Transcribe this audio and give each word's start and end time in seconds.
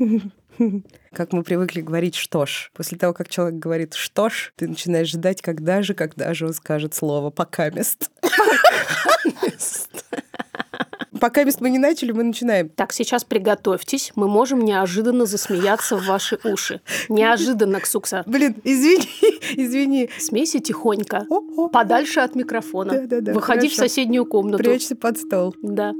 Как 1.12 1.32
мы 1.32 1.42
привыкли 1.42 1.80
говорить 1.80 2.14
«что 2.14 2.46
ж». 2.46 2.70
После 2.74 2.98
того, 2.98 3.12
как 3.12 3.28
человек 3.28 3.58
говорит 3.58 3.94
«что 3.94 4.28
ж», 4.28 4.52
ты 4.56 4.68
начинаешь 4.68 5.08
ждать, 5.08 5.42
когда 5.42 5.82
же, 5.82 5.94
когда 5.94 6.34
же 6.34 6.46
он 6.46 6.52
скажет 6.52 6.94
слово 6.94 7.30
«покамест». 7.30 8.10
Пока 11.20 11.44
мест 11.44 11.60
мы 11.60 11.68
не 11.68 11.78
начали, 11.78 12.12
мы 12.12 12.22
начинаем. 12.22 12.70
Так, 12.70 12.94
сейчас 12.94 13.24
приготовьтесь. 13.24 14.12
Мы 14.14 14.26
можем 14.26 14.64
неожиданно 14.64 15.26
засмеяться 15.26 15.96
в 15.96 16.06
ваши 16.06 16.38
уши. 16.44 16.80
Неожиданно, 17.10 17.80
Ксукса. 17.80 18.22
Блин, 18.26 18.56
извини, 18.64 19.06
извини. 19.56 20.08
Смейся 20.18 20.60
тихонько. 20.60 21.26
Подальше 21.72 22.20
от 22.20 22.34
микрофона. 22.34 22.92
Да, 22.92 23.06
да, 23.06 23.20
да. 23.20 23.32
Выходи 23.34 23.68
хорошо. 23.68 23.74
в 23.74 23.88
соседнюю 23.88 24.24
комнату. 24.24 24.64
Прячься 24.64 24.96
под 24.96 25.18
стол. 25.18 25.54
Да. 25.62 25.92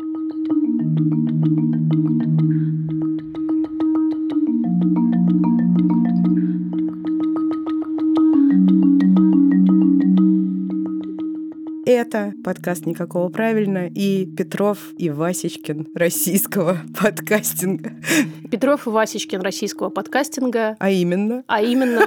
Это 11.93 12.35
подкаст 12.45 12.87
«Никакого 12.87 13.31
правильно» 13.31 13.89
и 13.89 14.25
Петров 14.25 14.79
и 14.97 15.11
Васечкин 15.11 15.89
российского 15.97 16.79
подкастинга. 17.01 17.95
Петров 18.49 18.87
и 18.87 18.91
Васечкин 18.91 19.41
российского 19.41 19.91
подкастинга. 19.91 20.77
А 20.79 20.89
именно? 20.89 21.43
А 21.49 21.61
именно 21.61 22.07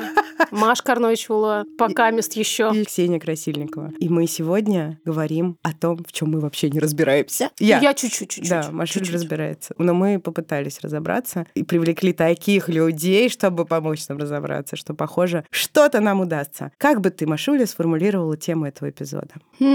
Маш 0.51 0.81
Карнойчула, 0.81 1.65
пока 1.77 2.11
мест 2.11 2.31
еще. 2.33 2.71
И 2.73 2.85
Ксения 2.85 3.19
Красильникова. 3.19 3.91
И 3.99 4.07
мы 4.07 4.25
сегодня 4.25 5.01
говорим 5.03 5.57
о 5.63 5.73
том, 5.73 5.97
в 5.97 6.13
чем 6.13 6.31
мы 6.31 6.39
вообще 6.39 6.69
не 6.69 6.79
разбираемся. 6.79 7.49
Я, 7.59 7.79
Я 7.79 7.93
чуть-чуть. 7.93 8.39
Да, 8.47 8.69
Маша 8.71 8.93
чуть-чуть. 8.93 9.13
разбирается. 9.13 9.75
Но 9.77 9.93
мы 9.93 10.17
попытались 10.17 10.79
разобраться 10.79 11.45
и 11.55 11.63
привлекли 11.63 12.13
таких 12.13 12.69
людей, 12.69 13.27
чтобы 13.27 13.65
помочь 13.65 14.07
нам 14.07 14.17
разобраться, 14.17 14.77
что, 14.77 14.93
похоже, 14.93 15.43
что-то 15.49 15.99
нам 15.99 16.21
удастся. 16.21 16.71
Как 16.77 17.01
бы 17.01 17.09
ты, 17.09 17.27
Машуля, 17.27 17.65
сформулировала 17.65 18.37
тему 18.37 18.65
этого 18.65 18.89
эпизода? 18.89 19.33
Хм. 19.59 19.72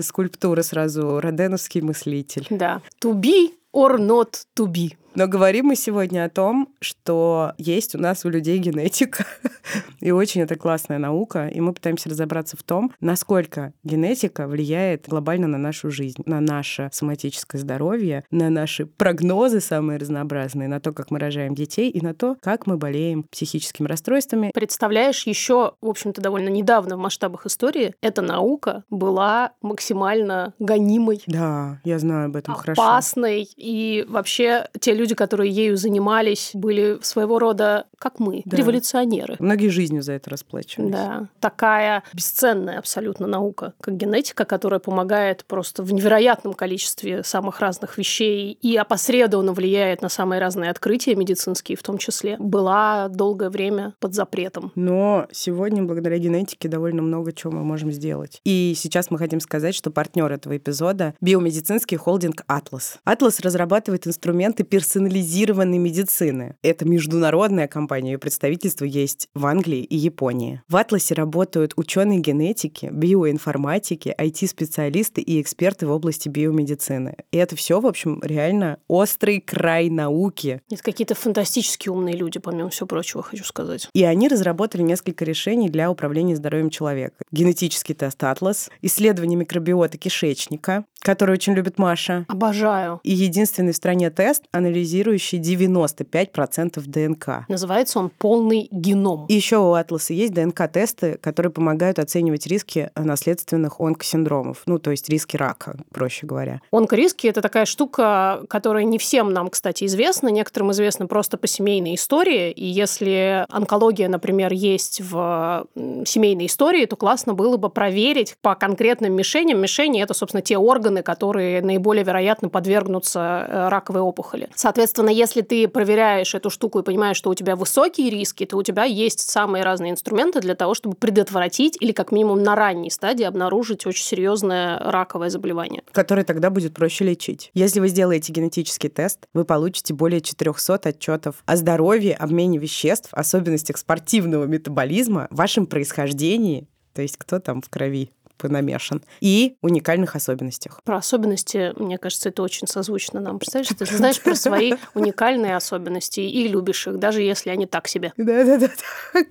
Скульптура 0.00 0.62
сразу, 0.62 1.20
роденовский 1.20 1.80
мыслитель. 1.80 2.46
Да. 2.50 2.80
To 3.02 3.14
be 3.14 3.52
or 3.72 3.98
not 3.98 4.46
to 4.56 4.66
be. 4.66 4.96
Но 5.18 5.26
говорим 5.26 5.66
мы 5.66 5.74
сегодня 5.74 6.24
о 6.24 6.28
том, 6.28 6.68
что 6.80 7.52
есть 7.58 7.96
у 7.96 7.98
нас 7.98 8.24
у 8.24 8.28
людей 8.28 8.56
генетика. 8.58 9.26
и 10.00 10.12
очень 10.12 10.42
это 10.42 10.54
классная 10.54 10.98
наука. 10.98 11.48
И 11.48 11.60
мы 11.60 11.72
пытаемся 11.72 12.08
разобраться 12.08 12.56
в 12.56 12.62
том, 12.62 12.92
насколько 13.00 13.72
генетика 13.82 14.46
влияет 14.46 15.08
глобально 15.08 15.48
на 15.48 15.58
нашу 15.58 15.90
жизнь, 15.90 16.22
на 16.24 16.40
наше 16.40 16.88
соматическое 16.92 17.60
здоровье, 17.60 18.22
на 18.30 18.48
наши 18.48 18.86
прогнозы 18.86 19.60
самые 19.60 19.98
разнообразные, 19.98 20.68
на 20.68 20.78
то, 20.78 20.92
как 20.92 21.10
мы 21.10 21.18
рожаем 21.18 21.56
детей 21.56 21.90
и 21.90 22.00
на 22.00 22.14
то, 22.14 22.36
как 22.40 22.68
мы 22.68 22.76
болеем 22.76 23.24
психическими 23.24 23.88
расстройствами. 23.88 24.52
Представляешь, 24.54 25.26
еще, 25.26 25.72
в 25.80 25.88
общем-то, 25.88 26.20
довольно 26.20 26.48
недавно 26.48 26.96
в 26.96 27.00
масштабах 27.00 27.44
истории 27.46 27.92
эта 28.02 28.22
наука 28.22 28.84
была 28.88 29.50
максимально 29.62 30.54
гонимой. 30.60 31.22
Да, 31.26 31.80
я 31.82 31.98
знаю 31.98 32.26
об 32.26 32.36
этом 32.36 32.54
опасной, 32.54 32.74
хорошо. 32.74 32.82
Опасной. 32.82 33.48
И 33.56 34.06
вообще 34.08 34.68
те 34.78 34.94
люди, 34.94 35.07
люди, 35.08 35.14
которые 35.14 35.50
ею 35.50 35.76
занимались, 35.78 36.50
были 36.52 36.98
своего 37.00 37.38
рода, 37.38 37.86
как 37.98 38.18
мы, 38.18 38.42
да. 38.44 38.56
революционеры. 38.56 39.36
Многие 39.38 39.68
жизнью 39.68 40.02
за 40.02 40.12
это 40.12 40.30
расплачивались. 40.30 40.92
Да. 40.92 41.28
Такая 41.40 42.02
бесценная 42.12 42.78
абсолютно 42.78 43.26
наука, 43.26 43.74
как 43.80 43.96
генетика, 43.96 44.44
которая 44.44 44.80
помогает 44.80 45.44
просто 45.44 45.82
в 45.82 45.92
невероятном 45.92 46.54
количестве 46.54 47.22
самых 47.22 47.60
разных 47.60 47.98
вещей 47.98 48.52
и 48.60 48.76
опосредованно 48.76 49.52
влияет 49.52 50.02
на 50.02 50.08
самые 50.08 50.40
разные 50.40 50.70
открытия 50.70 51.14
медицинские 51.14 51.76
в 51.76 51.82
том 51.82 51.98
числе, 51.98 52.36
была 52.38 53.08
долгое 53.08 53.50
время 53.50 53.94
под 54.00 54.14
запретом. 54.14 54.72
Но 54.74 55.26
сегодня 55.32 55.82
благодаря 55.82 56.18
генетике 56.18 56.68
довольно 56.68 57.02
много 57.02 57.32
чего 57.32 57.52
мы 57.52 57.64
можем 57.64 57.92
сделать. 57.92 58.40
И 58.44 58.74
сейчас 58.76 59.10
мы 59.10 59.18
хотим 59.18 59.40
сказать, 59.40 59.74
что 59.74 59.90
партнер 59.90 60.30
этого 60.30 60.56
эпизода— 60.56 61.14
биомедицинский 61.20 61.96
холдинг 61.96 62.42
«Атлас». 62.46 62.98
«Атлас» 63.04 63.40
разрабатывает 63.40 64.06
инструменты 64.06 64.64
персонализированной 64.64 65.78
медицины. 65.78 66.56
Это 66.62 66.84
международная 66.84 67.66
компания, 67.68 67.87
ее 67.96 68.18
представительство 68.18 68.84
есть 68.84 69.28
в 69.34 69.46
Англии 69.46 69.82
и 69.82 69.96
Японии. 69.96 70.62
В 70.68 70.76
Атласе 70.76 71.14
работают 71.14 71.72
ученые 71.76 72.20
генетики, 72.20 72.88
биоинформатики, 72.92 74.14
IT-специалисты 74.18 75.20
и 75.20 75.40
эксперты 75.40 75.86
в 75.86 75.90
области 75.90 76.28
биомедицины. 76.28 77.16
И 77.32 77.38
это 77.38 77.56
все, 77.56 77.80
в 77.80 77.86
общем, 77.86 78.20
реально 78.22 78.78
острый 78.88 79.40
край 79.40 79.90
науки. 79.90 80.60
Это 80.70 80.82
какие-то 80.82 81.14
фантастически 81.14 81.88
умные 81.88 82.16
люди, 82.16 82.38
помимо 82.38 82.70
всего 82.70 82.86
прочего, 82.86 83.22
хочу 83.22 83.44
сказать. 83.44 83.88
И 83.92 84.04
они 84.04 84.28
разработали 84.28 84.82
несколько 84.82 85.24
решений 85.24 85.68
для 85.68 85.90
управления 85.90 86.36
здоровьем 86.36 86.70
человека. 86.70 87.16
Генетический 87.30 87.94
тест 87.94 88.22
Атлас, 88.22 88.70
исследование 88.82 89.36
микробиота 89.38 89.98
кишечника, 89.98 90.84
который 91.00 91.32
очень 91.32 91.54
любит 91.54 91.78
Маша. 91.78 92.24
Обожаю. 92.28 93.00
И 93.02 93.12
единственный 93.12 93.72
в 93.72 93.76
стране 93.76 94.10
тест, 94.10 94.44
анализирующий 94.52 95.38
95% 95.38 96.80
ДНК. 96.86 97.44
Называется 97.48 97.98
он 97.98 98.10
полный 98.10 98.68
геном. 98.70 99.26
И 99.28 99.34
еще 99.34 99.58
у 99.58 99.72
Атласа 99.72 100.12
есть 100.12 100.34
ДНК-тесты, 100.34 101.18
которые 101.20 101.52
помогают 101.52 101.98
оценивать 101.98 102.46
риски 102.46 102.90
наследственных 102.94 103.80
онкосиндромов, 103.80 104.62
ну, 104.66 104.78
то 104.78 104.90
есть 104.90 105.08
риски 105.08 105.36
рака, 105.36 105.76
проще 105.92 106.26
говоря. 106.26 106.60
Онкориски– 106.72 107.26
это 107.28 107.40
такая 107.40 107.64
штука, 107.64 108.42
которая 108.48 108.84
не 108.84 108.98
всем 108.98 109.32
нам, 109.32 109.48
кстати, 109.48 109.84
известна. 109.84 110.28
Некоторым 110.28 110.72
известна 110.72 111.06
просто 111.06 111.36
по 111.38 111.46
семейной 111.46 111.94
истории. 111.94 112.50
И 112.50 112.66
если 112.66 113.46
онкология, 113.48 114.08
например, 114.08 114.52
есть 114.52 115.00
в 115.00 115.66
семейной 116.04 116.46
истории, 116.46 116.84
то 116.86 116.96
классно 116.96 117.34
было 117.34 117.56
бы 117.56 117.70
проверить 117.70 118.36
по 118.42 118.54
конкретным 118.54 119.14
мишеням. 119.14 119.60
Мишени– 119.60 120.02
это, 120.02 120.14
собственно, 120.14 120.42
те 120.42 120.58
органы, 120.58 120.87
органы, 120.88 121.02
которые 121.02 121.60
наиболее 121.62 122.04
вероятно 122.04 122.48
подвергнутся 122.48 123.46
э, 123.48 123.68
раковой 123.68 124.00
опухоли. 124.00 124.48
Соответственно, 124.54 125.10
если 125.10 125.42
ты 125.42 125.68
проверяешь 125.68 126.34
эту 126.34 126.50
штуку 126.50 126.78
и 126.78 126.82
понимаешь, 126.82 127.16
что 127.16 127.30
у 127.30 127.34
тебя 127.34 127.56
высокие 127.56 128.10
риски, 128.10 128.46
то 128.46 128.56
у 128.56 128.62
тебя 128.62 128.84
есть 128.84 129.20
самые 129.20 129.64
разные 129.64 129.92
инструменты 129.92 130.40
для 130.40 130.54
того, 130.54 130.74
чтобы 130.74 130.96
предотвратить 130.96 131.76
или 131.80 131.92
как 131.92 132.12
минимум 132.12 132.42
на 132.42 132.54
ранней 132.54 132.90
стадии 132.90 133.24
обнаружить 133.24 133.86
очень 133.86 134.04
серьезное 134.04 134.78
раковое 134.78 135.30
заболевание. 135.30 135.82
Которое 135.92 136.24
тогда 136.24 136.50
будет 136.50 136.74
проще 136.74 137.04
лечить. 137.04 137.50
Если 137.54 137.80
вы 137.80 137.88
сделаете 137.88 138.32
генетический 138.32 138.88
тест, 138.88 139.26
вы 139.34 139.44
получите 139.44 139.94
более 139.94 140.20
400 140.20 140.88
отчетов 140.88 141.42
о 141.44 141.56
здоровье, 141.56 142.14
обмене 142.14 142.58
веществ, 142.58 143.10
особенностях 143.12 143.76
спортивного 143.76 144.44
метаболизма, 144.44 145.26
вашем 145.30 145.66
происхождении, 145.66 146.68
то 146.98 147.02
есть 147.02 147.16
кто 147.16 147.38
там 147.38 147.62
в 147.62 147.68
крови 147.68 148.10
понамешан, 148.38 149.02
и 149.20 149.56
уникальных 149.60 150.16
особенностях. 150.16 150.80
Про 150.84 150.96
особенности, 150.96 151.72
мне 151.78 151.98
кажется, 151.98 152.28
это 152.30 152.42
очень 152.42 152.66
созвучно 152.66 153.20
нам. 153.20 153.38
Представляешь, 153.38 153.68
ты 153.78 153.84
знаешь 153.96 154.20
про 154.20 154.34
свои 154.34 154.74
уникальные 154.94 155.56
особенности 155.56 156.20
и 156.20 156.48
любишь 156.48 156.86
их, 156.86 156.98
даже 156.98 157.22
если 157.22 157.50
они 157.50 157.66
так 157.66 157.88
себе. 157.88 158.12
Да-да-да. 158.16 158.70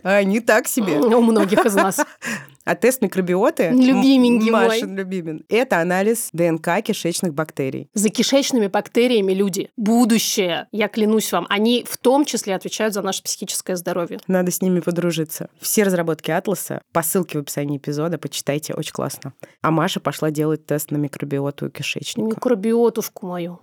А 0.04 0.16
они 0.18 0.40
так 0.40 0.68
себе. 0.68 1.00
У 1.00 1.22
многих 1.22 1.66
из 1.66 1.76
нас. 1.76 2.00
А 2.68 2.76
тест 2.76 3.02
микробиоты... 3.02 3.70
Любименький 3.70 4.52
Машин 4.52 4.90
мой. 4.90 4.98
любимен. 4.98 5.46
Это 5.48 5.80
анализ 5.80 6.30
ДНК 6.34 6.84
кишечных 6.84 7.34
бактерий. 7.34 7.90
За 7.94 8.10
кишечными 8.10 8.68
бактериями 8.68 9.32
люди. 9.32 9.70
Будущее, 9.78 10.68
я 10.74 10.90
клянусь 10.90 11.32
вам, 11.32 11.48
они 11.50 11.86
в 11.88 11.96
том 11.98 12.26
числе 12.26 12.56
отвечают 12.56 12.94
за 12.94 13.02
наше 13.02 13.24
психическое 13.24 13.78
здоровье. 13.78 14.20
Надо 14.28 14.52
с 14.52 14.62
ними 14.62 14.82
подружиться. 14.82 15.50
Все 15.62 15.84
разработки 15.84 16.30
Атласа 16.30 16.82
по 16.92 17.04
ссылке 17.04 17.38
в 17.38 17.42
описании 17.44 17.78
эпизода 17.78 18.18
почитайте, 18.18 18.74
очень 18.74 18.92
классно. 18.92 19.32
А 19.62 19.72
Маша 19.72 20.02
пошла 20.02 20.30
делать 20.30 20.66
тест 20.66 20.92
на 20.92 20.98
микробиоту 20.98 21.70
кишечника. 21.70 22.28
Микробиотушку 22.36 23.28
мою. 23.28 23.62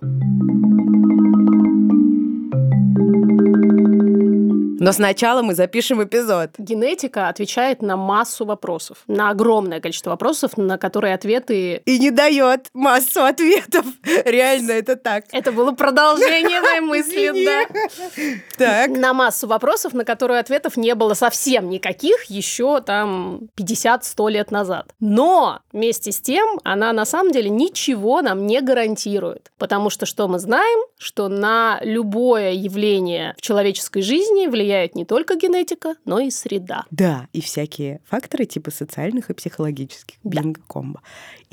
Но 4.79 4.91
сначала 4.91 5.41
мы 5.41 5.55
запишем 5.55 6.03
эпизод. 6.03 6.51
Генетика 6.57 7.29
отвечает 7.29 7.81
на 7.81 7.95
массу 7.95 8.45
вопросов, 8.45 8.99
на 9.07 9.29
огромное 9.29 9.79
количество 9.79 10.11
вопросов, 10.11 10.57
на 10.57 10.77
которые 10.77 11.13
ответы... 11.13 11.81
И 11.85 11.97
не 11.97 12.11
дает 12.11 12.67
массу 12.73 13.23
ответов. 13.23 13.85
Реально, 14.25 14.71
это 14.71 14.95
так. 14.95 15.25
Это 15.31 15.51
было 15.51 15.71
продолжение 15.71 16.61
моей 16.61 16.79
мысли, 16.81 17.45
да. 17.45 17.65
Так. 18.57 18.89
На 18.89 19.13
массу 19.13 19.47
вопросов, 19.47 19.93
на 19.93 20.03
которые 20.03 20.39
ответов 20.39 20.77
не 20.77 20.93
было 20.95 21.13
совсем 21.13 21.69
никаких 21.69 22.25
еще 22.25 22.81
там 22.81 23.47
50-100 23.57 24.31
лет 24.31 24.51
назад. 24.51 24.93
Но 24.99 25.59
вместе 25.71 26.11
с 26.11 26.19
тем 26.19 26.59
она 26.63 26.91
на 26.91 27.05
самом 27.05 27.31
деле 27.31 27.49
ничего 27.49 28.21
нам 28.21 28.45
не 28.45 28.61
гарантирует. 28.61 29.51
Потому 29.57 29.89
что 29.89 30.05
что 30.05 30.27
мы 30.27 30.39
знаем? 30.39 30.79
Что 30.97 31.29
на 31.29 31.79
любое 31.81 32.51
явление 32.51 33.35
в 33.37 33.41
человеческой 33.41 34.01
жизни 34.01 34.47
влияет 34.47 34.64
влияет 34.65 34.95
не 34.95 35.05
только 35.05 35.35
генетика, 35.35 35.95
но 36.05 36.19
и 36.19 36.31
среда. 36.31 36.85
Да, 36.89 37.27
и 37.33 37.41
всякие 37.41 38.01
факторы 38.05 38.45
типа 38.45 38.71
социальных 38.71 39.29
и 39.29 39.33
психологических. 39.33 40.17
Да. 40.23 40.41
Бинго-комбо. 40.41 41.01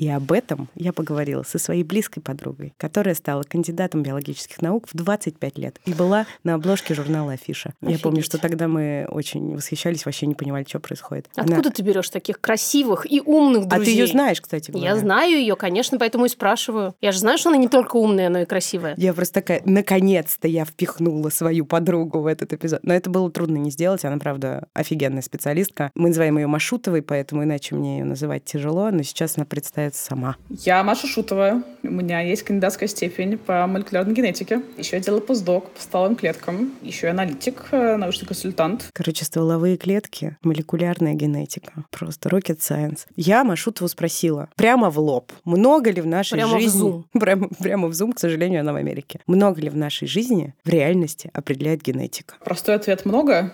И 0.03 0.09
об 0.09 0.33
этом 0.33 0.67
я 0.75 0.91
поговорила 0.91 1.43
со 1.43 1.57
своей 1.57 1.85
близкой 1.85 2.19
подругой, 2.19 2.73
которая 2.75 3.15
стала 3.15 3.43
кандидатом 3.43 4.03
биологических 4.03 4.61
наук 4.61 4.89
в 4.91 4.97
25 4.97 5.57
лет 5.57 5.79
и 5.85 5.93
была 5.93 6.25
на 6.43 6.55
обложке 6.55 6.93
журнала 6.93 7.31
«Афиша». 7.31 7.73
Офигеть. 7.79 7.99
Я 7.99 8.03
помню, 8.03 8.21
что 8.21 8.37
тогда 8.37 8.67
мы 8.67 9.07
очень 9.09 9.55
восхищались, 9.55 10.05
вообще 10.05 10.25
не 10.25 10.35
понимали, 10.35 10.65
что 10.67 10.81
происходит. 10.81 11.27
Откуда 11.37 11.59
Она... 11.59 11.69
ты 11.69 11.81
берешь 11.83 12.09
таких 12.09 12.41
красивых 12.41 13.09
и 13.09 13.21
умных 13.21 13.69
друзей? 13.69 13.81
А 13.81 13.85
ты 13.85 13.91
ее 13.91 14.07
знаешь, 14.07 14.41
кстати 14.41 14.71
говоря. 14.71 14.89
Я 14.89 14.97
знаю 14.97 15.37
ее, 15.37 15.55
конечно, 15.55 15.97
поэтому 15.97 16.25
и 16.25 16.27
спрашиваю. 16.27 16.95
Я 16.99 17.13
же 17.13 17.19
знаю, 17.19 17.37
что 17.37 17.47
она 17.47 17.57
не 17.57 17.69
только 17.69 17.95
умная, 17.95 18.27
но 18.27 18.39
и 18.39 18.45
красивая. 18.45 18.95
Я 18.97 19.13
просто 19.13 19.35
такая, 19.35 19.61
наконец-то 19.63 20.49
я 20.49 20.65
впихнула 20.65 21.29
свою 21.29 21.65
подругу 21.65 22.19
в 22.19 22.27
этот 22.27 22.51
эпизод. 22.51 22.81
Но 22.83 22.93
это 22.93 23.09
было 23.09 23.31
трудно 23.31 23.55
не 23.55 23.71
сделать. 23.71 24.03
Она, 24.03 24.17
правда, 24.17 24.67
офигенная 24.73 25.21
специалистка. 25.21 25.91
Мы 25.95 26.09
называем 26.09 26.37
ее 26.37 26.47
Машутовой, 26.47 27.03
поэтому 27.03 27.45
иначе 27.45 27.73
мне 27.73 27.99
ее 27.99 28.03
называть 28.03 28.43
тяжело, 28.43 28.91
но 28.91 29.01
сейчас 29.03 29.37
она 29.37 29.45
представится 29.93 30.05
сама. 30.05 30.35
Я 30.49 30.83
Маша 30.83 31.07
Шутова. 31.07 31.63
У 31.83 31.87
меня 31.87 32.21
есть 32.21 32.43
кандидатская 32.43 32.89
степень 32.89 33.37
по 33.37 33.65
молекулярной 33.67 34.13
генетике. 34.13 34.61
Еще 34.77 34.97
я 34.97 35.01
делала 35.01 35.21
постдок 35.21 35.69
по 35.69 35.81
стволовым 35.81 36.15
клеткам. 36.15 36.73
Еще 36.81 37.07
я 37.07 37.11
аналитик, 37.11 37.65
э, 37.71 37.95
научный 37.97 38.25
консультант. 38.25 38.89
Короче, 38.93 39.25
стволовые 39.25 39.77
клетки, 39.77 40.37
молекулярная 40.43 41.13
генетика. 41.13 41.85
Просто 41.91 42.29
rocket 42.29 42.59
science. 42.59 43.01
Я 43.15 43.43
Машутову 43.43 43.87
спросила 43.87 44.49
прямо 44.55 44.89
в 44.89 44.99
лоб, 44.99 45.31
много 45.45 45.91
ли 45.91 46.01
в 46.01 46.07
нашей 46.07 46.35
прямо 46.35 46.59
жизни... 46.59 46.81
В 46.81 46.83
Zoom. 46.83 47.03
Прямо, 47.23 47.47
прямо 47.47 47.87
в 47.87 47.91
Zoom, 47.91 48.13
к 48.13 48.19
сожалению, 48.19 48.61
она 48.61 48.73
в 48.73 48.75
Америке. 48.75 49.19
Много 49.27 49.61
ли 49.61 49.69
в 49.69 49.77
нашей 49.77 50.07
жизни 50.07 50.53
в 50.65 50.69
реальности 50.69 51.29
определяет 51.33 51.81
генетика? 51.81 52.35
Простой 52.43 52.75
ответ 52.75 53.05
много. 53.05 53.51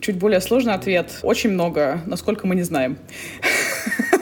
Чуть 0.00 0.16
более 0.16 0.40
сложный 0.40 0.74
ответ. 0.74 1.18
Очень 1.22 1.50
много, 1.50 2.02
насколько 2.06 2.46
мы 2.46 2.54
не 2.54 2.62
знаем 2.62 2.98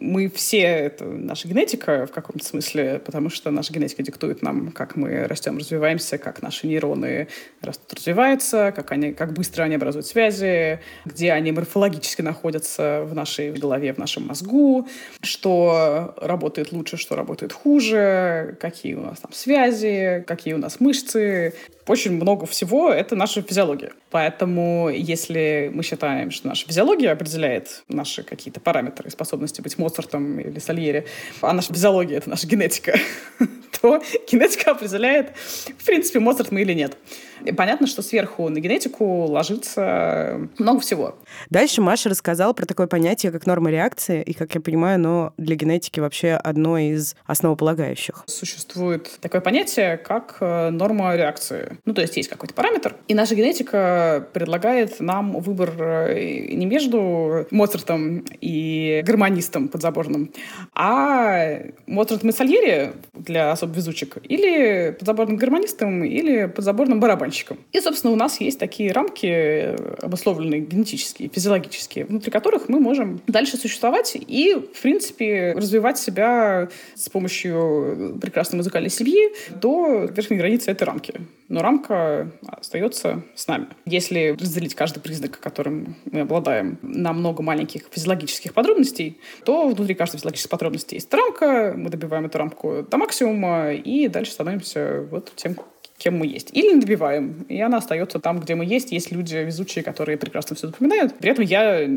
мы 0.00 0.28
все, 0.28 0.60
это 0.60 1.04
наша 1.04 1.48
генетика 1.48 2.06
в 2.06 2.12
каком-то 2.12 2.44
смысле, 2.44 3.00
потому 3.04 3.30
что 3.30 3.50
наша 3.50 3.72
генетика 3.72 4.02
диктует 4.02 4.42
нам, 4.42 4.70
как 4.72 4.96
мы 4.96 5.26
растем, 5.26 5.58
развиваемся, 5.58 6.18
как 6.18 6.42
наши 6.42 6.66
нейроны 6.66 7.28
растут, 7.62 7.94
развиваются, 7.94 8.72
как, 8.74 8.92
они, 8.92 9.12
как 9.12 9.32
быстро 9.32 9.64
они 9.64 9.76
образуют 9.76 10.06
связи, 10.06 10.80
где 11.04 11.32
они 11.32 11.52
морфологически 11.52 12.22
находятся 12.22 13.04
в 13.04 13.14
нашей 13.14 13.52
голове, 13.52 13.92
в 13.92 13.98
нашем 13.98 14.26
мозгу, 14.26 14.86
что 15.22 16.14
работает 16.20 16.72
лучше, 16.72 16.96
что 16.96 17.16
работает 17.16 17.52
хуже, 17.52 18.56
какие 18.60 18.94
у 18.94 19.00
нас 19.00 19.20
там 19.20 19.32
связи, 19.32 20.24
какие 20.26 20.54
у 20.54 20.58
нас 20.58 20.80
мышцы, 20.80 21.54
очень 21.86 22.12
много 22.12 22.46
всего— 22.46 22.90
это 22.92 23.16
наша 23.16 23.42
физиология. 23.42 23.92
Поэтому 24.10 24.88
если 24.88 25.70
мы 25.72 25.82
считаем, 25.82 26.30
что 26.30 26.48
наша 26.48 26.66
физиология 26.66 27.10
определяет 27.10 27.84
наши 27.88 28.22
какие-то 28.22 28.60
параметры 28.60 29.10
способности 29.10 29.60
быть 29.60 29.78
Моцартом 29.78 30.40
или 30.40 30.58
Сальери, 30.58 31.06
а 31.40 31.52
наша 31.52 31.72
физиология— 31.72 32.16
это 32.18 32.30
наша 32.30 32.46
генетика, 32.46 32.98
то 33.80 34.02
генетика 34.30 34.72
определяет, 34.72 35.32
в 35.36 35.84
принципе, 35.84 36.18
Моцарт 36.18 36.50
мы 36.50 36.62
или 36.62 36.72
нет. 36.72 36.96
И 37.44 37.52
понятно, 37.52 37.86
что 37.86 38.02
сверху 38.02 38.48
на 38.48 38.60
генетику 38.60 39.24
ложится 39.24 40.48
много 40.58 40.80
всего. 40.80 41.16
Дальше 41.50 41.82
Маша 41.82 42.08
рассказала 42.08 42.52
про 42.52 42.66
такое 42.66 42.86
понятие, 42.86 43.32
как 43.32 43.46
норма 43.46 43.70
реакции, 43.70 44.22
и, 44.22 44.32
как 44.32 44.54
я 44.54 44.60
понимаю, 44.60 44.96
оно 44.96 45.32
для 45.36 45.56
генетики 45.56 46.00
вообще 46.00 46.32
одно 46.32 46.78
из 46.78 47.14
основополагающих. 47.26 48.24
Существует 48.26 49.10
такое 49.20 49.40
понятие, 49.40 49.96
как 49.96 50.38
э, 50.40 50.70
норма 50.70 51.14
реакции. 51.16 51.78
Ну, 51.84 51.94
то 51.94 52.00
есть 52.00 52.16
есть 52.16 52.28
какой-то 52.28 52.54
параметр, 52.54 52.96
и 53.08 53.14
наша 53.14 53.34
генетика 53.34 54.26
предлагает 54.32 55.00
нам 55.00 55.38
выбор 55.40 55.72
э, 55.78 56.46
не 56.50 56.66
между 56.66 57.46
Моцартом 57.50 58.24
и 58.40 59.02
гармонистом 59.04 59.68
подзаборным, 59.68 60.32
а 60.74 61.60
Моцартом 61.86 62.30
и 62.30 62.32
Сальери 62.32 62.92
для 63.14 63.54
особо 63.56 63.74
везучек, 63.74 64.18
или 64.22 64.94
подзаборным 64.98 65.36
гармонистом, 65.36 66.04
или 66.04 66.46
подзаборным 66.46 67.00
барабанщиком. 67.00 67.58
И, 67.72 67.80
собственно, 67.80 68.12
у 68.12 68.16
нас 68.16 68.40
есть 68.40 68.58
такие 68.58 68.92
рамки, 68.92 69.26
э, 69.26 69.76
обусловленные 70.02 70.60
генетические, 70.60 71.28
физиологические, 71.28 72.04
внутри 72.04 72.30
которых 72.30 72.68
мы 72.68 72.80
можем 72.80 73.20
дальше 73.26 73.56
существовать 73.56 74.16
и, 74.16 74.54
в 74.54 74.82
принципе, 74.82 75.54
развивать 75.56 75.98
себя 75.98 76.68
с 76.94 77.08
помощью 77.08 78.18
прекрасной 78.20 78.58
музыкальной 78.58 78.90
семьи 78.90 79.32
до 79.50 80.04
верхней 80.04 80.36
границы 80.36 80.70
этой 80.70 80.84
рамки 80.84 81.14
но 81.48 81.62
рамка 81.62 82.30
остается 82.46 83.22
с 83.34 83.46
нами. 83.46 83.68
Если 83.84 84.36
разделить 84.38 84.74
каждый 84.74 85.00
признак, 85.00 85.38
которым 85.38 85.96
мы 86.10 86.20
обладаем, 86.20 86.78
на 86.82 87.12
много 87.12 87.42
маленьких 87.42 87.82
физиологических 87.90 88.52
подробностей, 88.52 89.18
то 89.44 89.68
внутри 89.68 89.94
каждой 89.94 90.16
физиологической 90.18 90.50
подробности 90.50 90.94
есть 90.94 91.12
рамка, 91.12 91.74
мы 91.76 91.90
добиваем 91.90 92.26
эту 92.26 92.38
рамку 92.38 92.86
до 92.88 92.96
максимума, 92.96 93.45
и 93.72 94.08
дальше 94.08 94.32
становимся 94.32 95.02
вот 95.10 95.32
тем, 95.36 95.56
кем 95.98 96.18
мы 96.18 96.26
есть. 96.26 96.50
Или 96.52 96.74
не 96.74 96.80
добиваем, 96.80 97.46
и 97.48 97.60
она 97.60 97.78
остается 97.78 98.18
там, 98.18 98.40
где 98.40 98.54
мы 98.54 98.64
есть. 98.64 98.92
Есть 98.92 99.12
люди 99.12 99.36
везучие, 99.36 99.82
которые 99.82 100.18
прекрасно 100.18 100.56
все 100.56 100.68
запоминают. 100.68 101.14
При 101.18 101.30
этом 101.30 101.44
я 101.44 101.88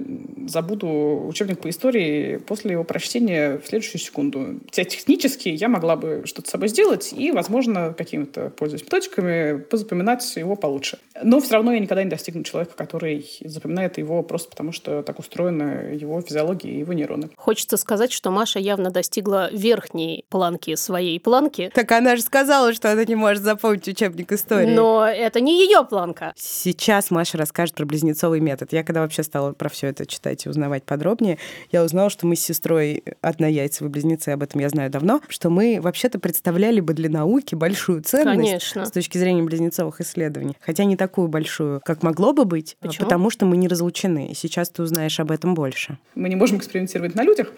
забуду 0.48 1.26
учебник 1.28 1.60
по 1.60 1.70
истории 1.70 2.38
после 2.38 2.72
его 2.72 2.84
прочтения 2.84 3.58
в 3.58 3.68
следующую 3.68 4.02
секунду. 4.02 4.60
Технически 4.72 5.50
я 5.50 5.68
могла 5.68 5.96
бы 5.96 6.24
что-то 6.26 6.48
с 6.48 6.52
собой 6.52 6.70
сделать 6.70 7.14
и, 7.14 7.32
возможно, 7.32 7.94
какими-то, 7.98 8.50
пользуясь 8.50 8.84
методиками, 8.84 9.60
позапоминать 9.60 10.36
его 10.36 10.56
получше. 10.56 11.00
Но 11.22 11.40
все 11.40 11.56
равно 11.56 11.74
я 11.74 11.80
никогда 11.80 12.04
не 12.04 12.10
достигну 12.10 12.44
человека, 12.44 12.74
который 12.76 13.26
запоминает 13.44 13.98
его 13.98 14.24
просто 14.24 14.50
потому, 14.50 14.72
что 14.72 15.04
так 15.04 15.20
устроена 15.20 15.94
его 15.94 16.22
физиология 16.22 16.72
и 16.72 16.80
его 16.80 16.94
нейроны. 16.94 17.30
Хочется 17.36 17.78
сказать, 17.78 18.12
что 18.12 18.32
Маша 18.32 18.60
явно 18.60 18.92
достигла 18.92 19.50
верхней 19.52 20.26
планки 20.30 20.76
своей 20.76 21.20
планки. 21.20 21.72
Так 21.74 21.92
она 21.92 22.16
же 22.16 22.22
сказала, 22.22 22.74
что 22.74 22.92
она 22.92 23.04
не 23.04 23.16
может 23.16 23.44
запомнить 23.44 23.89
учебник 23.90 24.32
истории. 24.32 24.74
Но 24.74 25.06
это 25.06 25.42
не 25.42 25.64
ее 25.64 25.84
планка. 25.84 26.34
Сейчас 26.36 27.12
Маша 27.12 27.38
расскажет 27.38 27.76
про 27.76 27.86
близнецовый 27.86 28.40
метод. 28.40 28.74
Я 28.74 28.84
когда 28.84 29.02
вообще 29.02 29.24
стала 29.24 29.54
про 29.54 29.70
все 29.70 29.88
это 29.88 30.06
читать 30.06 30.46
и 30.46 30.50
узнавать 30.50 30.84
подробнее, 30.84 31.38
я 31.72 31.84
узнала, 31.84 32.10
что 32.10 32.28
мы 32.28 32.36
с 32.36 32.42
сестрой 32.42 33.04
однояйцевые 33.22 33.92
близнецы, 33.92 34.30
об 34.30 34.44
этом 34.44 34.62
я 34.62 34.70
знаю 34.70 34.90
давно, 34.90 35.22
что 35.28 35.50
мы 35.50 35.80
вообще-то 35.82 36.20
представляли 36.20 36.80
бы 36.80 36.94
для 36.94 37.10
науки 37.10 37.56
большую 37.56 38.02
ценность 38.02 38.38
Конечно. 38.38 38.86
с 38.86 38.92
точки 38.92 39.18
зрения 39.18 39.44
близнецовых 39.44 40.02
исследований. 40.02 40.56
Хотя 40.60 40.84
не 40.84 40.96
такую 40.96 41.28
большую, 41.28 41.82
как 41.84 42.04
могло 42.04 42.34
бы 42.34 42.46
быть, 42.46 42.78
Почему? 42.80 43.06
потому 43.06 43.30
что 43.30 43.46
мы 43.46 43.58
не 43.58 43.68
разлучены. 43.68 44.30
И 44.32 44.34
сейчас 44.34 44.70
ты 44.70 44.84
узнаешь 44.84 45.20
об 45.20 45.32
этом 45.32 45.54
больше. 45.54 45.98
Мы 46.16 46.30
не 46.30 46.36
можем 46.36 46.58
экспериментировать 46.58 47.16
на 47.16 47.24
людях. 47.24 47.52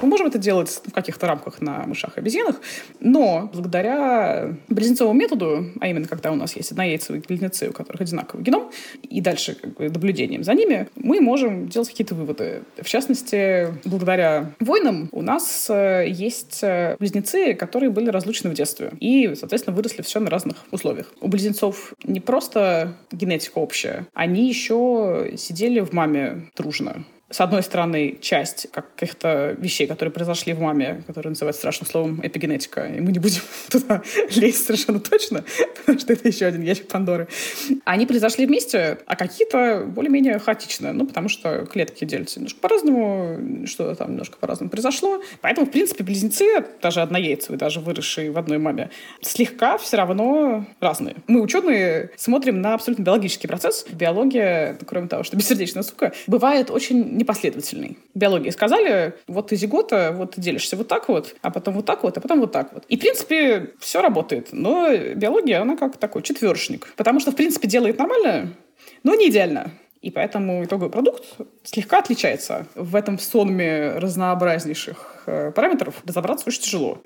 Мы 0.00 0.08
можем 0.08 0.26
это 0.26 0.38
делать 0.38 0.80
в 0.84 0.92
каких-то 0.92 1.26
рамках 1.26 1.60
на 1.60 1.84
мышах 1.86 2.16
и 2.16 2.20
обезьянах, 2.20 2.60
но 3.00 3.50
благодаря 3.52 4.54
близнецовому 4.68 5.18
методу 5.18 5.66
а 5.80 5.88
именно 5.88 6.06
когда 6.06 6.32
у 6.32 6.34
нас 6.34 6.56
есть 6.56 6.70
однояйцевые 6.72 7.22
близнецы, 7.26 7.68
у 7.68 7.72
которых 7.72 8.02
одинаковый 8.02 8.44
геном, 8.44 8.70
и 9.02 9.20
дальше 9.20 9.54
как 9.54 9.74
бы, 9.74 9.88
наблюдением 9.88 10.44
за 10.44 10.54
ними, 10.54 10.88
мы 10.96 11.20
можем 11.20 11.68
делать 11.68 11.88
какие-то 11.88 12.14
выводы. 12.14 12.62
В 12.80 12.88
частности, 12.88 13.68
благодаря 13.84 14.52
войнам 14.60 15.08
у 15.12 15.22
нас 15.22 15.68
э, 15.70 16.06
есть 16.08 16.60
э, 16.62 16.96
близнецы, 16.98 17.54
которые 17.54 17.90
были 17.90 18.10
разлучены 18.10 18.50
в 18.50 18.54
детстве 18.54 18.92
и, 19.00 19.34
соответственно, 19.34 19.76
выросли 19.76 20.02
в 20.02 20.08
совершенно 20.08 20.30
разных 20.30 20.56
условиях. 20.70 21.12
У 21.20 21.28
близнецов 21.28 21.94
не 22.04 22.20
просто 22.20 22.96
генетика 23.12 23.58
общая, 23.58 24.06
они 24.14 24.48
еще 24.48 25.32
сидели 25.36 25.80
в 25.80 25.92
маме 25.92 26.50
дружно 26.56 27.04
с 27.28 27.40
одной 27.40 27.64
стороны, 27.64 28.18
часть 28.20 28.68
каких-то 28.70 29.56
вещей, 29.58 29.88
которые 29.88 30.12
произошли 30.12 30.52
в 30.52 30.60
маме, 30.60 31.02
которые 31.08 31.30
называют 31.30 31.56
страшным 31.56 31.88
словом 31.88 32.20
эпигенетика, 32.22 32.86
и 32.86 33.00
мы 33.00 33.10
не 33.10 33.18
будем 33.18 33.40
туда 33.68 34.02
лезть 34.36 34.64
совершенно 34.64 35.00
точно, 35.00 35.44
потому 35.76 35.98
что 35.98 36.12
это 36.12 36.28
еще 36.28 36.46
один 36.46 36.62
ящик 36.62 36.86
Пандоры. 36.86 37.26
Они 37.84 38.06
произошли 38.06 38.46
вместе, 38.46 38.98
а 39.06 39.16
какие-то 39.16 39.84
более-менее 39.86 40.38
хаотично, 40.38 40.92
ну, 40.92 41.04
потому 41.04 41.28
что 41.28 41.66
клетки 41.66 42.04
делятся 42.04 42.38
немножко 42.38 42.60
по-разному, 42.60 43.66
что 43.66 43.92
там 43.96 44.10
немножко 44.10 44.38
по-разному 44.38 44.70
произошло. 44.70 45.20
Поэтому, 45.40 45.66
в 45.66 45.70
принципе, 45.70 46.04
близнецы, 46.04 46.64
даже 46.80 47.02
однояйцевые, 47.02 47.58
даже 47.58 47.80
выросшие 47.80 48.30
в 48.30 48.38
одной 48.38 48.58
маме, 48.58 48.90
слегка 49.20 49.78
все 49.78 49.96
равно 49.96 50.64
разные. 50.80 51.16
Мы, 51.26 51.42
ученые, 51.42 52.10
смотрим 52.16 52.60
на 52.60 52.74
абсолютно 52.74 53.02
биологический 53.02 53.48
процесс. 53.48 53.84
Биология, 53.90 54.78
кроме 54.86 55.08
того, 55.08 55.24
что 55.24 55.36
бессердечная 55.36 55.82
сука, 55.82 56.12
бывает 56.28 56.70
очень 56.70 57.15
непоследовательный. 57.16 57.98
Биологии 58.14 58.50
сказали, 58.50 59.14
вот 59.26 59.48
ты 59.48 59.56
зигота, 59.56 60.12
вот 60.16 60.34
ты 60.34 60.40
делишься 60.40 60.76
вот 60.76 60.88
так 60.88 61.08
вот, 61.08 61.34
а 61.42 61.50
потом 61.50 61.74
вот 61.74 61.86
так 61.86 62.02
вот, 62.02 62.16
а 62.16 62.20
потом 62.20 62.40
вот 62.40 62.52
так 62.52 62.72
вот. 62.72 62.84
И, 62.88 62.96
в 62.96 63.00
принципе, 63.00 63.74
все 63.80 64.02
работает. 64.02 64.48
Но 64.52 64.88
биология, 65.14 65.60
она 65.60 65.76
как 65.76 65.96
такой 65.96 66.22
четвершник. 66.22 66.92
Потому 66.96 67.20
что, 67.20 67.32
в 67.32 67.36
принципе, 67.36 67.68
делает 67.68 67.98
нормально, 67.98 68.52
но 69.02 69.14
не 69.14 69.28
идеально. 69.28 69.72
И 70.06 70.10
поэтому 70.12 70.62
итоговый 70.62 70.88
продукт 70.88 71.24
слегка 71.64 71.98
отличается. 71.98 72.68
В 72.76 72.94
этом 72.94 73.18
сонме 73.18 73.98
разнообразнейших 73.98 75.16
Э, 75.26 75.50
параметров 75.50 76.02
разобраться 76.06 76.44
очень 76.46 76.62
тяжело. 76.62 76.98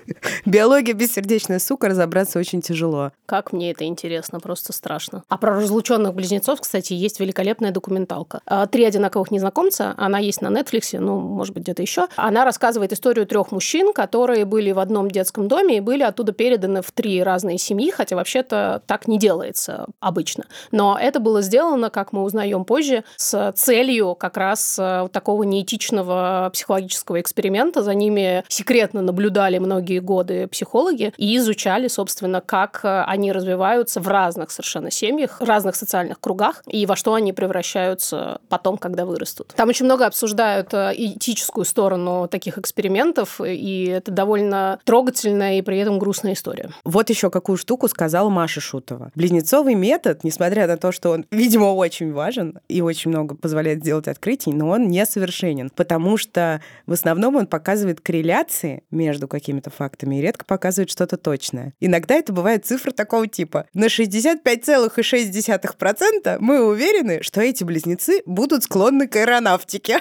Биология 0.45 0.93
бессердечная 0.93 1.59
сука, 1.59 1.89
разобраться 1.89 2.39
очень 2.39 2.61
тяжело. 2.61 3.11
Как 3.25 3.51
мне 3.51 3.71
это 3.71 3.85
интересно, 3.85 4.39
просто 4.39 4.73
страшно. 4.73 5.23
А 5.27 5.37
про 5.37 5.55
разлученных 5.55 6.13
близнецов, 6.13 6.61
кстати, 6.61 6.93
есть 6.93 7.19
великолепная 7.19 7.71
документалка. 7.71 8.41
А, 8.45 8.67
«Три 8.67 8.85
одинаковых 8.85 9.31
незнакомца», 9.31 9.95
она 9.97 10.19
есть 10.19 10.41
на 10.41 10.47
Netflix, 10.47 10.97
ну, 10.99 11.19
может 11.19 11.53
быть, 11.53 11.63
где-то 11.63 11.81
еще. 11.81 12.07
Она 12.15 12.45
рассказывает 12.45 12.93
историю 12.93 13.25
трех 13.25 13.51
мужчин, 13.51 13.93
которые 13.93 14.45
были 14.45 14.71
в 14.71 14.79
одном 14.79 15.09
детском 15.09 15.47
доме 15.47 15.77
и 15.77 15.79
были 15.79 16.03
оттуда 16.03 16.31
переданы 16.31 16.81
в 16.81 16.91
три 16.91 17.23
разные 17.23 17.57
семьи, 17.57 17.89
хотя 17.89 18.15
вообще-то 18.15 18.83
так 18.85 19.07
не 19.07 19.17
делается 19.17 19.87
обычно. 19.99 20.45
Но 20.71 20.97
это 20.99 21.19
было 21.19 21.41
сделано, 21.41 21.89
как 21.89 22.13
мы 22.13 22.23
узнаем 22.23 22.65
позже, 22.65 22.90
с 23.15 23.53
целью 23.55 24.15
как 24.15 24.37
раз 24.37 24.77
э, 24.79 25.07
такого 25.11 25.43
неэтичного 25.43 26.49
психологического 26.53 27.19
эксперимента. 27.19 27.81
За 27.81 27.93
ним 27.93 28.11
ними 28.11 28.43
секретно 28.47 29.01
наблюдали 29.01 29.57
многие 29.57 29.99
годы 29.99 30.47
психологи 30.47 31.13
и 31.17 31.37
изучали, 31.37 31.87
собственно, 31.87 32.41
как 32.41 32.81
э, 32.83 33.03
они 33.07 33.31
развиваются 33.31 34.01
в 34.01 34.07
разных 34.07 34.51
совершенно 34.51 34.91
семьях, 34.91 35.39
разных 35.39 35.75
социальных 35.75 36.19
кругах 36.19 36.63
и 36.67 36.85
во 36.85 36.95
что 36.95 37.13
они 37.13 37.33
превращаются 37.33 38.39
потом, 38.49 38.77
когда 38.77 39.05
вырастут. 39.05 39.53
Там 39.55 39.69
очень 39.69 39.85
много 39.85 40.05
обсуждают 40.05 40.73
э, 40.73 40.93
этическую 40.95 41.65
сторону 41.65 42.27
таких 42.27 42.57
экспериментов, 42.57 43.39
и 43.41 43.85
это 43.85 44.11
довольно 44.11 44.79
трогательная 44.83 45.59
и 45.59 45.61
при 45.61 45.79
этом 45.79 45.99
грустная 45.99 46.33
история. 46.33 46.71
Вот 46.83 47.09
еще 47.09 47.29
какую 47.29 47.57
штуку 47.57 47.87
сказала 47.87 48.29
Маша 48.29 48.61
Шутова. 48.61 49.11
Близнецовый 49.15 49.75
метод, 49.75 50.23
несмотря 50.23 50.67
на 50.67 50.77
то, 50.77 50.91
что 50.91 51.11
он, 51.11 51.25
видимо, 51.31 51.73
очень 51.73 52.11
важен 52.11 52.59
и 52.67 52.80
очень 52.83 53.11
много 53.11 53.35
позволяет 53.35 53.81
сделать 53.81 54.07
открытий, 54.07 54.51
но 54.51 54.69
он 54.69 54.87
несовершенен, 54.87 55.69
потому 55.75 56.17
что 56.17 56.61
в 56.85 56.93
основном 56.93 57.35
он 57.35 57.47
показывает 57.47 57.99
корреляции 58.01 58.83
между 58.91 59.27
какими-то 59.27 59.69
фактами 59.69 60.17
и 60.17 60.21
редко 60.21 60.45
показывает 60.45 60.89
что-то 60.89 61.17
точное. 61.17 61.73
Иногда 61.79 62.15
это 62.15 62.33
бывает 62.33 62.65
цифра 62.65 62.91
такого 62.91 63.27
типа. 63.27 63.67
На 63.73 63.85
65,6% 63.85 66.37
мы 66.39 66.65
уверены, 66.65 67.23
что 67.23 67.41
эти 67.41 67.63
близнецы 67.63 68.21
будут 68.25 68.63
склонны 68.63 69.07
к 69.07 69.15
аэронавтике. 69.15 69.99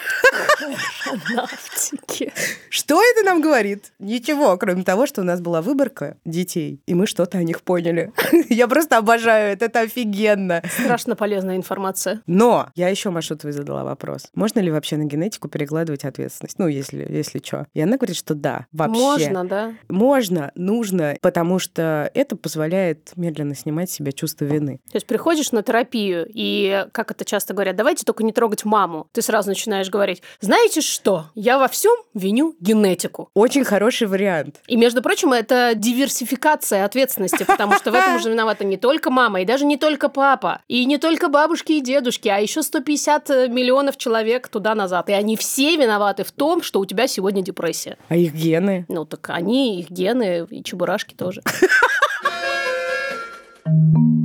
Аэронавтике. 1.07 2.33
Что 2.69 3.03
это 3.03 3.25
нам 3.25 3.41
говорит? 3.41 3.93
Ничего, 3.99 4.57
кроме 4.57 4.85
того, 4.85 5.07
что 5.07 5.23
у 5.23 5.25
нас 5.25 5.41
была 5.41 5.63
выборка 5.63 6.17
детей, 6.25 6.81
и 6.87 6.95
мы 6.95 7.07
что-то 7.07 7.39
о 7.39 7.43
них 7.43 7.63
поняли. 7.63 8.13
Я 8.49 8.69
просто 8.69 8.99
обожаю 8.99 9.53
это, 9.53 9.67
это 9.67 9.81
офигенно. 9.81 10.63
Страшно 10.83 11.17
полезная 11.17 11.57
информация. 11.57 12.23
Но 12.27 12.60
я 12.75 12.89
еще 12.89 13.11
Машутовой 13.11 13.53
задала 13.53 13.85
вопрос. 13.85 14.29
Можно 14.35 14.61
ли 14.61 14.71
вообще 14.71 14.97
на 14.97 15.05
генетику 15.05 15.49
перекладывать 15.49 16.05
ответственность? 16.05 16.59
Ну, 16.59 16.67
если, 16.69 17.07
если 17.11 17.41
что. 17.45 17.67
И 17.75 17.81
она 17.81 17.97
говорит, 17.97 18.17
что 18.17 18.35
да, 18.35 18.67
вообще. 18.73 19.01
Можно, 19.01 19.45
да? 19.45 19.75
Можно, 19.89 20.53
нужно, 20.55 21.17
потому 21.21 21.59
что 21.59 22.11
это 22.15 22.37
позволяет 22.37 23.13
медленно 23.17 23.55
снимать 23.55 23.91
с 23.91 23.95
себя 23.95 24.13
чувство 24.13 24.45
вины. 24.45 24.81
То 24.91 24.97
есть 24.97 25.07
приходишь 25.07 25.53
на 25.53 25.63
терапию, 25.63 26.27
и, 26.33 26.87
как 26.93 27.11
это 27.11 27.25
часто 27.25 27.55
говорят, 27.55 27.77
давайте 27.77 28.05
только 28.05 28.25
не 28.25 28.33
трогать 28.33 28.65
маму. 28.65 29.07
Ты 29.13 29.23
сразу 29.23 29.49
начинаешь 29.49 29.89
говорить, 29.91 30.23
знаете 30.41 30.81
что, 30.81 31.27
я 31.35 31.59
во 31.59 31.69
всем 31.69 31.95
виню 32.15 32.55
генетику. 32.61 33.31
Очень 33.35 33.65
хороший 33.65 34.07
вариант. 34.07 34.61
И, 34.67 34.77
между 34.77 35.03
прочим, 35.03 35.33
это 35.33 35.73
диверсификация 35.75 36.85
ответственности, 36.85 37.45
потому 37.45 37.75
что 37.77 37.91
в 37.91 37.95
этом 37.95 38.17
уже 38.21 38.31
виновата 38.31 38.65
не 38.65 38.77
только 38.77 39.11
мама, 39.11 39.43
и 39.43 39.45
даже 39.45 39.65
не 39.65 39.77
только 39.77 40.09
папа, 40.09 40.63
и 40.67 40.85
не 40.85 40.99
только 40.99 41.29
бабушки 41.29 41.73
и 41.73 41.81
дедушки, 41.81 42.29
а 42.29 42.39
еще 42.39 42.50
150 42.63 43.29
миллионов 43.49 43.97
человек 43.97 44.49
туда-назад. 44.49 45.09
И 45.09 45.13
они 45.13 45.37
все 45.37 45.77
виноваты 45.77 46.25
в 46.25 46.33
том, 46.33 46.63
что 46.63 46.81
у 46.81 46.87
тебя 46.87 47.07
сегодня 47.07 47.43
депрессия 47.43 47.61
депрессия. 47.61 47.99
А 48.09 48.17
их 48.17 48.35
гены? 48.35 48.85
Ну, 48.89 49.05
так 49.05 49.31
они, 49.31 49.81
их 49.81 49.91
гены 49.91 50.47
и 50.51 50.63
чебурашки 50.63 51.15
тоже. 51.15 51.43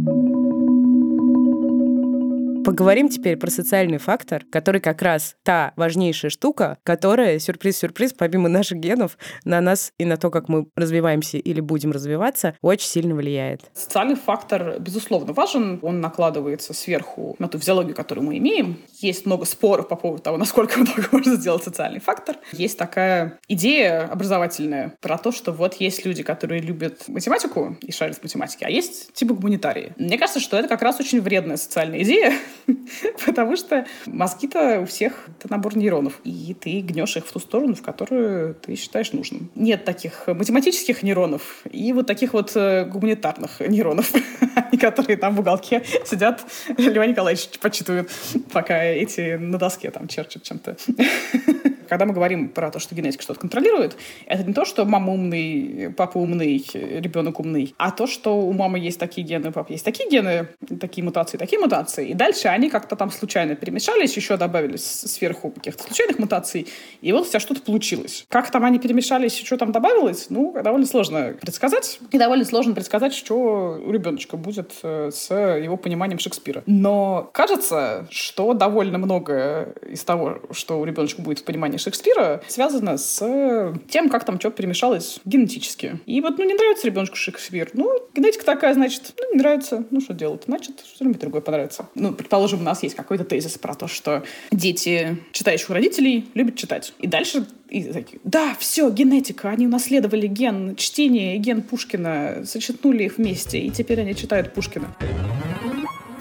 Поговорим 2.66 3.10
теперь 3.10 3.38
про 3.38 3.52
социальный 3.52 4.00
фактор, 4.00 4.44
который 4.50 4.82
как 4.82 5.04
раз 5.04 5.36
та 5.44 5.74
важнейшая 5.76 6.32
штука, 6.32 6.80
которая, 6.82 7.38
сюрприз-сюрприз, 7.38 8.14
помимо 8.14 8.50
наших 8.50 8.80
генов, 8.80 9.20
на 9.44 9.62
нас 9.62 9.94
и 10.00 10.06
на 10.06 10.18
то, 10.18 10.32
как 10.32 10.50
мы 10.50 10.66
развиваемся 10.76 11.38
или 11.38 11.60
будем 11.60 11.92
развиваться, 11.92 12.58
очень 12.64 12.88
сильно 12.88 13.14
влияет. 13.14 13.62
Социальный 13.76 14.16
фактор, 14.16 14.80
безусловно, 14.80 15.32
важен. 15.34 15.78
Он 15.84 16.02
накладывается 16.02 16.74
сверху 16.74 17.36
на 17.38 17.48
ту 17.48 17.60
физиологию, 17.60 17.96
которую 17.96 18.26
мы 18.26 18.40
имеем. 18.40 18.80
Есть 18.94 19.28
много 19.28 19.46
споров 19.46 19.88
по 19.88 19.96
поводу 19.96 20.24
того, 20.24 20.38
насколько 20.40 20.80
много 20.80 21.08
можно 21.12 21.36
сделать 21.36 21.64
социальный 21.64 22.00
фактор. 22.00 22.38
Есть 22.52 22.80
такая 22.80 23.38
идея 23.48 24.08
образовательная 24.08 24.96
про 25.02 25.20
то, 25.20 25.32
что 25.32 25.52
вот 25.52 25.76
есть 25.76 26.04
люди, 26.04 26.24
которые 26.24 26.62
любят 26.62 27.08
математику 27.10 27.78
и 27.82 27.92
шарят 27.92 28.18
в 28.18 28.24
математике, 28.24 28.66
а 28.66 28.72
есть 28.72 29.14
типа 29.14 29.36
гуманитарии. 29.36 29.94
Мне 29.98 30.18
кажется, 30.18 30.40
что 30.40 30.58
это 30.58 30.68
как 30.68 30.82
раз 30.82 31.00
очень 31.00 31.22
вредная 31.22 31.58
социальная 31.58 32.02
идея, 32.02 32.34
Потому 33.26 33.56
что 33.56 33.86
мозги-то 34.06 34.82
у 34.82 34.86
всех 34.86 35.28
это 35.40 35.52
набор 35.52 35.78
нейронов. 35.78 36.20
И 36.24 36.56
ты 36.60 36.82
гнешь 36.82 37.18
их 37.18 37.26
в 37.26 37.32
ту 37.32 37.40
сторону, 37.40 37.76
в 37.76 37.82
которую 37.82 38.56
ты 38.56 38.76
считаешь 38.76 39.12
нужным. 39.14 39.50
Нет 39.56 39.86
таких 39.86 40.28
математических 40.28 41.04
нейронов 41.04 41.64
и 41.72 41.94
вот 41.94 42.08
таких 42.08 42.34
вот 42.34 42.52
э, 42.56 42.86
гуманитарных 42.86 43.60
нейронов, 43.60 44.12
которые 44.80 45.18
там 45.18 45.36
в 45.36 45.40
уголке 45.40 45.84
сидят, 46.06 46.46
Леонид 46.78 47.12
Николаевич 47.12 47.50
почитывают, 47.60 48.12
пока 48.52 48.84
эти 48.84 49.36
на 49.36 49.58
доске 49.58 49.92
там 49.92 50.08
черчат 50.08 50.44
чем-то. 50.44 50.78
Когда 51.88 52.06
мы 52.06 52.14
говорим 52.14 52.50
про 52.50 52.72
то, 52.72 52.80
что 52.80 52.96
генетика 52.96 53.24
что-то 53.24 53.40
контролирует, 53.40 53.96
это 54.26 54.44
не 54.44 54.54
то, 54.54 54.66
что 54.66 54.86
мама 54.86 55.14
умный, 55.14 55.94
папа 55.96 56.18
умный, 56.18 56.66
ребенок 56.74 57.40
умный, 57.40 57.74
а 57.78 57.92
то, 57.92 58.08
что 58.08 58.38
у 58.40 58.52
мамы 58.54 58.80
есть 58.80 59.00
такие 59.00 59.26
гены, 59.26 59.50
у 59.50 59.52
папы 59.52 59.74
есть 59.74 59.86
такие 59.86 60.10
гены, 60.10 60.48
такие 60.80 61.04
мутации, 61.04 61.38
такие 61.38 61.60
мутации. 61.60 62.10
И 62.10 62.14
дальше 62.14 62.48
они 62.50 62.70
как-то 62.70 62.96
там 62.96 63.12
случайно 63.12 63.56
перемешались, 63.56 64.16
еще 64.16 64.38
добавились 64.38 64.84
сверху 64.84 65.52
каких-то 65.52 65.84
случайных 65.84 66.20
мутаций, 66.20 66.68
и 67.02 67.12
вот 67.12 67.26
у 67.26 67.30
тебя 67.30 67.40
что-то 67.40 67.62
получилось. 67.62 68.26
Как 68.30 68.52
там 68.52 68.66
они 68.66 68.80
перемешались 68.80 69.46
что 69.46 69.58
там 69.58 69.72
добавилось, 69.72 70.28
ну, 70.30 70.54
довольно 70.64 70.86
сложно 70.86 71.36
предсказать. 71.40 72.00
И 72.12 72.18
довольно 72.18 72.46
сложно 72.46 72.74
предсказать, 72.74 73.14
что 73.14 73.80
у 73.86 73.92
ребеночка 73.92 74.38
будет 74.38 74.74
э, 74.84 75.12
с 75.12 75.34
его 75.34 75.78
пониманием 75.78 76.20
Шекспира. 76.20 76.64
Но 76.66 77.30
кажется, 77.34 78.08
что 78.10 78.54
довольно 78.54 78.98
много 78.98 79.76
из 79.88 80.04
того, 80.04 80.40
что 80.52 80.80
у 80.80 80.86
ребеночка 80.86 81.22
будет 81.22 81.40
в 81.40 81.44
понимании 81.44 81.75
понимание 81.76 81.78
Шекспира 81.78 82.42
связано 82.48 82.98
с 82.98 83.74
тем, 83.90 84.10
как 84.10 84.26
там 84.26 84.40
что 84.40 84.50
перемешалось 84.52 85.20
генетически. 85.26 86.00
И 86.06 86.22
вот, 86.22 86.38
ну, 86.38 86.46
не 86.46 86.54
нравится 86.54 86.88
ребенку 86.88 87.16
Шекспир. 87.16 87.70
Ну, 87.74 87.92
генетика 88.16 88.46
такая, 88.46 88.74
значит, 88.74 89.14
ну, 89.18 89.34
не 89.34 89.40
нравится. 89.40 89.84
Ну, 89.92 90.02
что 90.02 90.14
делать? 90.14 90.44
Значит, 90.46 90.84
что-нибудь 90.96 91.20
другое 91.20 91.42
понравится. 91.42 91.88
Ну, 91.96 92.14
предположим, 92.14 92.62
у 92.62 92.64
нас 92.64 92.84
есть 92.84 92.96
какой-то 92.96 93.24
тезис 93.24 93.58
про 93.58 93.76
то, 93.76 93.88
что 93.88 94.24
дети 94.52 95.18
читающих 95.32 95.70
родителей 95.70 96.26
любят 96.34 96.56
читать. 96.56 96.94
И 97.00 97.08
дальше 97.08 97.46
и 97.70 97.84
такие, 97.84 98.20
да, 98.24 98.56
все, 98.60 98.90
генетика, 98.90 99.50
они 99.50 99.66
унаследовали 99.66 100.28
ген 100.28 100.76
чтения 100.76 101.36
и 101.36 101.40
ген 101.40 101.62
Пушкина, 101.62 102.44
сочетнули 102.46 103.04
их 103.04 103.18
вместе, 103.18 103.60
и 103.60 103.72
теперь 103.72 104.02
они 104.02 104.16
читают 104.16 104.54
Пушкина. 104.54 104.96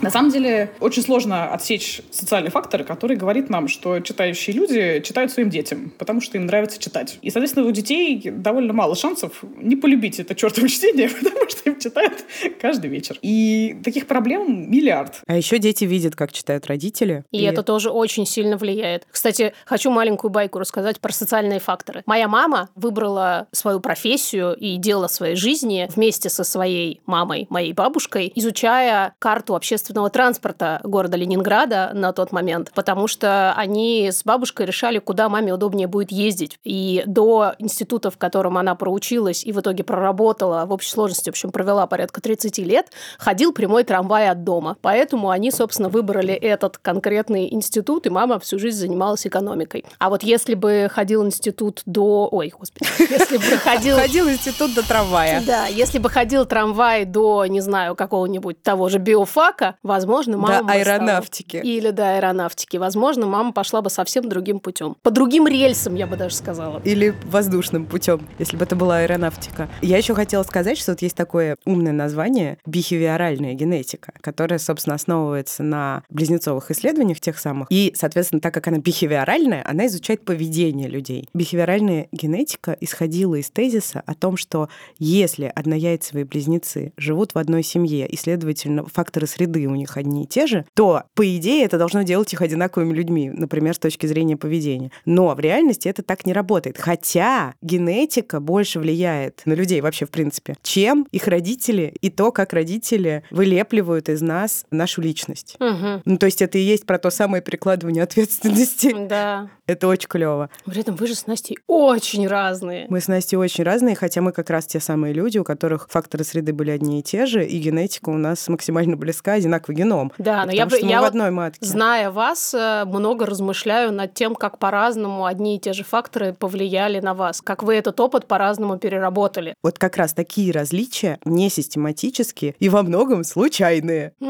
На 0.00 0.10
самом 0.10 0.30
деле, 0.30 0.70
очень 0.80 1.02
сложно 1.02 1.52
отсечь 1.52 2.02
социальный 2.10 2.50
фактор, 2.50 2.84
который 2.84 3.16
говорит 3.16 3.48
нам, 3.48 3.68
что 3.68 4.00
читающие 4.00 4.54
люди 4.54 5.00
читают 5.00 5.32
своим 5.32 5.50
детям, 5.50 5.92
потому 5.98 6.20
что 6.20 6.36
им 6.36 6.46
нравится 6.46 6.78
читать. 6.78 7.18
И, 7.22 7.30
соответственно, 7.30 7.66
у 7.66 7.70
детей 7.70 8.30
довольно 8.30 8.72
мало 8.72 8.96
шансов 8.96 9.42
не 9.56 9.76
полюбить 9.76 10.20
это 10.20 10.34
чертово 10.34 10.68
чтение, 10.74 11.08
потому 11.08 11.48
что 11.48 11.70
им 11.70 11.78
читают 11.78 12.24
каждый 12.60 12.90
вечер. 12.90 13.18
И 13.22 13.76
таких 13.82 14.06
проблем 14.06 14.70
миллиард. 14.70 15.22
А 15.26 15.36
еще 15.36 15.58
дети 15.58 15.84
видят, 15.84 16.16
как 16.16 16.32
читают 16.32 16.66
родители. 16.66 17.24
И, 17.30 17.38
и 17.38 17.42
это 17.44 17.62
тоже 17.62 17.90
очень 17.90 18.26
сильно 18.26 18.56
влияет. 18.56 19.06
Кстати, 19.10 19.54
хочу 19.64 19.90
маленькую 19.90 20.30
байку 20.30 20.58
рассказать 20.58 21.00
про 21.00 21.12
социальные 21.12 21.60
факторы. 21.60 22.02
Моя 22.06 22.28
мама 22.28 22.68
выбрала 22.74 23.48
свою 23.52 23.80
профессию 23.80 24.54
и 24.54 24.76
дело 24.76 25.06
своей 25.06 25.36
жизни 25.36 25.88
вместе 25.94 26.28
со 26.28 26.44
своей 26.44 27.00
мамой, 27.06 27.46
моей 27.48 27.72
бабушкой, 27.72 28.30
изучая 28.34 29.14
карту 29.18 29.54
общественного 29.54 29.83
общественного 29.84 30.08
транспорта 30.08 30.80
города 30.82 31.18
Ленинграда 31.18 31.90
на 31.92 32.12
тот 32.12 32.32
момент, 32.32 32.72
потому 32.74 33.06
что 33.06 33.52
они 33.54 34.08
с 34.10 34.24
бабушкой 34.24 34.64
решали, 34.64 34.98
куда 34.98 35.28
маме 35.28 35.52
удобнее 35.52 35.86
будет 35.86 36.10
ездить. 36.10 36.58
И 36.64 37.02
до 37.06 37.54
института, 37.58 38.10
в 38.10 38.16
котором 38.16 38.56
она 38.56 38.74
проучилась 38.76 39.44
и 39.44 39.52
в 39.52 39.60
итоге 39.60 39.84
проработала, 39.84 40.64
в 40.64 40.72
общей 40.72 40.88
сложности, 40.88 41.28
в 41.28 41.32
общем, 41.32 41.52
провела 41.52 41.86
порядка 41.86 42.22
30 42.22 42.58
лет, 42.60 42.92
ходил 43.18 43.52
прямой 43.52 43.84
трамвай 43.84 44.30
от 44.30 44.42
дома. 44.42 44.78
Поэтому 44.80 45.28
они, 45.28 45.50
собственно, 45.50 45.90
выбрали 45.90 46.32
этот 46.32 46.78
конкретный 46.78 47.52
институт, 47.52 48.06
и 48.06 48.10
мама 48.10 48.38
всю 48.38 48.58
жизнь 48.58 48.78
занималась 48.78 49.26
экономикой. 49.26 49.84
А 49.98 50.08
вот 50.08 50.22
если 50.22 50.54
бы 50.54 50.88
ходил 50.90 51.26
институт 51.26 51.82
до... 51.84 52.26
Ой, 52.32 52.54
господи. 52.58 52.88
Если 52.98 53.36
бы 53.36 53.58
ходил... 53.58 53.96
Ходил 53.98 54.30
институт 54.30 54.74
до 54.74 54.86
трамвая. 54.86 55.42
Да, 55.46 55.66
если 55.66 55.98
бы 55.98 56.08
ходил 56.08 56.46
трамвай 56.46 57.04
до, 57.04 57.44
не 57.44 57.60
знаю, 57.60 57.94
какого-нибудь 57.94 58.62
того 58.62 58.88
же 58.88 58.98
биофака, 58.98 59.74
возможно, 59.83 60.37
мама 60.37 60.66
До 60.66 60.73
аэронавтики. 60.73 61.57
Или 61.57 61.90
до 61.90 62.16
аэронавтики. 62.16 62.76
Возможно, 62.76 63.26
мама 63.26 63.52
пошла 63.52 63.83
бы 63.83 63.90
совсем 63.90 64.28
другим 64.28 64.61
путем. 64.61 64.97
По 65.02 65.11
другим 65.11 65.47
рельсам, 65.47 65.95
я 65.95 66.07
бы 66.07 66.16
даже 66.16 66.35
сказала. 66.35 66.81
Или 66.85 67.14
воздушным 67.25 67.87
путем, 67.87 68.26
если 68.38 68.57
бы 68.57 68.64
это 68.64 68.76
была 68.76 68.99
аэронавтика. 68.99 69.69
Я 69.83 69.99
еще 69.99 70.14
хотела 70.14 70.43
сказать, 70.43 70.78
что 70.78 70.93
вот 70.93 71.02
есть 71.02 71.16
такое 71.16 71.57
умное 71.64 71.93
название 71.93 72.59
бихевиоральная 72.66 73.54
генетика, 73.54 74.12
которая, 74.21 74.59
собственно, 74.59 74.95
основывается 74.95 75.62
на 75.62 76.02
близнецовых 76.09 76.71
исследованиях 76.71 77.21
тех 77.21 77.38
самых. 77.38 77.69
И, 77.71 77.93
соответственно, 77.97 78.40
так 78.40 78.54
как 78.54 78.69
она 78.69 78.78
бихевиоральная, 78.78 79.64
она 79.66 79.87
изучает 79.87 80.25
поведение 80.25 80.88
людей. 80.88 81.28
Бихевиоральная 81.35 82.09
генетика 82.12 82.76
исходила 82.81 83.35
из 83.35 83.50
тезиса 83.50 84.02
о 84.07 84.14
том, 84.14 84.37
что 84.37 84.69
если 84.99 85.50
однояйцевые 85.54 86.25
близнецы 86.25 86.93
живут 86.97 87.35
в 87.35 87.38
одной 87.38 87.62
семье, 87.62 88.07
и, 88.07 88.16
следовательно, 88.16 88.85
факторы 88.87 89.26
среды 89.26 89.63
у 89.66 89.75
них 89.75 89.97
одни 89.97 90.25
и 90.25 90.26
те 90.26 90.47
же, 90.47 90.64
то, 90.75 91.04
по 91.14 91.37
идее, 91.37 91.64
это 91.64 91.78
должно 91.78 92.02
делать 92.02 92.33
их 92.33 92.42
одинаковыми 92.42 92.92
людьми, 92.92 93.30
например, 93.30 93.75
с 93.75 93.78
точки 93.78 94.06
зрения 94.06 94.37
поведения. 94.37 94.90
Но 95.04 95.35
в 95.35 95.40
реальности 95.40 95.88
это 95.88 96.02
так 96.02 96.26
не 96.26 96.33
работает. 96.33 96.78
Хотя 96.78 97.54
генетика 97.62 98.40
больше 98.40 98.80
влияет 98.80 99.42
на 99.44 99.54
людей 99.54 99.80
вообще, 99.80 100.06
в 100.06 100.11
принципе, 100.11 100.56
чем 100.62 101.06
их 101.12 101.26
родители 101.28 101.94
и 102.00 102.11
то, 102.11 102.33
как 102.33 102.52
родители 102.52 103.23
вылепливают 103.30 104.09
из 104.09 104.23
нас 104.23 104.66
нашу 104.71 105.02
личность. 105.02 105.56
Угу. 105.61 106.02
Ну, 106.04 106.18
то 106.18 106.26
есть 106.26 106.42
это 106.42 106.59
и 106.59 106.62
есть 106.62 106.87
про 106.87 106.99
то 106.99 107.11
самое 107.11 107.42
перекладывание 107.42 108.02
ответственности. 108.02 108.94
Да. 109.09 109.50
Это 109.66 109.88
очень 109.88 110.09
клево. 110.09 110.50
При 110.66 110.80
этом 110.80 110.94
вы 110.94 111.06
же 111.06 111.14
с 111.14 111.26
Настей 111.26 111.59
очень 111.66 112.26
разные. 112.26 112.87
Мы 112.90 113.00
с 113.00 113.09
Настей 113.09 113.38
очень 113.38 113.64
разные, 113.64 113.97
хотя 113.97 114.21
мы 114.21 114.33
как 114.33 114.50
раз 114.50 114.66
те 114.66 114.78
самые 114.78 115.14
люди, 115.14 115.38
у 115.38 115.44
которых 115.44 115.88
факторы 115.90 116.25
среды 116.25 116.52
были 116.52 116.71
одни 116.71 117.00
и 117.00 117.02
те 117.02 117.25
же, 117.25 117.44
и 117.47 117.59
генетика 117.59 118.11
у 118.11 118.18
нас 118.18 118.49
максимально 118.49 118.97
близка, 118.97 119.33
одинаковый 119.35 119.76
геном. 119.76 120.12
Да, 120.18 120.44
но 120.44 120.52
я, 120.52 120.68
что 120.68 120.85
я 120.85 121.00
в 121.00 121.04
одной 121.04 121.30
матке. 121.30 121.64
зная 121.64 122.11
вас, 122.11 122.52
э, 122.52 122.85
много 122.85 123.25
размышляю 123.26 123.92
над 123.92 124.12
тем, 124.12 124.35
как 124.35 124.59
по-разному 124.59 125.25
одни 125.25 125.56
и 125.56 125.59
те 125.59 125.73
же 125.73 125.83
факторы 125.83 126.35
повлияли 126.35 127.00
на 127.00 127.14
вас, 127.14 127.40
как 127.40 127.62
вы 127.62 127.75
этот 127.75 127.99
опыт 128.00 128.26
по-разному 128.26 128.78
переработали. 128.78 129.54
Вот 129.62 129.78
как 129.78 129.97
раз 129.97 130.12
такие 130.12 130.52
различия 130.52 131.18
не 131.25 131.49
систематические 131.49 132.54
и 132.59 132.68
во 132.68 132.83
многом 132.83 133.25
случайные. 133.25 134.12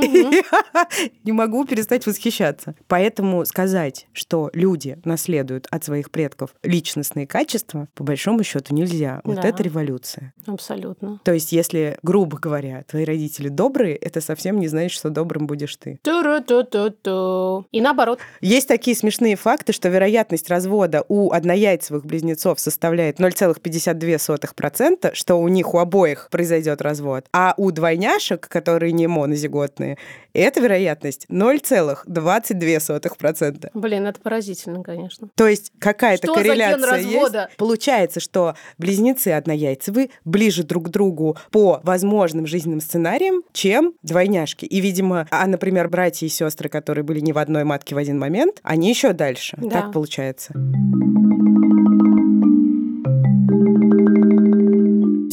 Не 1.25 1.33
могу 1.33 1.65
перестать 1.65 2.07
восхищаться. 2.07 2.75
Поэтому 2.87 3.45
сказать, 3.45 4.07
что 4.13 4.51
люди 4.53 4.99
наследуют 5.25 5.67
от 5.71 5.85
своих 5.85 6.11
предков 6.11 6.51
личностные 6.63 7.27
качества, 7.27 7.89
по 7.95 8.05
большому 8.05 8.43
счету 8.45 8.75
нельзя. 8.75 9.21
Вот 9.25 9.37
Да. 9.37 9.49
это 9.49 9.63
революция. 9.63 10.35
Абсолютно. 10.47 11.21
То 11.25 11.33
есть, 11.33 11.53
если, 11.53 11.97
грубо 12.03 12.39
говоря, 12.39 12.85
твои 12.87 13.05
родители 13.05 13.49
добрые, 13.49 13.97
это 13.97 14.21
совсем 14.21 14.59
не 14.61 14.69
значит, 14.69 14.93
что 14.93 15.09
добрым 15.11 15.47
будешь 15.47 15.77
ты. 15.77 15.99
Ту-ру-ту-ту-ту. 16.03 17.67
И 17.73 17.81
наоборот. 17.81 18.19
Есть 18.41 18.69
такие 18.69 18.97
смешные 18.97 19.37
факты, 19.37 19.73
что 19.73 19.89
вероятность 19.89 20.51
развода 20.51 21.05
у 21.09 21.33
однояйцевых 21.33 22.05
близнецов 22.05 22.61
составляет 22.61 23.19
0,52%, 23.19 25.15
что 25.15 25.37
у 25.37 25.49
них 25.49 25.75
у 25.75 25.79
обоих 25.79 26.29
произойдет 26.31 26.83
развод. 26.83 27.25
А 27.33 27.55
у 27.57 27.71
двойняшек, 27.71 28.47
которые 28.49 28.93
не 28.93 29.07
монозиготные, 29.07 29.97
эта 30.35 30.61
вероятность 30.61 31.27
0,22%. 31.31 33.71
Блин, 33.75 34.07
это 34.07 34.21
поразительно, 34.21 34.83
конечно. 34.83 35.14
То 35.35 35.49
есть 35.49 35.73
какая-то 35.79 36.27
Что 36.27 36.35
корреляция 36.35 36.99
есть. 36.99 37.57
Получается, 37.57 38.21
что 38.21 38.55
близнецы 38.79 39.29
однояйцевые 39.29 40.11
ближе 40.25 40.63
друг 40.63 40.87
к 40.87 40.89
другу 40.89 41.37
по 41.51 41.81
возможным 41.83 42.47
жизненным 42.47 42.81
сценариям, 42.81 43.43
чем 43.53 43.95
двойняшки. 44.03 44.65
И, 44.65 44.81
видимо, 44.81 45.27
а, 45.31 45.47
например, 45.47 45.89
братья 45.89 46.27
и 46.27 46.29
сестры, 46.29 46.69
которые 46.69 47.05
были 47.05 47.21
не 47.21 47.33
в 47.33 47.39
одной 47.39 47.65
матке 47.65 47.95
в 47.95 47.99
один 47.99 48.19
момент, 48.19 48.61
они 48.63 48.89
еще 48.89 49.13
дальше. 49.13 49.57
Да. 49.61 49.83
Так 49.83 49.93
получается. 49.93 50.53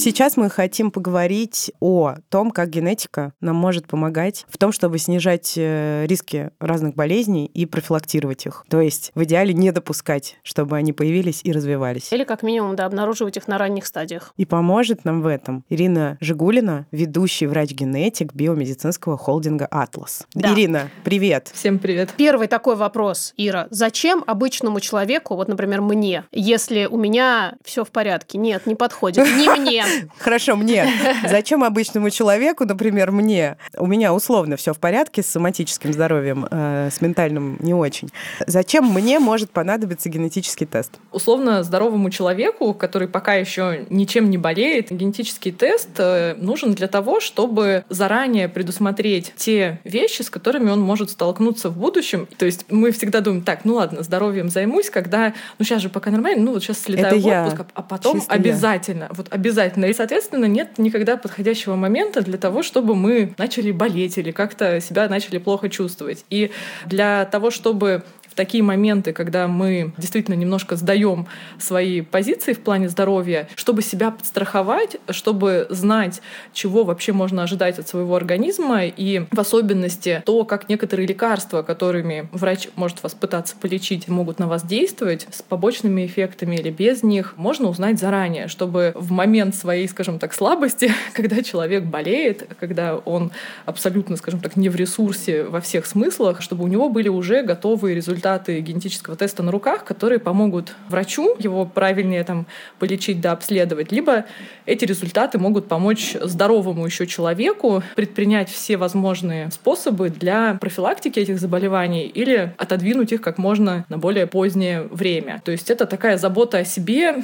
Сейчас 0.03 0.35
мы 0.35 0.49
хотим 0.49 0.89
поговорить 0.89 1.71
о 1.79 2.15
том, 2.29 2.49
как 2.49 2.71
генетика 2.71 3.33
нам 3.39 3.55
может 3.55 3.85
помогать 3.85 4.47
в 4.49 4.57
том, 4.57 4.71
чтобы 4.71 4.97
снижать 4.97 5.53
э, 5.57 6.07
риски 6.07 6.49
разных 6.59 6.95
болезней 6.95 7.45
и 7.45 7.67
профилактировать 7.67 8.47
их. 8.47 8.65
То 8.67 8.81
есть 8.81 9.11
в 9.13 9.23
идеале 9.25 9.53
не 9.53 9.71
допускать, 9.71 10.37
чтобы 10.41 10.75
они 10.75 10.91
появились 10.91 11.41
и 11.43 11.51
развивались. 11.51 12.11
Или 12.11 12.23
как 12.23 12.41
минимум, 12.41 12.75
да, 12.75 12.87
обнаруживать 12.87 13.37
их 13.37 13.47
на 13.47 13.59
ранних 13.59 13.85
стадиях. 13.85 14.33
И 14.37 14.45
поможет 14.47 15.05
нам 15.05 15.21
в 15.21 15.27
этом 15.27 15.65
Ирина 15.69 16.17
Жигулина, 16.19 16.87
ведущий 16.89 17.45
врач-генетик 17.45 18.33
биомедицинского 18.33 19.19
холдинга 19.19 19.67
«Атлас». 19.67 20.25
Да. 20.33 20.51
Ирина, 20.51 20.89
привет! 21.03 21.51
Всем 21.53 21.77
привет. 21.77 22.09
Первый 22.17 22.47
такой 22.47 22.75
вопрос, 22.75 23.35
Ира. 23.37 23.67
Зачем 23.69 24.23
обычному 24.25 24.79
человеку, 24.79 25.35
вот, 25.35 25.47
например, 25.47 25.81
мне, 25.81 26.23
если 26.31 26.87
у 26.87 26.97
меня 26.97 27.53
все 27.63 27.85
в 27.85 27.91
порядке? 27.91 28.39
Нет, 28.39 28.65
не 28.65 28.73
подходит. 28.73 29.27
Не 29.37 29.47
мне. 29.47 29.85
Хорошо, 30.17 30.55
мне. 30.55 30.87
Зачем 31.29 31.63
обычному 31.63 32.09
человеку, 32.09 32.65
например, 32.65 33.11
мне? 33.11 33.57
У 33.77 33.87
меня 33.87 34.13
условно 34.13 34.55
все 34.57 34.73
в 34.73 34.79
порядке 34.79 35.23
с 35.23 35.27
соматическим 35.27 35.93
здоровьем, 35.93 36.47
э, 36.49 36.89
с 36.91 37.01
ментальным 37.01 37.57
не 37.59 37.73
очень. 37.73 38.09
Зачем 38.47 38.85
мне 38.85 39.19
может 39.19 39.51
понадобиться 39.51 40.09
генетический 40.09 40.65
тест? 40.65 40.99
Условно 41.11 41.63
здоровому 41.63 42.09
человеку, 42.09 42.73
который 42.73 43.07
пока 43.07 43.33
еще 43.35 43.85
ничем 43.89 44.29
не 44.29 44.37
болеет, 44.37 44.91
генетический 44.91 45.51
тест 45.51 45.89
э, 45.97 46.35
нужен 46.37 46.73
для 46.73 46.87
того, 46.87 47.19
чтобы 47.19 47.83
заранее 47.89 48.49
предусмотреть 48.49 49.33
те 49.35 49.79
вещи, 49.83 50.21
с 50.21 50.29
которыми 50.29 50.69
он 50.69 50.81
может 50.81 51.09
столкнуться 51.11 51.69
в 51.69 51.77
будущем. 51.77 52.27
То 52.37 52.45
есть 52.45 52.65
мы 52.69 52.91
всегда 52.91 53.21
думаем, 53.21 53.43
так, 53.43 53.65
ну 53.65 53.75
ладно, 53.75 54.03
здоровьем 54.03 54.49
займусь, 54.49 54.89
когда, 54.89 55.33
ну 55.59 55.65
сейчас 55.65 55.81
же 55.81 55.89
пока 55.89 56.11
нормально, 56.11 56.43
ну 56.43 56.53
вот 56.53 56.63
сейчас 56.63 56.79
слетаю 56.81 57.07
Это 57.07 57.15
в 57.17 57.25
я. 57.25 57.45
отпуск, 57.45 57.61
а- 57.61 57.71
а 57.75 57.81
потом 57.81 58.19
Чисто 58.19 58.33
я. 58.33 58.39
обязательно, 58.39 59.07
вот 59.11 59.27
обязательно. 59.31 59.80
И, 59.85 59.93
соответственно, 59.93 60.45
нет 60.45 60.77
никогда 60.77 61.17
подходящего 61.17 61.75
момента 61.75 62.21
для 62.21 62.37
того, 62.37 62.63
чтобы 62.63 62.95
мы 62.95 63.33
начали 63.37 63.71
болеть 63.71 64.17
или 64.17 64.31
как-то 64.31 64.79
себя 64.81 65.07
начали 65.07 65.37
плохо 65.37 65.69
чувствовать. 65.69 66.25
И 66.29 66.51
для 66.85 67.25
того, 67.25 67.51
чтобы 67.51 68.03
в 68.31 68.35
такие 68.35 68.63
моменты, 68.63 69.11
когда 69.11 69.47
мы 69.49 69.91
действительно 69.97 70.35
немножко 70.35 70.77
сдаем 70.77 71.27
свои 71.59 71.99
позиции 71.99 72.53
в 72.53 72.61
плане 72.61 72.87
здоровья, 72.87 73.49
чтобы 73.55 73.81
себя 73.81 74.09
подстраховать, 74.09 74.95
чтобы 75.09 75.67
знать, 75.69 76.21
чего 76.53 76.85
вообще 76.85 77.11
можно 77.11 77.43
ожидать 77.43 77.77
от 77.77 77.89
своего 77.89 78.15
организма, 78.15 78.85
и 78.85 79.25
в 79.31 79.39
особенности 79.39 80.23
то, 80.25 80.45
как 80.45 80.69
некоторые 80.69 81.07
лекарства, 81.07 81.61
которыми 81.61 82.29
врач 82.31 82.69
может 82.75 83.03
вас 83.03 83.13
пытаться 83.13 83.55
полечить, 83.59 84.07
могут 84.07 84.39
на 84.39 84.47
вас 84.47 84.63
действовать 84.63 85.27
с 85.29 85.41
побочными 85.41 86.05
эффектами 86.05 86.55
или 86.55 86.69
без 86.69 87.03
них, 87.03 87.33
можно 87.35 87.67
узнать 87.67 87.99
заранее, 87.99 88.47
чтобы 88.47 88.93
в 88.95 89.11
момент 89.11 89.55
своей, 89.55 89.89
скажем 89.89 90.19
так, 90.19 90.33
слабости, 90.33 90.89
когда 91.13 91.43
человек 91.43 91.83
болеет, 91.83 92.47
когда 92.61 92.95
он 92.95 93.31
абсолютно, 93.65 94.15
скажем 94.15 94.39
так, 94.39 94.55
не 94.55 94.69
в 94.69 94.77
ресурсе 94.77 95.43
во 95.43 95.59
всех 95.59 95.85
смыслах, 95.85 96.41
чтобы 96.41 96.63
у 96.63 96.67
него 96.67 96.87
были 96.87 97.09
уже 97.09 97.43
готовые 97.43 97.93
результаты 97.93 98.20
генетического 98.21 99.15
теста 99.15 99.43
на 99.43 99.51
руках, 99.51 99.83
которые 99.83 100.19
помогут 100.19 100.75
врачу 100.89 101.35
его 101.39 101.65
правильнее 101.65 102.23
там 102.23 102.45
полечить 102.79 103.21
да 103.21 103.31
обследовать, 103.31 103.91
либо 103.91 104.25
эти 104.65 104.85
результаты 104.85 105.37
могут 105.37 105.67
помочь 105.67 106.15
здоровому 106.21 106.85
еще 106.85 107.07
человеку 107.07 107.83
предпринять 107.95 108.49
все 108.49 108.77
возможные 108.77 109.51
способы 109.51 110.09
для 110.09 110.57
профилактики 110.59 111.19
этих 111.19 111.39
заболеваний 111.39 112.05
или 112.07 112.53
отодвинуть 112.57 113.11
их 113.11 113.21
как 113.21 113.37
можно 113.37 113.85
на 113.89 113.97
более 113.97 114.27
позднее 114.27 114.83
время. 114.83 115.41
То 115.43 115.51
есть 115.51 115.69
это 115.69 115.85
такая 115.85 116.17
забота 116.17 116.59
о 116.59 116.65
себе 116.65 117.23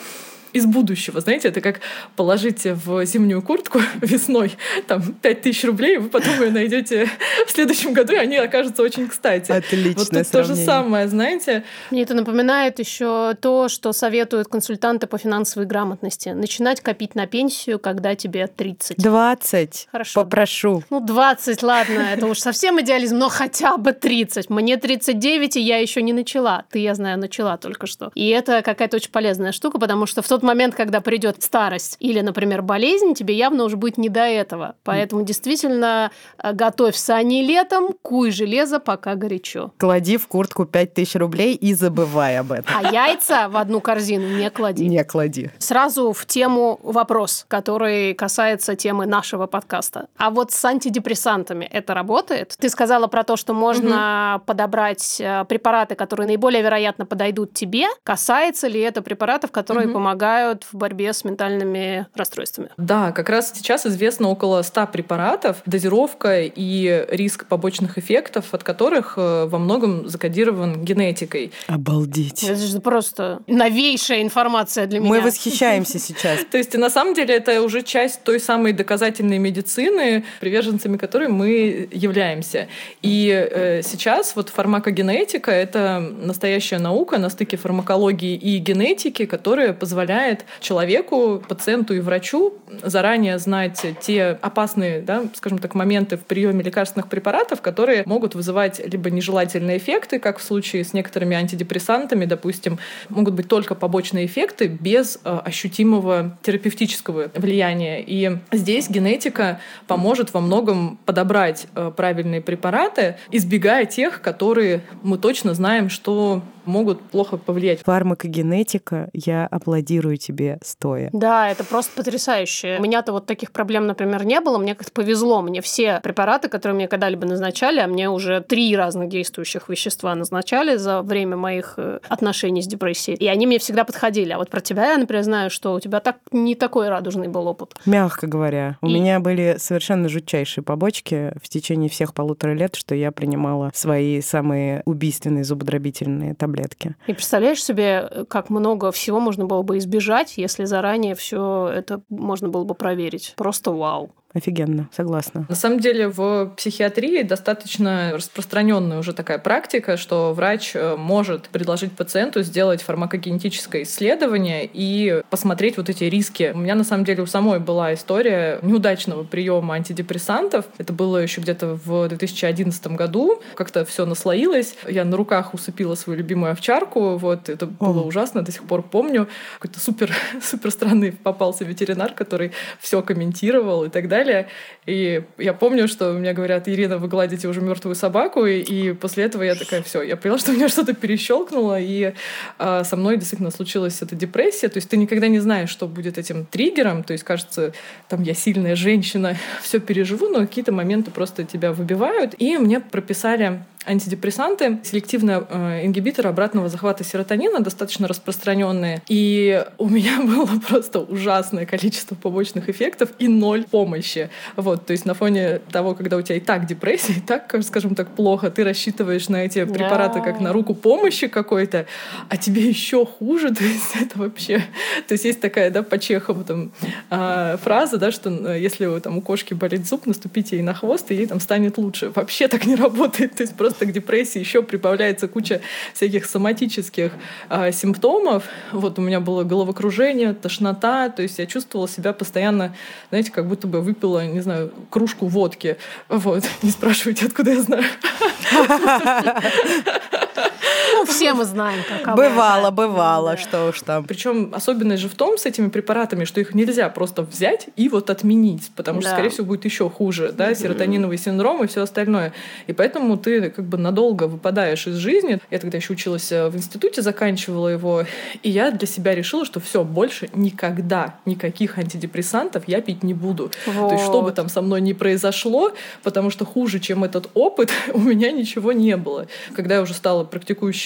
из 0.54 0.66
будущего. 0.66 1.22
Знаете, 1.22 1.50
это 1.50 1.62
как 1.62 1.80
положить 2.16 2.66
в 2.66 3.06
зимнюю 3.06 3.42
куртку 3.42 3.82
весной 4.02 4.56
там 4.88 5.02
5000 5.02 5.64
рублей, 5.66 5.98
вы 5.98 6.10
потом 6.10 6.42
ее 6.42 6.52
найдете 6.52 7.10
в 7.48 7.52
следующем 7.52 7.94
году, 7.94 8.14
и 8.14 8.18
они 8.18 8.38
окажутся 8.38 8.84
очень 8.84 9.08
кстати. 9.08 9.52
Отличное 9.52 9.94
Вот 9.94 10.10
тут 10.10 10.32
то 10.32 10.44
же 10.44 10.56
сравнение. 10.56 10.66
самое, 10.66 11.08
знаете. 11.08 11.64
Мне 11.92 12.04
это 12.04 12.14
напоминает 12.14 12.80
еще 12.80 13.36
то, 13.40 13.70
что 13.70 13.94
советуют 13.94 14.48
консультанты 14.48 15.08
по 15.08 15.18
финансовой 15.18 15.68
грамотности. 15.68 16.30
Начинать 16.30 16.82
копить 16.82 17.16
на 17.16 17.28
пенсию, 17.28 17.80
когда 17.80 18.16
тебе 18.16 18.48
30. 18.48 18.98
20. 18.98 19.88
Хорошо. 19.92 20.24
Попрошу. 20.24 20.84
Ну, 20.90 21.00
20, 21.00 21.64
ладно, 21.64 22.00
это 22.14 22.26
уж 22.28 22.40
совсем 22.40 22.80
идеализм, 22.82 23.18
но 23.18 23.30
хотя 23.30 23.78
бы 23.78 23.92
30. 23.92 24.50
Мне 24.50 24.78
39, 24.78 25.58
и 25.58 25.62
я 25.62 25.78
еще 25.78 26.02
не 26.02 26.14
начала. 26.14 26.66
Ты, 26.72 26.80
я 26.80 26.96
знаю, 26.96 27.20
начала 27.20 27.58
только 27.58 27.88
что. 27.88 28.12
И 28.16 28.30
это 28.30 28.62
какая-то 28.62 28.98
очень 28.98 29.12
полезная 29.12 29.52
штука, 29.52 29.80
потому 29.80 30.06
что 30.06 30.22
в 30.22 30.28
тот 30.28 30.37
тот 30.38 30.44
момент, 30.44 30.76
когда 30.76 31.02
придет 31.02 31.42
старость 31.42 31.98
или, 32.00 32.22
например, 32.22 32.62
болезнь, 32.62 33.16
тебе 33.16 33.34
явно 33.34 33.64
уже 33.64 33.76
будет 33.76 33.98
не 33.98 34.08
до 34.08 34.20
этого. 34.20 34.76
Поэтому 34.84 35.24
действительно 35.24 36.12
э, 36.38 36.54
готовь 36.54 36.96
сани 36.96 37.42
летом, 37.42 37.90
куй 38.04 38.30
железо, 38.30 38.80
пока 38.80 39.16
горячо. 39.16 39.72
Клади 39.80 40.18
в 40.18 40.28
куртку 40.28 40.66
5000 40.66 41.16
рублей 41.16 41.56
и 41.56 41.74
забывай 41.74 42.38
об 42.38 42.52
этом. 42.52 42.72
А 42.72 42.92
яйца 42.92 43.50
в 43.50 43.58
одну 43.58 43.82
корзину 43.82 44.28
не 44.38 44.52
клади. 44.52 44.88
Не 44.88 45.04
клади. 45.04 45.50
Сразу 45.58 46.14
в 46.14 46.28
тему 46.28 46.80
вопрос, 46.84 47.46
который 47.48 48.14
касается 48.14 48.76
темы 48.76 49.08
нашего 49.08 49.48
подкаста. 49.48 50.06
А 50.18 50.30
вот 50.30 50.52
с 50.52 50.66
антидепрессантами 50.66 51.66
это 51.66 51.96
работает? 51.96 52.56
Ты 52.60 52.70
сказала 52.70 53.08
про 53.08 53.24
то, 53.24 53.38
что 53.38 53.56
можно 53.56 54.36
угу. 54.36 54.46
подобрать 54.46 55.20
э, 55.20 55.46
препараты, 55.46 55.96
которые 55.96 56.28
наиболее 56.28 56.62
вероятно 56.62 57.08
подойдут 57.08 57.56
тебе. 57.56 57.88
Касается 58.04 58.68
ли 58.68 58.80
это 58.80 59.02
препаратов, 59.02 59.52
которые 59.52 59.88
угу. 59.88 59.96
помогают 59.96 60.27
в 60.72 60.76
борьбе 60.76 61.14
с 61.14 61.24
ментальными 61.24 62.08
расстройствами? 62.16 62.70
Да, 62.78 63.12
как 63.12 63.30
раз 63.30 63.54
сейчас 63.56 63.86
известно 63.86 64.30
около 64.30 64.62
100 64.62 64.88
препаратов, 64.88 65.58
дозировка 65.66 66.44
и 66.44 67.06
риск 67.10 67.46
побочных 67.48 67.98
эффектов, 67.98 68.54
от 68.54 68.64
которых 68.64 69.14
э, 69.18 69.46
во 69.46 69.58
многом 69.58 70.08
закодирован 70.08 70.84
генетикой. 70.84 71.52
Обалдеть. 71.68 72.44
Это 72.44 72.56
же 72.56 72.80
просто 72.80 73.42
новейшая 73.48 74.22
информация 74.22 74.86
для 74.88 75.00
меня. 75.00 75.10
Мы 75.10 75.22
восхищаемся 75.22 76.00
сейчас. 76.08 76.40
То 76.52 76.58
есть, 76.58 76.78
на 76.78 76.90
самом 76.90 77.14
деле, 77.14 77.36
это 77.36 77.62
уже 77.62 77.82
часть 77.82 78.24
той 78.24 78.40
самой 78.40 78.74
доказательной 78.74 79.38
медицины, 79.38 80.24
приверженцами 80.40 80.98
которой 80.98 81.28
мы 81.28 81.88
являемся. 81.92 82.68
И 83.02 83.30
э, 83.30 83.82
сейчас 83.84 84.36
вот 84.36 84.50
фармакогенетика— 84.50 85.52
это 85.52 86.00
настоящая 86.00 86.80
наука 86.80 87.18
на 87.18 87.30
стыке 87.30 87.58
фармакологии 87.58 88.36
и 88.36 88.58
генетики, 88.58 89.26
которая 89.26 89.74
позволяет 89.74 90.17
человеку, 90.60 91.44
пациенту 91.48 91.94
и 91.94 92.00
врачу 92.00 92.54
заранее 92.84 93.40
знать 93.40 93.86
те 94.02 94.38
опасные, 94.42 95.02
да, 95.02 95.24
скажем 95.36 95.60
так, 95.60 95.76
моменты 95.76 96.18
в 96.18 96.22
приеме 96.22 96.64
лекарственных 96.64 97.10
препаратов, 97.10 97.62
которые 97.62 98.04
могут 98.06 98.36
вызывать 98.36 98.80
либо 98.86 99.10
нежелательные 99.10 99.78
эффекты, 99.78 100.20
как 100.20 100.40
в 100.40 100.44
случае 100.44 100.84
с 100.84 100.94
некоторыми 100.94 101.36
антидепрессантами, 101.36 102.26
допустим, 102.26 102.80
могут 103.10 103.34
быть 103.34 103.48
только 103.48 103.76
побочные 103.76 104.26
эффекты 104.26 104.68
без 104.68 105.20
э, 105.24 105.40
ощутимого 105.46 106.38
терапевтического 106.44 107.32
влияния. 107.36 108.04
И 108.06 108.38
здесь 108.52 108.90
генетика 108.90 109.60
поможет 109.88 110.34
во 110.34 110.42
многом 110.42 110.98
подобрать 111.06 111.68
э, 111.76 111.92
правильные 111.96 112.42
препараты, 112.42 113.18
избегая 113.32 113.86
тех, 113.86 114.22
которые 114.22 114.82
мы 115.04 115.18
точно 115.18 115.54
знаем, 115.54 115.90
что 115.90 116.44
могут 116.68 117.02
плохо 117.02 117.38
повлиять. 117.38 117.82
Фармакогенетика, 117.84 119.10
я 119.14 119.48
аплодирую 119.48 120.07
тебе 120.16 120.60
стоя. 120.64 121.10
Да, 121.12 121.50
это 121.50 121.64
просто 121.64 121.92
потрясающе. 121.96 122.78
У 122.80 122.82
меня-то 122.82 123.12
вот 123.12 123.26
таких 123.26 123.52
проблем, 123.52 123.88
например, 123.88 124.24
не 124.26 124.40
было. 124.40 124.58
Мне 124.58 124.76
как-то 124.76 124.92
повезло. 124.92 125.42
Мне 125.42 125.62
все 125.62 126.00
препараты, 126.02 126.48
которые 126.48 126.76
мне 126.76 126.88
когда-либо 126.88 127.26
назначали, 127.26 127.80
а 127.80 127.88
мне 127.88 128.10
уже 128.10 128.42
три 128.42 128.76
разных 128.76 129.10
действующих 129.10 129.70
вещества 129.70 130.16
назначали 130.16 130.78
за 130.78 131.02
время 131.02 131.36
моих 131.38 131.74
э, 131.78 132.00
отношений 132.08 132.62
с 132.62 132.68
депрессией. 132.68 133.18
И 133.18 133.28
они 133.28 133.46
мне 133.46 133.60
всегда 133.60 133.84
подходили. 133.84 134.32
А 134.32 134.38
вот 134.38 134.50
про 134.50 134.62
тебя 134.62 134.92
я, 134.92 134.98
например, 134.98 135.24
знаю, 135.24 135.50
что 135.50 135.74
у 135.74 135.80
тебя 135.80 136.00
так 136.00 136.18
не 136.32 136.56
такой 136.56 136.90
радужный 136.90 137.28
был 137.28 137.48
опыт. 137.48 137.76
Мягко 137.86 138.28
говоря. 138.28 138.78
У 138.82 138.88
и... 138.88 138.94
меня 138.94 139.20
были 139.20 139.58
совершенно 139.60 140.10
жутчайшие 140.10 140.64
побочки 140.64 141.34
в 141.42 141.50
течение 141.50 141.90
всех 141.90 142.14
полутора 142.14 142.54
лет, 142.54 142.76
что 142.76 142.96
я 142.96 143.12
принимала 143.12 143.72
свои 143.74 144.22
самые 144.22 144.84
убийственные 144.86 145.44
зубодробительные 145.44 146.34
таблетки 146.34 146.48
таблетки. 146.48 146.96
И 147.08 147.14
представляешь 147.14 147.64
себе, 147.64 148.10
как 148.30 148.50
много 148.50 148.92
всего 148.92 149.20
можно 149.20 149.46
было 149.46 149.62
бы 149.62 149.78
избежать, 149.78 149.97
если 150.38 150.66
заранее 150.66 151.16
все 151.16 151.68
это 151.68 152.02
можно 152.10 152.50
было 152.50 152.64
бы 152.64 152.76
проверить. 152.76 153.34
Просто 153.38 153.72
вау. 153.72 154.12
Офигенно, 154.38 154.88
согласна. 154.92 155.48
На 155.50 155.56
самом 155.56 155.80
деле 155.80 156.10
в 156.10 156.54
психиатрии 156.58 157.24
достаточно 157.24 158.12
распространенная 158.14 159.00
уже 159.00 159.14
такая 159.14 159.40
практика, 159.40 159.98
что 159.98 160.32
врач 160.32 160.74
э, 160.76 160.96
может 160.96 161.50
предложить 161.50 161.92
пациенту 161.94 162.44
сделать 162.44 162.84
фармакогенетическое 162.84 163.82
исследование 163.82 164.70
и 164.72 165.24
посмотреть 165.32 165.78
вот 165.78 165.90
эти 165.90 166.04
риски. 166.04 166.52
У 166.54 166.60
меня 166.60 166.76
на 166.76 166.84
самом 166.84 167.04
деле 167.04 167.24
у 167.24 167.26
самой 167.26 167.60
была 167.60 167.96
история 167.96 168.60
неудачного 168.62 169.24
приема 169.24 169.74
антидепрессантов. 169.74 170.66
Это 170.78 170.94
было 170.94 171.18
еще 171.18 171.42
где-то 171.42 171.80
в 171.84 172.08
2011 172.08 172.88
году. 172.90 173.42
Как-то 173.56 173.86
все 173.86 174.06
наслоилось. 174.06 174.76
Я 174.88 175.04
на 175.04 175.18
руках 175.18 175.56
усыпила 175.56 175.96
свою 175.96 176.20
любимую 176.20 176.52
овчарку. 176.52 177.18
Вот 177.18 177.50
это 177.50 177.66
было 177.66 178.04
ужасно, 178.04 178.44
до 178.44 178.52
сих 178.52 178.66
пор 178.66 178.84
помню. 178.84 179.28
Какой-то 179.60 179.80
супер, 179.80 180.16
супер 180.44 180.70
странный 180.70 181.12
попался 181.12 181.66
ветеринар, 181.66 182.14
который 182.14 182.52
все 182.80 183.02
комментировал 183.02 183.84
и 183.84 183.90
так 183.90 184.08
далее 184.08 184.27
далее. 184.28 184.48
И 184.86 185.24
я 185.38 185.54
помню, 185.54 185.88
что 185.88 186.14
мне 186.14 186.34
говорят, 186.34 186.68
Ирина, 186.68 186.98
вы 186.98 187.08
гладите 187.08 187.48
уже 187.48 187.62
мертвую 187.62 187.96
собаку, 187.96 188.46
и, 188.46 188.60
и 188.60 188.94
после 188.94 189.26
этого 189.26 189.44
я 189.44 189.56
такая, 189.56 189.82
все, 189.82 190.02
я 190.02 190.16
поняла, 190.16 190.40
что 190.40 190.52
у 190.52 190.56
меня 190.56 190.70
что-то 190.70 190.94
перещелкнуло, 190.94 191.80
и 191.80 192.14
э, 192.60 192.84
со 192.84 192.96
мной 192.96 193.18
действительно 193.18 193.52
случилась 193.52 194.02
эта 194.02 194.16
депрессия. 194.16 194.70
То 194.70 194.78
есть 194.78 194.90
ты 194.90 194.98
никогда 194.98 195.28
не 195.28 195.40
знаешь, 195.40 195.70
что 195.70 195.88
будет 195.88 196.18
этим 196.18 196.46
триггером. 196.46 197.04
То 197.04 197.14
есть 197.14 197.24
кажется, 197.24 197.74
там 198.08 198.24
я 198.24 198.34
сильная 198.34 198.76
женщина, 198.76 199.36
все 199.62 199.80
переживу, 199.80 200.30
но 200.30 200.40
какие-то 200.40 200.72
моменты 200.72 201.12
просто 201.12 201.44
тебя 201.44 201.74
выбивают. 201.74 202.36
И 202.38 202.58
мне 202.58 202.80
прописали 202.80 203.64
антидепрессанты, 203.88 204.80
селективные 204.84 205.46
э, 205.50 205.86
ингибиторы 205.86 206.30
обратного 206.30 206.70
захвата 206.70 207.04
серотонина, 207.04 207.60
достаточно 207.62 208.08
распространенные. 208.08 209.02
И 209.08 209.66
у 209.78 209.90
меня 209.90 210.22
было 210.24 210.60
просто 210.68 211.00
ужасное 211.00 211.66
количество 211.66 212.16
побочных 212.16 212.70
эффектов 212.70 213.10
и 213.20 213.28
ноль 213.28 213.64
помощи. 213.64 214.30
Вот, 214.56 214.86
то 214.86 214.92
есть 214.92 215.06
на 215.06 215.14
фоне 215.14 215.60
того, 215.72 215.96
когда 215.96 216.18
у 216.18 216.22
тебя 216.22 216.36
и 216.36 216.40
так 216.40 216.66
депрессия, 216.66 217.14
и 217.14 217.22
так, 217.22 217.54
скажем 217.64 217.96
так, 217.96 218.16
плохо, 218.16 218.50
ты 218.52 218.64
рассчитываешь 218.64 219.30
на 219.30 219.46
эти 219.46 219.64
препараты 219.66 220.22
как 220.22 220.40
на 220.40 220.54
руку 220.54 220.74
помощи 220.74 221.28
какой-то, 221.28 221.86
а 222.30 222.38
тебе 222.38 222.68
еще 222.68 223.06
хуже, 223.06 223.52
то 223.56 223.64
есть 223.64 223.96
это 224.00 224.20
вообще... 224.20 224.64
То 225.08 225.14
есть 225.14 225.26
есть 225.26 225.40
такая, 225.40 225.72
да, 225.72 225.84
по 225.84 225.98
Чехову 225.98 226.44
там 226.44 226.72
э, 227.10 227.58
фраза, 227.62 227.98
да, 227.98 228.12
что 228.12 228.30
э, 228.30 228.60
если 228.60 229.00
там 229.00 229.18
у 229.18 229.22
кошки 229.22 229.54
болит 229.54 229.88
зуб, 229.88 230.06
наступите 230.06 230.58
ей 230.58 230.64
на 230.64 230.74
хвост, 230.74 231.10
и 231.12 231.16
ей 231.16 231.28
там 231.28 231.40
станет 231.40 231.78
лучше. 231.78 232.12
Вообще 232.14 232.48
так 232.48 232.66
не 232.66 232.76
работает. 232.76 233.36
То 233.36 233.44
есть 233.44 233.56
просто 233.56 233.77
просто 233.78 233.86
к 233.86 233.92
депрессии 233.92 234.40
еще 234.40 234.64
прибавляется 234.64 235.28
куча 235.28 235.62
всяких 235.94 236.26
соматических 236.26 237.12
э, 237.50 237.72
симптомов. 237.72 238.46
Вот 238.72 238.98
у 238.98 239.02
меня 239.02 239.20
было 239.20 239.44
головокружение, 239.44 240.34
тошнота, 240.34 241.10
то 241.10 241.22
есть 241.22 241.38
я 241.40 241.46
чувствовала 241.46 241.88
себя 241.88 242.14
постоянно, 242.14 242.76
знаете, 243.10 243.32
как 243.32 243.48
будто 243.48 243.68
бы 243.68 243.82
выпила, 243.82 244.26
не 244.26 244.42
знаю, 244.42 244.72
кружку 244.90 245.28
водки. 245.28 245.78
Вот, 246.10 246.44
не 246.64 246.72
спрашивайте, 246.72 247.28
откуда 247.28 247.52
я 247.52 247.62
знаю. 247.62 247.84
Ну, 250.98 251.06
все 251.06 251.34
мы 251.34 251.46
знаем, 251.46 251.80
как 251.88 252.16
Бывало, 252.16 252.72
бывало, 252.72 253.32
да. 253.32 253.38
что 253.38 253.70
уж 253.70 253.82
там. 253.82 254.04
Причем 254.06 254.52
особенность 254.54 255.02
же 255.02 255.10
в 255.10 255.16
том 255.16 255.38
с 255.38 255.46
этими 255.46 255.70
препаратами, 255.70 256.26
что 256.26 256.42
их 256.42 256.56
нельзя 256.56 256.90
просто 256.90 257.22
взять 257.22 257.68
и 257.76 257.90
вот 257.90 258.10
отменить, 258.10 258.72
потому 258.76 259.02
что, 259.02 259.12
скорее 259.12 259.30
всего, 259.30 259.46
будет 259.46 259.66
еще 259.66 259.90
хуже, 259.90 260.34
да, 260.36 260.54
серотониновый 260.56 261.18
синдром 261.18 261.64
и 261.64 261.68
все 261.68 261.82
остальное. 261.82 262.34
И 262.68 262.74
поэтому 262.74 263.18
ты 263.18 263.50
как 263.50 263.66
бы 263.66 263.78
надолго 263.78 264.24
выпадаешь 264.24 264.88
из 264.88 264.96
жизни. 264.96 265.40
Я 265.52 265.60
тогда 265.60 265.78
еще 265.78 265.94
училась 265.94 266.32
э, 266.32 266.50
в 266.50 266.56
институте, 266.56 267.02
заканчивала 267.02 267.68
его, 267.68 268.06
и 268.44 268.50
я 268.50 268.72
для 268.72 268.88
себя 268.88 269.16
решила, 269.16 269.46
что 269.46 269.60
все, 269.60 269.84
больше 269.84 270.30
никогда 270.34 271.16
никаких 271.26 271.78
антидепрессантов 271.78 272.64
я 272.68 272.82
пить 272.82 273.04
не 273.04 273.14
буду. 273.14 273.52
Вот. 273.66 273.90
То 273.90 273.96
есть, 273.96 274.06
что 274.06 274.22
бы 274.22 274.32
там 274.32 274.50
со 274.50 274.62
мной 274.62 274.82
ни 274.82 274.94
произошло, 274.94 275.72
потому 276.04 276.30
что 276.30 276.46
хуже, 276.46 276.80
чем 276.80 277.04
этот 277.04 277.30
опыт, 277.34 277.72
у 277.94 278.00
меня 278.00 278.32
ничего 278.32 278.72
не 278.72 278.98
было. 278.98 279.28
Когда 279.56 279.76
я 279.76 279.82
уже 279.82 279.94
стала 279.94 280.24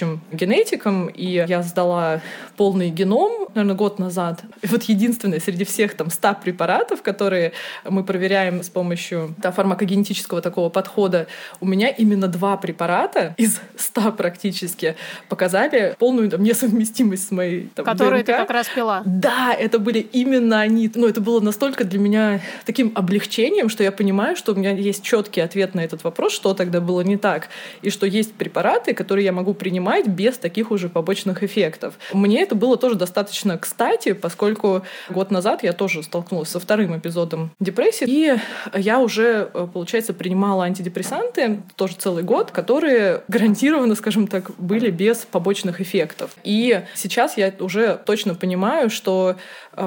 практикующим 0.02 0.22
генетиком, 0.32 1.08
и 1.08 1.26
я 1.48 1.62
сдала 1.64 2.22
полный 2.58 2.90
геном, 2.90 3.48
наверное, 3.54 3.76
год 3.76 4.00
назад. 4.00 4.42
И 4.62 4.68
вот 4.68 4.84
единственное 4.84 5.40
среди 5.40 5.64
всех 5.64 5.96
там 5.96 6.10
100 6.10 6.36
препаратов, 6.44 7.02
которые 7.02 7.54
мы 7.88 8.04
проверяем 8.04 8.64
с 8.64 8.70
помощью 8.70 9.36
да, 9.38 9.52
фармакогенетического 9.52 10.42
такого 10.42 10.70
подхода, 10.70 11.28
у 11.60 11.66
меня 11.66 11.90
именно 11.90 12.28
два 12.28 12.58
препарата 12.58 13.34
из 13.38 13.60
100 13.78 14.14
практически 14.14 14.96
показали 15.30 15.96
полную 16.00 16.30
там, 16.30 16.44
несовместимость 16.44 17.28
с 17.28 17.32
моей 17.32 17.70
там, 17.76 17.86
Которые 17.86 18.24
ДНК. 18.24 18.26
ты 18.26 18.34
как 18.34 18.52
раз 18.52 18.68
пила. 18.68 19.04
Да, 19.06 19.54
это 19.54 19.80
были 19.80 20.00
именно 20.00 20.62
они. 20.62 20.90
Ну, 20.96 21.08
это 21.08 21.22
было 21.22 21.40
настолько 21.40 21.84
для 21.84 22.00
меня 22.00 22.42
таким 22.66 22.92
облегчением, 22.96 23.70
что 23.70 23.84
я 23.84 23.92
понимаю, 23.92 24.36
что 24.36 24.54
у 24.54 24.56
меня 24.56 24.72
есть 24.72 25.04
четкий 25.04 25.42
ответ 25.42 25.76
на 25.76 25.82
этот 25.82 26.04
вопрос, 26.04 26.34
что 26.34 26.54
тогда 26.54 26.82
было 26.82 27.02
не 27.02 27.18
так, 27.18 27.50
и 27.82 27.90
что 27.90 28.06
есть 28.06 28.34
препараты, 28.34 28.94
которые 28.94 29.26
я 29.26 29.32
могу 29.32 29.54
принимать 29.54 29.91
принимать 29.92 30.08
без 30.08 30.38
таких 30.38 30.72
уже 30.72 30.90
побочных 30.90 31.44
эффектов. 31.44 31.96
Мне 32.14 32.42
это 32.42 32.56
было 32.56 32.78
тоже 32.78 32.96
достаточно 32.96 33.58
кстати, 33.58 34.14
поскольку 34.14 34.84
год 35.10 35.32
назад 35.32 35.64
я 35.64 35.74
тоже 35.74 36.04
столкнулась 36.04 36.50
со 36.50 36.60
вторым 36.60 36.98
эпизодом 36.98 37.52
депрессии, 37.60 38.06
и 38.08 38.38
я 38.78 39.00
уже, 39.00 39.50
э, 39.54 39.68
получается, 39.74 40.14
принимала 40.14 40.66
антидепрессанты 40.66 41.62
тоже 41.76 41.96
целый 41.98 42.24
год, 42.24 42.52
которые 42.52 43.22
гарантированно, 43.28 43.96
скажем 43.96 44.28
так, 44.28 44.52
были 44.58 44.90
без 44.90 45.18
побочных 45.18 45.82
эффектов. 45.82 46.32
И 46.44 46.84
сейчас 46.96 47.38
я 47.38 47.54
уже 47.60 48.00
точно 48.06 48.36
понимаю, 48.36 48.90
что 48.90 49.36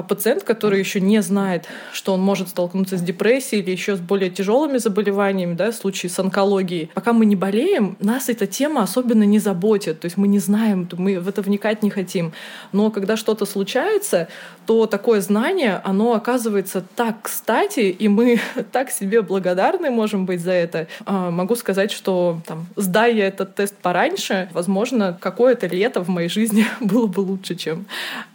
пациент, 0.07 0.43
который 0.43 0.79
еще 0.79 0.99
не 0.99 1.21
знает, 1.21 1.67
что 1.93 2.13
он 2.13 2.21
может 2.21 2.49
столкнуться 2.49 2.97
с 2.97 3.01
депрессией 3.01 3.61
или 3.61 3.71
еще 3.71 3.95
с 3.95 3.99
более 3.99 4.29
тяжелыми 4.29 4.77
заболеваниями, 4.77 5.53
да, 5.53 5.71
в 5.71 5.75
случае 5.75 6.09
с 6.09 6.19
онкологией, 6.19 6.89
пока 6.93 7.13
мы 7.13 7.25
не 7.25 7.35
болеем, 7.35 7.95
нас 7.99 8.29
эта 8.29 8.47
тема 8.47 8.81
особенно 8.81 9.23
не 9.23 9.39
заботит. 9.39 9.99
То 9.99 10.05
есть 10.05 10.17
мы 10.17 10.27
не 10.27 10.39
знаем, 10.39 10.89
мы 10.97 11.19
в 11.19 11.27
это 11.27 11.41
вникать 11.41 11.83
не 11.83 11.89
хотим. 11.89 12.33
Но 12.71 12.89
когда 12.89 13.15
что-то 13.15 13.45
случается, 13.45 14.27
то 14.65 14.87
такое 14.87 15.21
знание, 15.21 15.81
оно 15.83 16.13
оказывается 16.13 16.83
так 16.95 17.17
кстати, 17.21 17.81
и 17.81 18.07
мы 18.07 18.39
так 18.71 18.89
себе 18.89 19.21
благодарны 19.21 19.91
можем 19.91 20.25
быть 20.25 20.41
за 20.41 20.51
это. 20.51 20.87
А, 21.05 21.29
могу 21.29 21.55
сказать, 21.55 21.91
что 21.91 22.41
там, 22.47 22.65
сдай 22.75 23.15
я 23.15 23.27
этот 23.27 23.55
тест 23.55 23.75
пораньше, 23.75 24.49
возможно, 24.53 25.17
какое-то 25.19 25.67
лето 25.67 26.03
в 26.03 26.09
моей 26.09 26.29
жизни 26.29 26.65
было 26.81 27.05
бы 27.05 27.19
лучше, 27.19 27.55
чем 27.55 27.85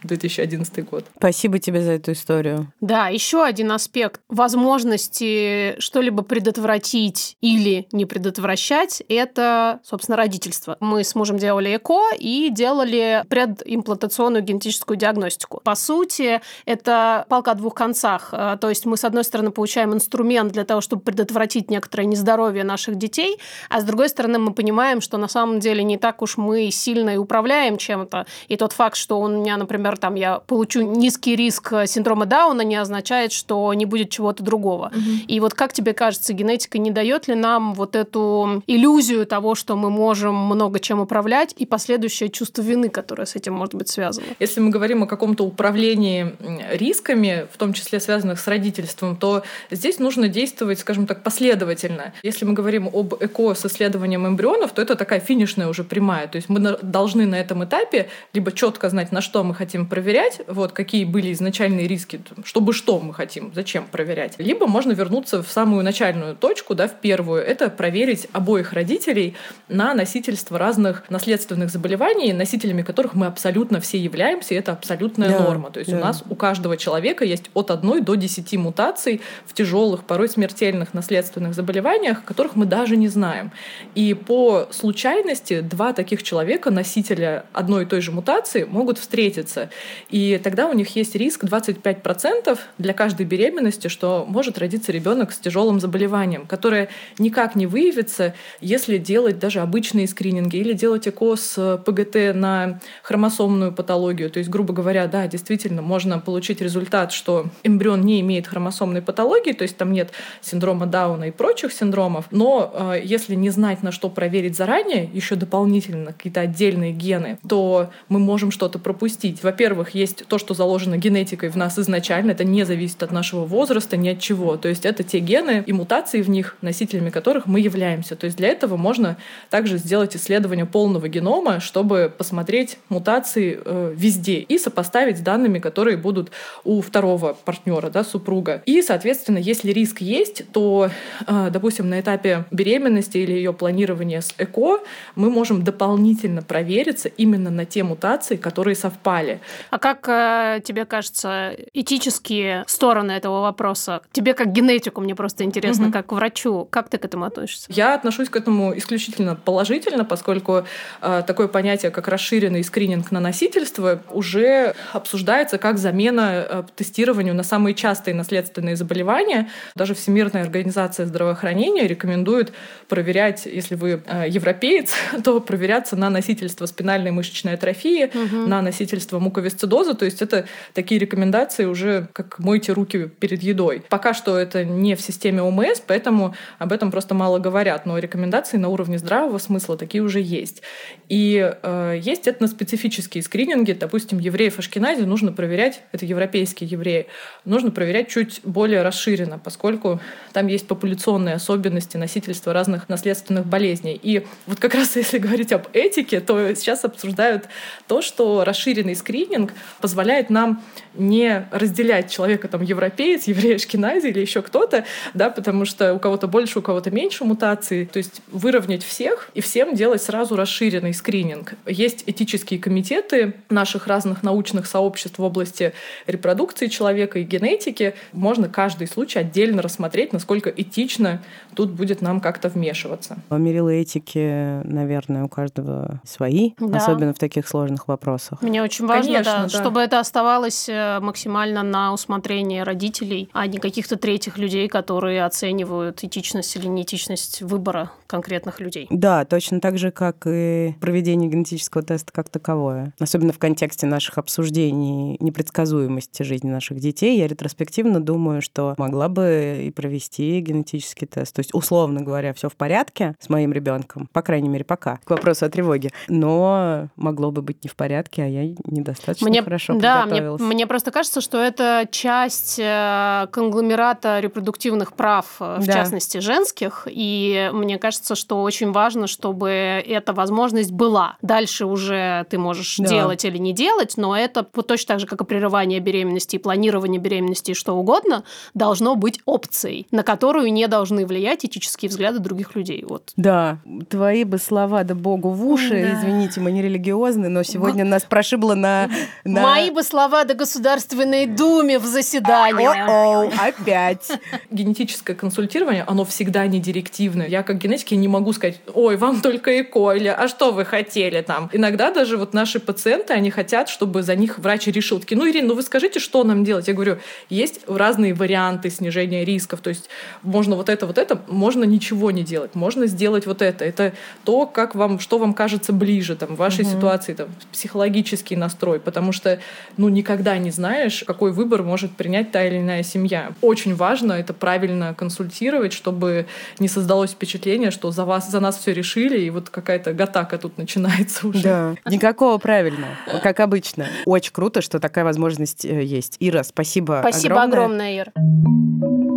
2011 0.03 0.89
год. 0.89 1.05
Спасибо 1.17 1.40
тебе 1.59 1.81
за 1.81 1.91
эту 1.91 2.11
историю. 2.11 2.71
Да, 2.81 3.07
еще 3.07 3.43
один 3.43 3.71
аспект 3.71 4.21
возможности 4.29 5.75
что-либо 5.79 6.23
предотвратить 6.23 7.37
или 7.41 7.87
не 7.91 8.05
предотвращать, 8.05 9.03
это, 9.07 9.79
собственно, 9.83 10.17
родительство. 10.17 10.77
Мы 10.79 11.03
с 11.03 11.15
мужем 11.15 11.37
делали 11.37 11.75
ЭКО 11.75 12.15
и 12.17 12.49
делали 12.51 13.23
предимплантационную 13.29 14.43
генетическую 14.43 14.97
диагностику. 14.97 15.61
По 15.63 15.75
сути, 15.75 16.41
это 16.65 17.25
палка 17.29 17.51
о 17.51 17.55
двух 17.55 17.75
концах. 17.75 18.29
Э, 18.31 18.57
то 18.59 18.69
есть 18.69 18.85
мы, 18.85 18.97
с 18.97 19.03
одной 19.03 19.23
стороны, 19.23 19.51
получаем 19.51 19.93
инструмент 19.93 20.51
для 20.51 20.65
того, 20.65 20.81
чтобы 20.81 21.01
предотвратить 21.01 21.69
некоторое 21.69 22.05
нездоровье 22.05 22.63
наших 22.63 22.95
детей, 22.95 23.37
а 23.69 23.81
с 23.81 23.83
другой 23.83 24.09
стороны, 24.09 24.39
мы 24.39 24.53
понимаем, 24.53 25.01
что 25.01 25.17
на 25.17 25.27
самом 25.27 25.59
деле 25.59 25.83
не 25.83 25.97
так 25.97 26.21
уж 26.21 26.37
мы 26.37 26.71
сильно 26.71 27.11
и 27.11 27.17
управляем 27.17 27.77
чем-то. 27.77 28.25
И 28.47 28.57
тот 28.57 28.73
факт, 28.73 28.97
что 28.97 29.19
у 29.19 29.27
меня, 29.27 29.57
например, 29.57 29.97
там 29.97 30.15
я 30.15 30.39
получу 30.39 30.81
низкий 30.81 31.30
риск 31.35 31.73
синдрома 31.85 32.25
Дауна, 32.25 32.61
не 32.61 32.75
означает, 32.75 33.31
что 33.31 33.73
не 33.73 33.85
будет 33.85 34.09
чего-то 34.09 34.43
другого. 34.43 34.87
Угу. 34.87 35.25
И 35.27 35.39
вот 35.39 35.53
как 35.53 35.73
тебе 35.73 35.93
кажется, 35.93 36.33
генетика 36.33 36.77
не 36.77 36.91
дает 36.91 37.27
ли 37.27 37.35
нам 37.35 37.73
вот 37.73 37.95
эту 37.95 38.63
иллюзию 38.67 39.25
того, 39.25 39.55
что 39.55 39.75
мы 39.75 39.89
можем 39.89 40.35
много 40.35 40.79
чем 40.79 40.99
управлять, 40.99 41.53
и 41.57 41.65
последующее 41.65 42.29
чувство 42.29 42.61
вины, 42.61 42.89
которое 42.89 43.25
с 43.25 43.35
этим 43.35 43.53
может 43.53 43.75
быть 43.75 43.89
связано? 43.89 44.27
Если 44.39 44.59
мы 44.59 44.69
говорим 44.69 45.03
о 45.03 45.07
каком-то 45.07 45.43
управлении 45.43 46.35
рисками, 46.71 47.45
в 47.51 47.57
том 47.57 47.73
числе 47.73 47.99
связанных 47.99 48.39
с 48.39 48.47
родительством, 48.47 49.15
то 49.15 49.43
здесь 49.69 49.99
нужно 49.99 50.27
действовать, 50.27 50.79
скажем 50.79 51.05
так, 51.07 51.23
последовательно. 51.23 52.13
Если 52.23 52.45
мы 52.45 52.53
говорим 52.53 52.89
об 52.91 53.13
ЭКО 53.13 53.53
с 53.53 53.65
исследованием 53.65 54.27
эмбрионов, 54.27 54.71
то 54.71 54.81
это 54.81 54.95
такая 54.95 55.19
финишная 55.19 55.67
уже 55.67 55.83
прямая. 55.83 56.27
То 56.27 56.37
есть 56.37 56.49
мы 56.49 56.59
должны 56.81 57.25
на 57.25 57.35
этом 57.35 57.63
этапе 57.63 58.09
либо 58.33 58.51
четко 58.51 58.89
знать, 58.89 59.11
на 59.11 59.21
что 59.21 59.43
мы 59.43 59.53
хотим 59.53 59.85
проверять, 59.85 60.41
вот 60.47 60.71
какие 60.71 61.05
были 61.05 61.20
изначальные 61.29 61.87
риски, 61.87 62.21
чтобы 62.43 62.73
что 62.73 62.99
мы 62.99 63.13
хотим, 63.13 63.51
зачем 63.53 63.85
проверять. 63.85 64.35
Либо 64.37 64.67
можно 64.67 64.93
вернуться 64.93 65.43
в 65.43 65.51
самую 65.51 65.83
начальную 65.83 66.35
точку, 66.35 66.75
да, 66.75 66.87
в 66.87 66.99
первую, 66.99 67.41
это 67.41 67.69
проверить 67.69 68.27
обоих 68.31 68.73
родителей 68.73 69.35
на 69.67 69.93
носительство 69.93 70.57
разных 70.57 71.03
наследственных 71.09 71.69
заболеваний, 71.69 72.33
носителями 72.33 72.81
которых 72.81 73.13
мы 73.13 73.27
абсолютно 73.27 73.79
все 73.81 73.97
являемся, 73.97 74.53
и 74.53 74.57
это 74.57 74.71
абсолютная 74.71 75.29
да, 75.29 75.39
норма. 75.39 75.71
То 75.71 75.79
есть 75.79 75.91
да. 75.91 75.97
у 75.97 75.99
нас 75.99 76.23
у 76.29 76.35
каждого 76.35 76.77
человека 76.77 77.25
есть 77.25 77.49
от 77.53 77.71
одной 77.71 78.01
до 78.01 78.15
десяти 78.15 78.57
мутаций 78.57 79.21
в 79.45 79.53
тяжелых, 79.53 80.03
порой 80.03 80.29
смертельных 80.29 80.93
наследственных 80.93 81.53
заболеваниях, 81.53 82.23
которых 82.23 82.55
мы 82.55 82.65
даже 82.65 82.97
не 82.97 83.07
знаем. 83.07 83.51
И 83.95 84.13
по 84.13 84.67
случайности 84.71 85.61
два 85.61 85.93
таких 85.93 86.23
человека, 86.23 86.71
носителя 86.71 87.45
одной 87.53 87.83
и 87.83 87.85
той 87.85 88.01
же 88.01 88.11
мутации, 88.11 88.63
могут 88.63 88.97
встретиться. 88.97 89.69
И 90.09 90.39
тогда 90.43 90.67
у 90.67 90.73
них 90.73 90.95
есть 90.95 91.10
риск 91.15 91.43
25% 91.43 92.57
для 92.77 92.93
каждой 92.93 93.25
беременности, 93.25 93.87
что 93.87 94.25
может 94.27 94.57
родиться 94.57 94.91
ребенок 94.91 95.31
с 95.31 95.37
тяжелым 95.37 95.79
заболеванием, 95.79 96.45
которое 96.45 96.89
никак 97.19 97.55
не 97.55 97.67
выявится, 97.67 98.33
если 98.59 98.97
делать 98.97 99.39
даже 99.39 99.59
обычные 99.59 100.07
скрининги 100.07 100.57
или 100.57 100.73
делать 100.73 101.07
ЭКО 101.07 101.35
с 101.35 101.77
ПГТ 101.85 102.35
на 102.35 102.79
хромосомную 103.03 103.71
патологию. 103.71 104.29
То 104.29 104.39
есть, 104.39 104.49
грубо 104.49 104.73
говоря, 104.73 105.07
да, 105.07 105.27
действительно, 105.27 105.81
можно 105.81 106.19
получить 106.19 106.61
результат, 106.61 107.11
что 107.11 107.47
эмбрион 107.63 108.01
не 108.01 108.21
имеет 108.21 108.47
хромосомной 108.47 109.01
патологии, 109.01 109.53
то 109.53 109.63
есть 109.63 109.77
там 109.77 109.91
нет 109.91 110.11
синдрома 110.41 110.85
Дауна 110.85 111.25
и 111.25 111.31
прочих 111.31 111.73
синдромов, 111.73 112.25
но 112.31 112.71
э, 112.73 113.01
если 113.03 113.35
не 113.35 113.49
знать, 113.49 113.83
на 113.83 113.91
что 113.91 114.09
проверить 114.09 114.55
заранее, 114.55 115.09
еще 115.11 115.35
дополнительно 115.35 116.13
какие-то 116.13 116.41
отдельные 116.41 116.91
гены, 116.91 117.37
то 117.47 117.89
мы 118.09 118.19
можем 118.19 118.51
что-то 118.51 118.79
пропустить. 118.79 119.43
Во-первых, 119.43 119.95
есть 119.95 120.25
то, 120.27 120.37
что 120.37 120.53
заложено 120.53 120.97
генетикой 121.01 121.49
в 121.49 121.57
нас 121.57 121.77
изначально, 121.77 122.31
это 122.31 122.43
не 122.43 122.63
зависит 122.63 123.03
от 123.03 123.11
нашего 123.11 123.45
возраста, 123.45 123.97
ни 123.97 124.09
от 124.09 124.19
чего. 124.19 124.55
То 124.57 124.69
есть 124.69 124.85
это 124.85 125.03
те 125.03 125.19
гены 125.19 125.63
и 125.65 125.73
мутации 125.73 126.21
в 126.21 126.29
них, 126.29 126.55
носителями 126.61 127.09
которых 127.09 127.47
мы 127.47 127.59
являемся. 127.59 128.15
То 128.15 128.25
есть 128.25 128.37
для 128.37 128.49
этого 128.49 128.77
можно 128.77 129.17
также 129.49 129.77
сделать 129.77 130.15
исследование 130.15 130.65
полного 130.65 131.07
генома, 131.07 131.59
чтобы 131.59 132.13
посмотреть 132.15 132.77
мутации 132.89 133.59
э, 133.63 133.93
везде 133.95 134.39
и 134.39 134.57
сопоставить 134.57 135.17
с 135.17 135.21
данными, 135.21 135.59
которые 135.59 135.97
будут 135.97 136.31
у 136.63 136.81
второго 136.81 137.33
партнера, 137.45 137.89
да, 137.89 138.03
супруга. 138.03 138.61
И, 138.65 138.81
соответственно, 138.81 139.39
если 139.39 139.71
риск 139.71 140.01
есть, 140.01 140.43
то, 140.51 140.89
э, 141.27 141.49
допустим, 141.51 141.89
на 141.89 141.99
этапе 141.99 142.45
беременности 142.51 143.17
или 143.17 143.33
ее 143.33 143.53
планирования 143.53 144.21
с 144.21 144.33
ЭКО 144.37 144.79
мы 145.15 145.29
можем 145.29 145.63
дополнительно 145.63 146.41
провериться 146.41 147.09
именно 147.09 147.49
на 147.49 147.65
те 147.65 147.83
мутации, 147.83 148.35
которые 148.35 148.75
совпали. 148.75 149.39
А 149.69 149.79
как 149.79 150.07
э, 150.07 150.61
тебе 150.63 150.85
кажется 150.91 151.55
этические 151.73 152.65
стороны 152.67 153.13
этого 153.13 153.41
вопроса? 153.41 154.01
Тебе 154.11 154.33
как 154.33 154.51
генетику 154.51 154.99
мне 154.99 155.15
просто 155.15 155.45
интересно, 155.45 155.85
угу. 155.85 155.93
как 155.93 156.11
врачу, 156.11 156.67
как 156.69 156.89
ты 156.89 156.97
к 156.97 157.05
этому 157.05 157.23
относишься? 157.23 157.67
Я 157.69 157.95
отношусь 157.95 158.27
к 158.27 158.35
этому 158.35 158.77
исключительно 158.77 159.35
положительно, 159.35 160.03
поскольку 160.03 160.65
э, 161.01 161.23
такое 161.25 161.47
понятие, 161.47 161.91
как 161.91 162.09
расширенный 162.09 162.61
скрининг 162.65 163.09
на 163.11 163.21
носительство, 163.21 164.01
уже 164.11 164.75
обсуждается 164.91 165.57
как 165.57 165.77
замена 165.77 166.45
э, 166.49 166.63
тестированию 166.75 167.33
на 167.35 167.43
самые 167.43 167.73
частые 167.73 168.13
наследственные 168.13 168.75
заболевания. 168.75 169.49
Даже 169.75 169.95
Всемирная 169.95 170.43
организация 170.43 171.05
здравоохранения 171.05 171.87
рекомендует 171.87 172.51
проверять, 172.89 173.45
если 173.45 173.75
вы 173.75 174.03
э, 174.05 174.25
европеец, 174.27 174.93
то 175.23 175.39
проверяться 175.39 175.95
на 175.95 176.09
носительство 176.09 176.65
спинальной 176.65 177.11
мышечной 177.11 177.53
атрофии, 177.53 178.11
угу. 178.13 178.47
на 178.47 178.61
носительство 178.61 179.19
муковисцидоза. 179.19 179.93
То 179.93 180.03
есть 180.03 180.21
это 180.21 180.47
такие 180.81 180.99
рекомендации 180.99 181.65
уже 181.65 182.07
как 182.11 182.39
мойте 182.39 182.73
руки 182.73 183.07
перед 183.19 183.43
едой. 183.43 183.83
Пока 183.87 184.15
что 184.15 184.35
это 184.35 184.65
не 184.65 184.95
в 184.95 185.01
системе 185.01 185.43
ОМС, 185.43 185.79
поэтому 185.85 186.33
об 186.57 186.71
этом 186.71 186.89
просто 186.89 187.13
мало 187.13 187.37
говорят. 187.37 187.85
Но 187.85 187.99
рекомендации 187.99 188.57
на 188.57 188.69
уровне 188.69 188.97
здравого 188.97 189.37
смысла 189.37 189.77
такие 189.77 190.01
уже 190.01 190.19
есть. 190.19 190.63
И 191.07 191.53
э, 191.61 191.99
есть 192.01 192.27
этноспецифические 192.27 193.21
скрининги. 193.21 193.73
Допустим, 193.73 194.17
евреев 194.17 194.57
Ашкенази 194.57 195.03
нужно 195.03 195.31
проверять, 195.31 195.83
это 195.91 196.07
европейские 196.07 196.67
евреи, 196.67 197.05
нужно 197.45 197.69
проверять 197.69 198.09
чуть 198.09 198.41
более 198.43 198.81
расширенно, 198.81 199.37
поскольку 199.37 200.01
там 200.33 200.47
есть 200.47 200.67
популяционные 200.67 201.35
особенности 201.35 201.97
носительства 201.97 202.53
разных 202.53 202.89
наследственных 202.89 203.45
болезней. 203.45 203.99
И 204.01 204.25
вот 204.47 204.59
как 204.59 204.73
раз 204.73 204.95
если 204.95 205.19
говорить 205.19 205.53
об 205.53 205.67
этике, 205.73 206.21
то 206.21 206.55
сейчас 206.55 206.83
обсуждают 206.85 207.45
то, 207.85 208.01
что 208.01 208.43
расширенный 208.43 208.95
скрининг 208.95 209.53
позволяет 209.79 210.31
нам 210.31 210.63
не 210.93 211.47
разделять 211.51 212.11
человека 212.11 212.47
там 212.47 212.61
европеец, 212.61 213.25
еврей 213.25 213.55
Ашкенази 213.55 214.07
или 214.07 214.19
еще 214.19 214.41
кто-то, 214.41 214.85
да, 215.13 215.29
потому 215.29 215.65
что 215.65 215.93
у 215.93 215.99
кого-то 215.99 216.27
больше, 216.27 216.59
у 216.59 216.61
кого-то 216.61 216.91
меньше 216.91 217.23
мутаций. 217.23 217.85
То 217.85 217.97
есть 217.97 218.21
выровнять 218.31 218.83
всех 218.83 219.29
и 219.33 219.41
всем 219.41 219.75
делать 219.75 220.01
сразу 220.01 220.35
расширенный 220.35 220.93
скрининг. 220.93 221.53
Есть 221.65 222.03
этические 222.07 222.59
комитеты 222.59 223.35
наших 223.49 223.87
разных 223.87 224.23
научных 224.23 224.65
сообществ 224.65 225.17
в 225.17 225.23
области 225.23 225.73
репродукции 226.07 226.67
человека 226.67 227.19
и 227.19 227.23
генетики. 227.23 227.95
Можно 228.11 228.49
каждый 228.49 228.87
случай 228.87 229.19
отдельно 229.19 229.61
рассмотреть, 229.61 230.13
насколько 230.13 230.49
этично 230.49 231.21
тут 231.55 231.71
будет 231.71 232.01
нам 232.01 232.21
как-то 232.21 232.49
вмешиваться. 232.49 233.17
Мерила 233.29 233.69
этики, 233.69 234.61
наверное, 234.63 235.23
у 235.23 235.29
каждого 235.29 236.01
свои, 236.05 236.51
да. 236.59 236.77
особенно 236.77 237.13
в 237.13 237.19
таких 237.19 237.47
сложных 237.47 237.87
вопросах. 237.87 238.41
Мне 238.41 238.61
очень 238.61 238.85
важно, 238.85 239.13
Конечно, 239.13 239.33
да, 239.33 239.43
да. 239.43 239.49
чтобы 239.49 239.81
это 239.81 239.99
оставалось 239.99 240.60
оставлять 240.61 240.69
э, 240.69 240.99
максимально 241.03 241.63
на 241.63 241.93
усмотрение 241.93 242.63
родителей, 242.63 243.29
а 243.33 243.47
не 243.47 243.59
каких-то 243.59 243.95
третьих 243.97 244.37
людей, 244.37 244.67
которые 244.67 245.25
оценивают 245.25 246.03
этичность 246.03 246.55
или 246.55 246.67
неэтичность 246.67 247.41
выбора 247.41 247.91
конкретных 248.07 248.59
людей. 248.59 248.87
Да, 248.89 249.25
точно 249.25 249.61
так 249.61 249.77
же, 249.77 249.91
как 249.91 250.27
и 250.27 250.75
проведение 250.79 251.29
генетического 251.29 251.83
теста 251.83 252.11
как 252.11 252.29
таковое. 252.29 252.93
Особенно 252.99 253.33
в 253.33 253.39
контексте 253.39 253.87
наших 253.87 254.17
обсуждений 254.17 255.17
непредсказуемости 255.19 256.23
жизни 256.23 256.49
наших 256.49 256.79
детей, 256.79 257.17
я 257.17 257.27
ретроспективно 257.27 257.99
думаю, 257.99 258.41
что 258.41 258.75
могла 258.77 259.07
бы 259.07 259.63
и 259.65 259.71
провести 259.71 260.39
генетический 260.41 261.07
тест. 261.07 261.35
То 261.35 261.39
есть, 261.39 261.53
условно 261.53 262.01
говоря, 262.01 262.33
все 262.33 262.49
в 262.49 262.55
порядке 262.55 263.15
с 263.19 263.29
моим 263.29 263.53
ребенком, 263.53 264.09
по 264.11 264.21
крайней 264.21 264.49
мере, 264.49 264.65
пока, 264.65 264.99
к 265.03 265.09
вопросу 265.09 265.45
о 265.45 265.49
тревоге. 265.49 265.91
Но 266.07 266.89
могло 266.95 267.31
бы 267.31 267.41
быть 267.41 267.63
не 267.63 267.69
в 267.69 267.75
порядке, 267.75 268.23
а 268.23 268.27
я 268.27 268.43
недостаточно 268.65 269.29
мне, 269.29 269.41
хорошо 269.43 269.77
да, 269.79 270.05
мне, 270.05 270.21
мне 270.41 270.67
просто 270.67 270.91
кажется, 270.91 271.21
что 271.21 271.37
это 271.37 271.87
часть 271.91 272.59
э, 272.59 273.27
конгломерата 273.31 274.19
репродуктивных 274.19 274.93
прав, 274.93 275.37
э, 275.39 275.57
в 275.59 275.65
да. 275.65 275.73
частности, 275.73 276.17
женских. 276.17 276.87
И 276.89 277.49
мне 277.53 277.77
кажется, 277.77 278.15
что 278.15 278.41
очень 278.41 278.71
важно, 278.71 279.07
чтобы 279.07 279.49
эта 279.49 280.13
возможность 280.13 280.71
была. 280.71 281.17
Дальше 281.21 281.65
уже 281.65 282.25
ты 282.29 282.37
можешь 282.37 282.77
да. 282.77 282.87
делать 282.87 283.25
или 283.25 283.37
не 283.37 283.53
делать, 283.53 283.93
но 283.97 284.17
это 284.17 284.43
точно 284.43 284.87
так 284.87 284.99
же, 284.99 285.07
как 285.07 285.21
и 285.21 285.25
прерывание 285.25 285.79
беременности 285.79 286.35
и 286.35 286.39
планирование 286.39 286.99
беременности 286.99 287.51
и 287.51 287.53
что 287.53 287.73
угодно, 287.73 288.23
должно 288.53 288.95
быть 288.95 289.21
опцией, 289.25 289.87
на 289.91 290.03
которую 290.03 290.51
не 290.51 290.67
должны 290.67 291.05
влиять 291.05 291.45
этические 291.45 291.89
взгляды 291.89 292.19
других 292.19 292.55
людей. 292.55 292.83
Вот. 292.87 293.11
Да, 293.15 293.59
твои 293.89 294.23
бы 294.23 294.37
слова 294.37 294.83
да 294.83 294.95
богу 294.95 295.29
в 295.29 295.45
уши, 295.47 295.69
да. 295.69 295.93
извините, 295.93 296.41
мы 296.41 296.51
не 296.51 296.61
религиозны, 296.61 297.29
но 297.29 297.43
сегодня 297.43 297.85
нас 297.85 298.03
прошибло 298.03 298.55
на, 298.55 298.89
на... 299.23 299.41
Мои 299.41 299.69
бы 299.69 299.83
слова 299.83 300.23
до 300.31 300.37
Государственной 300.37 301.25
Думе 301.25 301.77
в 301.77 301.85
заседании. 301.85 302.65
О-о, 302.65 303.29
опять. 303.37 304.09
Генетическое 304.49 305.13
консультирование, 305.13 305.83
оно 305.85 306.05
всегда 306.05 306.47
не 306.47 306.59
директивное. 306.59 307.27
Я 307.27 307.43
как 307.43 307.57
генетики 307.57 307.95
не 307.95 308.07
могу 308.07 308.31
сказать, 308.31 308.61
ой, 308.73 308.95
вам 308.95 309.21
только 309.21 309.59
ЭКО, 309.61 309.91
или 309.91 310.07
а 310.07 310.29
что 310.29 310.51
вы 310.51 310.63
хотели 310.63 311.21
там? 311.21 311.49
Иногда 311.51 311.91
даже 311.91 312.15
вот 312.15 312.33
наши 312.33 312.61
пациенты, 312.61 313.13
они 313.13 313.29
хотят, 313.29 313.67
чтобы 313.67 314.03
за 314.03 314.15
них 314.15 314.39
врач 314.39 314.67
решил. 314.67 315.01
Такие, 315.01 315.17
ну, 315.17 315.29
Ирина, 315.29 315.49
ну 315.49 315.55
вы 315.55 315.63
скажите, 315.63 315.99
что 315.99 316.23
нам 316.23 316.45
делать? 316.45 316.69
Я 316.69 316.73
говорю, 316.73 316.97
есть 317.29 317.59
разные 317.67 318.13
варианты 318.13 318.69
снижения 318.69 319.25
рисков. 319.25 319.59
То 319.59 319.69
есть 319.69 319.89
можно 320.21 320.55
вот 320.55 320.69
это, 320.69 320.87
вот 320.87 320.97
это, 320.97 321.21
можно 321.27 321.65
ничего 321.65 322.09
не 322.11 322.23
делать. 322.23 322.55
Можно 322.55 322.87
сделать 322.87 323.25
вот 323.25 323.41
это. 323.41 323.65
Это 323.65 323.93
то, 324.23 324.45
как 324.45 324.75
вам, 324.75 324.99
что 324.99 325.17
вам 325.17 325.33
кажется 325.33 325.73
ближе 325.73 326.15
там, 326.15 326.35
в 326.35 326.37
вашей 326.37 326.63
угу. 326.63 326.71
ситуации, 326.71 327.15
там, 327.15 327.27
психологический 327.51 328.37
настрой. 328.37 328.79
Потому 328.79 329.11
что, 329.11 329.39
ну, 329.75 329.89
никогда 329.89 330.20
не 330.37 330.51
знаешь, 330.51 331.03
какой 331.05 331.31
выбор 331.31 331.63
может 331.63 331.91
принять 331.91 332.31
та 332.31 332.45
или 332.45 332.57
иная 332.57 332.83
семья. 332.83 333.31
Очень 333.41 333.75
важно 333.75 334.13
это 334.13 334.33
правильно 334.33 334.93
консультировать, 334.93 335.73
чтобы 335.73 336.25
не 336.59 336.67
создалось 336.67 337.11
впечатление, 337.11 337.71
что 337.71 337.91
за 337.91 338.05
вас, 338.05 338.29
за 338.29 338.39
нас 338.39 338.57
все 338.57 338.73
решили, 338.73 339.19
и 339.19 339.29
вот 339.29 339.49
какая-то 339.49 339.93
гатака 339.93 340.37
тут 340.37 340.57
начинается 340.57 341.27
уже. 341.27 341.43
Да, 341.43 341.75
никакого 341.85 342.37
правильного, 342.37 342.95
как 343.23 343.39
обычно. 343.39 343.87
Очень 344.05 344.33
круто, 344.33 344.61
что 344.61 344.79
такая 344.79 345.03
возможность 345.05 345.65
э, 345.65 345.83
есть. 345.83 346.17
Ира, 346.19 346.43
спасибо 346.43 346.99
Спасибо 347.01 347.41
огромное. 347.41 348.01
огромное, 348.01 349.01
Ира. 349.01 349.10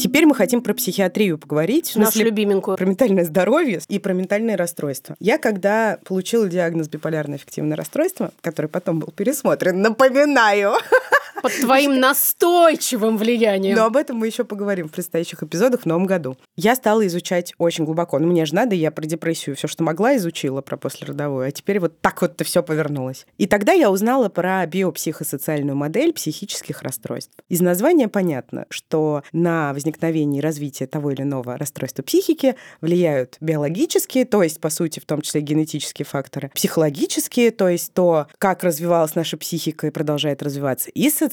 Теперь 0.00 0.24
мы 0.24 0.34
хотим 0.34 0.62
про 0.62 0.72
психиатрию 0.72 1.36
поговорить. 1.36 1.94
Нашу 1.94 2.24
любименькую. 2.24 2.78
Про 2.78 2.86
ментальное 2.86 3.24
здоровье 3.24 3.80
и 3.86 3.98
про 3.98 4.14
ментальные 4.14 4.56
расстройства. 4.56 5.14
Я, 5.20 5.36
когда 5.36 5.98
получила 6.06 6.48
диагноз 6.48 6.88
биполярное 6.88 7.36
эффективное 7.36 7.76
расстройство, 7.76 8.32
который 8.40 8.68
потом 8.68 8.98
был 9.00 9.12
пересмотрен, 9.14 9.82
напоминаю, 9.82 10.72
под 11.42 11.52
твоим 11.60 12.00
настойчивым 12.00 13.16
влиянием. 13.16 13.76
Но 13.76 13.84
об 13.84 13.96
этом 13.96 14.16
мы 14.16 14.26
еще 14.26 14.44
поговорим 14.44 14.88
в 14.88 14.92
предстоящих 14.92 15.42
эпизодах 15.42 15.82
в 15.82 15.86
новом 15.86 16.06
году. 16.06 16.36
Я 16.56 16.74
стала 16.74 17.06
изучать 17.06 17.54
очень 17.58 17.84
глубоко. 17.84 18.18
Ну, 18.18 18.26
мне 18.28 18.46
же 18.46 18.54
надо, 18.54 18.74
я 18.74 18.90
про 18.90 19.06
депрессию 19.06 19.56
все, 19.56 19.68
что 19.68 19.82
могла, 19.82 20.16
изучила 20.16 20.60
про 20.60 20.76
послеродовую. 20.76 21.46
А 21.46 21.50
теперь 21.50 21.80
вот 21.80 22.00
так 22.00 22.20
вот-то 22.22 22.44
все 22.44 22.62
повернулось. 22.62 23.26
И 23.38 23.46
тогда 23.46 23.72
я 23.72 23.90
узнала 23.90 24.28
про 24.28 24.64
биопсихосоциальную 24.66 25.76
модель 25.76 26.12
психических 26.12 26.82
расстройств. 26.82 27.32
Из 27.48 27.60
названия 27.60 28.08
понятно, 28.08 28.66
что 28.70 29.22
на 29.32 29.72
возникновение 29.72 30.40
и 30.40 30.42
развитие 30.42 30.86
того 30.86 31.10
или 31.10 31.22
иного 31.22 31.56
расстройства 31.56 32.02
психики 32.02 32.56
влияют 32.80 33.36
биологические, 33.40 34.24
то 34.24 34.42
есть, 34.42 34.60
по 34.60 34.70
сути, 34.70 35.00
в 35.00 35.06
том 35.06 35.20
числе 35.20 35.40
генетические 35.40 36.06
факторы, 36.06 36.50
психологические, 36.54 37.50
то 37.50 37.68
есть 37.68 37.92
то, 37.92 38.26
как 38.38 38.64
развивалась 38.64 39.14
наша 39.14 39.36
психика 39.36 39.86
и 39.86 39.90
продолжает 39.90 40.42
развиваться, 40.42 40.90
и 40.90 41.08
социальные, 41.10 41.29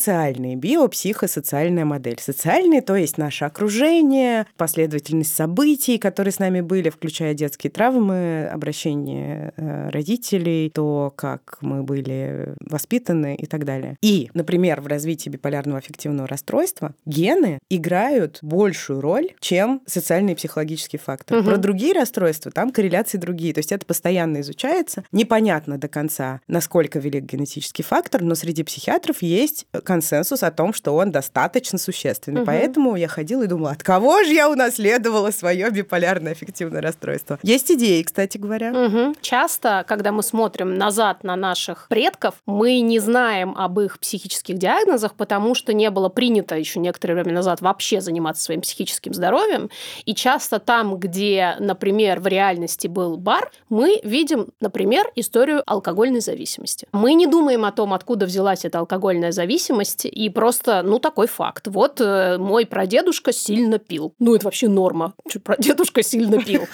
биопсихосоциальная 0.56 1.86
модель. 1.86 2.20
Социальные, 2.20 2.82
то 2.82 2.96
есть 2.96 3.18
наше 3.18 3.46
окружение, 3.46 4.46
последовательность 4.58 5.36
событий, 5.36 5.98
которые 5.98 6.32
с 6.32 6.40
нами 6.40 6.62
были, 6.62 6.90
включая 6.90 7.34
детские 7.34 7.72
травмы, 7.72 8.48
обращение 8.52 9.54
э, 9.58 9.90
родителей, 9.90 10.70
то, 10.70 11.14
как 11.16 11.58
мы 11.62 11.84
были 11.84 12.56
воспитаны 12.60 13.36
и 13.36 13.46
так 13.46 13.66
далее. 13.66 13.98
И, 14.02 14.30
например, 14.34 14.82
в 14.82 14.88
развитии 14.88 15.30
биполярного 15.30 15.80
аффективного 15.80 16.28
расстройства 16.28 16.94
гены 17.06 17.60
играют 17.70 18.40
большую 18.42 19.02
роль, 19.02 19.30
чем 19.40 19.82
социальные 19.86 20.34
и 20.34 20.36
психологические 20.36 21.00
факторы. 21.00 21.42
Угу. 21.42 21.50
Про 21.50 21.58
другие 21.58 21.94
расстройства 21.94 22.52
там 22.52 22.72
корреляции 22.72 23.18
другие. 23.18 23.54
То 23.54 23.60
есть 23.60 23.72
это 23.72 23.86
постоянно 23.86 24.42
изучается. 24.42 25.04
Непонятно 25.12 25.78
до 25.78 25.88
конца, 25.88 26.42
насколько 26.48 27.00
велик 27.00 27.24
генетический 27.24 27.84
фактор, 27.84 28.22
но 28.22 28.36
среди 28.36 28.64
психиатров 28.64 29.22
есть 29.22 29.66
консенсус 29.88 30.44
о 30.44 30.52
том, 30.52 30.74
что 30.74 30.94
он 30.98 31.12
достаточно 31.12 31.80
существенный. 31.80 32.42
Угу. 32.42 32.46
Поэтому 32.46 32.98
я 32.98 33.08
ходила 33.08 33.44
и 33.44 33.48
думала, 33.48 33.72
от 33.72 33.84
кого 33.84 34.22
же 34.24 34.34
я 34.34 34.50
унаследовала 34.50 35.32
свое 35.32 35.70
биполярное 35.70 36.34
аффективное 36.34 36.82
расстройство? 36.82 37.40
Есть 37.42 37.72
идеи, 37.72 38.04
кстати 38.04 38.38
говоря. 38.38 38.72
Угу. 38.72 39.16
Часто, 39.22 39.86
когда 39.88 40.12
мы 40.12 40.24
смотрим 40.24 40.78
назад 40.78 41.24
на 41.24 41.38
наших 41.38 41.88
предков, 41.88 42.36
мы 42.46 42.82
не 42.82 43.00
знаем 43.00 43.56
об 43.58 43.80
их 43.80 44.00
психических 44.00 44.58
диагнозах, 44.58 45.14
потому 45.14 45.56
что 45.56 45.72
не 45.72 45.90
было 45.90 46.10
принято 46.10 46.58
еще 46.58 46.82
некоторое 46.82 47.14
время 47.14 47.36
назад 47.36 47.62
вообще 47.62 48.02
заниматься 48.02 48.44
своим 48.44 48.60
психическим 48.60 49.14
здоровьем. 49.14 49.70
И 50.04 50.14
часто 50.14 50.60
там, 50.60 50.98
где, 50.98 51.56
например, 51.60 52.20
в 52.20 52.28
реальности 52.28 52.88
был 52.88 53.16
бар, 53.16 53.52
мы 53.70 54.02
видим, 54.04 54.48
например, 54.60 55.10
историю 55.16 55.64
алкогольной 55.66 56.20
зависимости. 56.20 56.88
Мы 56.92 57.14
не 57.14 57.26
думаем 57.26 57.64
о 57.64 57.72
том, 57.72 57.94
откуда 57.94 58.26
взялась 58.26 58.66
эта 58.66 58.80
алкогольная 58.80 59.32
зависимость, 59.32 59.77
зависимость, 59.78 60.06
и 60.06 60.30
просто, 60.30 60.82
ну, 60.84 61.00
такой 61.00 61.28
факт. 61.28 61.68
Вот 61.68 62.02
э, 62.02 62.38
мой 62.38 62.66
прадедушка 62.66 63.32
сильно 63.32 63.80
пил. 63.80 64.14
Ну, 64.20 64.36
это 64.36 64.46
вообще 64.46 64.68
норма. 64.68 65.14
Что 65.28 65.40
прадедушка 65.40 66.04
сильно 66.04 66.42
пил. 66.42 66.68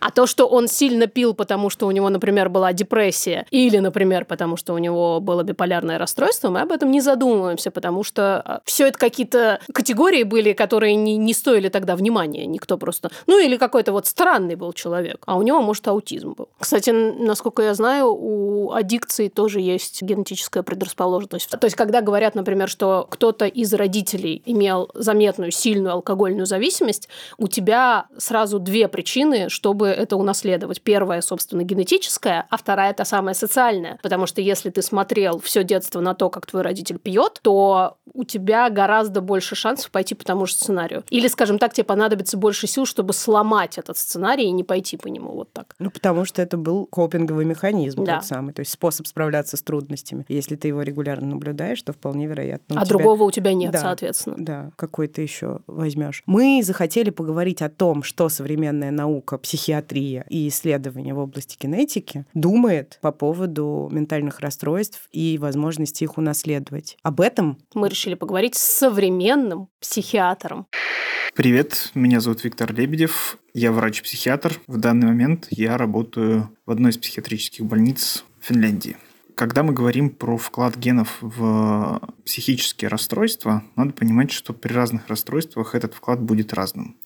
А 0.00 0.10
то, 0.10 0.26
что 0.26 0.46
он 0.46 0.68
сильно 0.68 1.06
пил, 1.06 1.34
потому 1.34 1.70
что 1.70 1.86
у 1.86 1.90
него, 1.90 2.08
например, 2.08 2.48
была 2.48 2.72
депрессия, 2.72 3.46
или, 3.50 3.78
например, 3.78 4.24
потому 4.24 4.56
что 4.56 4.74
у 4.74 4.78
него 4.78 5.20
было 5.20 5.42
биполярное 5.42 5.98
расстройство, 5.98 6.48
мы 6.50 6.60
об 6.60 6.72
этом 6.72 6.90
не 6.90 7.00
задумываемся, 7.00 7.70
потому 7.70 8.02
что 8.02 8.40
а, 8.40 8.60
все 8.64 8.86
это 8.88 8.98
какие-то 8.98 9.60
категории 9.72 10.22
были, 10.22 10.52
которые 10.52 10.94
не, 10.94 11.16
не 11.16 11.34
стоили 11.34 11.68
тогда 11.68 11.96
внимания. 11.96 12.46
Никто 12.46 12.78
просто... 12.78 13.10
Ну, 13.26 13.38
или 13.38 13.56
какой-то 13.56 13.92
вот 13.92 14.06
странный 14.06 14.54
был 14.54 14.72
человек, 14.72 15.22
а 15.26 15.36
у 15.36 15.42
него, 15.42 15.60
может, 15.60 15.86
аутизм 15.88 16.32
был. 16.32 16.48
Кстати, 16.58 16.90
насколько 16.90 17.62
я 17.62 17.74
знаю, 17.74 18.14
у 18.14 18.72
аддикции 18.72 19.28
тоже 19.28 19.60
есть 19.60 20.02
генетическая 20.02 20.62
предрасположенность. 20.62 21.50
То 21.50 21.64
есть, 21.64 21.76
когда 21.76 22.00
говорят, 22.00 22.34
например, 22.34 22.49
что 22.66 23.06
кто-то 23.10 23.46
из 23.46 23.72
родителей 23.74 24.42
имел 24.46 24.90
заметную, 24.94 25.50
сильную 25.50 25.94
алкогольную 25.94 26.46
зависимость, 26.46 27.08
у 27.38 27.48
тебя 27.48 28.06
сразу 28.18 28.58
две 28.58 28.88
причины, 28.88 29.48
чтобы 29.48 29.88
это 29.88 30.16
унаследовать. 30.16 30.82
Первая, 30.82 31.20
собственно, 31.20 31.62
генетическая, 31.62 32.46
а 32.50 32.56
вторая 32.56 32.92
та 32.92 33.04
самая 33.04 33.34
социальная. 33.34 33.98
Потому 34.02 34.26
что 34.26 34.40
если 34.40 34.70
ты 34.70 34.82
смотрел 34.82 35.40
все 35.40 35.64
детство 35.64 36.00
на 36.00 36.14
то, 36.14 36.30
как 36.30 36.46
твой 36.46 36.62
родитель 36.62 36.98
пьет, 36.98 37.40
то 37.42 37.96
у 38.12 38.24
тебя 38.24 38.68
гораздо 38.70 39.20
больше 39.20 39.54
шансов 39.54 39.90
пойти 39.90 40.14
по 40.14 40.24
тому 40.24 40.46
же 40.46 40.54
сценарию. 40.54 41.04
Или, 41.10 41.28
скажем 41.28 41.58
так, 41.58 41.72
тебе 41.72 41.84
понадобится 41.84 42.36
больше 42.36 42.66
сил, 42.66 42.86
чтобы 42.86 43.12
сломать 43.12 43.78
этот 43.78 43.98
сценарий 43.98 44.44
и 44.44 44.50
не 44.50 44.64
пойти 44.64 44.96
по 44.96 45.08
нему 45.08 45.32
вот 45.32 45.52
так. 45.52 45.74
Ну, 45.78 45.90
потому 45.90 46.24
что 46.24 46.42
это 46.42 46.56
был 46.56 46.86
копинговый 46.86 47.44
механизм 47.44 48.04
да. 48.04 48.16
тот 48.16 48.26
самый, 48.26 48.52
то 48.52 48.60
есть 48.60 48.72
способ 48.72 49.06
справляться 49.06 49.56
с 49.56 49.62
трудностями. 49.62 50.24
Если 50.28 50.56
ты 50.56 50.68
его 50.68 50.82
регулярно 50.82 51.28
наблюдаешь, 51.28 51.82
то 51.82 51.92
вполне 51.92 52.26
вероятно. 52.30 52.80
А 52.80 52.84
тебя... 52.84 52.96
другого 52.96 53.24
у 53.24 53.30
тебя 53.30 53.52
нет, 53.52 53.72
да, 53.72 53.80
соответственно. 53.80 54.36
Да, 54.38 54.70
какой 54.76 55.08
ты 55.08 55.22
еще 55.22 55.60
возьмешь. 55.66 56.22
Мы 56.26 56.62
захотели 56.64 57.10
поговорить 57.10 57.62
о 57.62 57.68
том, 57.68 58.02
что 58.02 58.28
современная 58.28 58.90
наука, 58.90 59.38
психиатрия 59.38 60.24
и 60.28 60.48
исследования 60.48 61.14
в 61.14 61.18
области 61.18 61.56
генетики 61.60 62.24
думает 62.34 62.98
по 63.02 63.12
поводу 63.12 63.88
ментальных 63.92 64.40
расстройств 64.40 65.08
и 65.12 65.38
возможности 65.38 66.04
их 66.04 66.16
унаследовать. 66.18 66.96
Об 67.02 67.20
этом 67.20 67.58
мы 67.74 67.88
решили 67.88 68.14
поговорить 68.14 68.54
с 68.54 68.62
современным 68.62 69.68
психиатром. 69.80 70.66
Привет, 71.34 71.90
меня 71.94 72.20
зовут 72.20 72.44
Виктор 72.44 72.72
Лебедев, 72.72 73.38
я 73.54 73.72
врач-психиатр. 73.72 74.60
В 74.66 74.78
данный 74.78 75.06
момент 75.06 75.46
я 75.50 75.78
работаю 75.78 76.50
в 76.66 76.70
одной 76.70 76.90
из 76.90 76.98
психиатрических 76.98 77.64
больниц 77.64 78.24
Финляндии. 78.40 78.96
Когда 79.40 79.62
мы 79.62 79.72
говорим 79.72 80.10
про 80.10 80.36
вклад 80.36 80.76
генов 80.76 81.16
в 81.22 81.98
психические 82.26 82.88
расстройства, 82.90 83.64
надо 83.74 83.94
понимать, 83.94 84.30
что 84.30 84.52
при 84.52 84.70
разных 84.70 85.08
расстройствах 85.08 85.74
этот 85.74 85.94
вклад 85.94 86.20
будет 86.20 86.52
разным. 86.52 86.98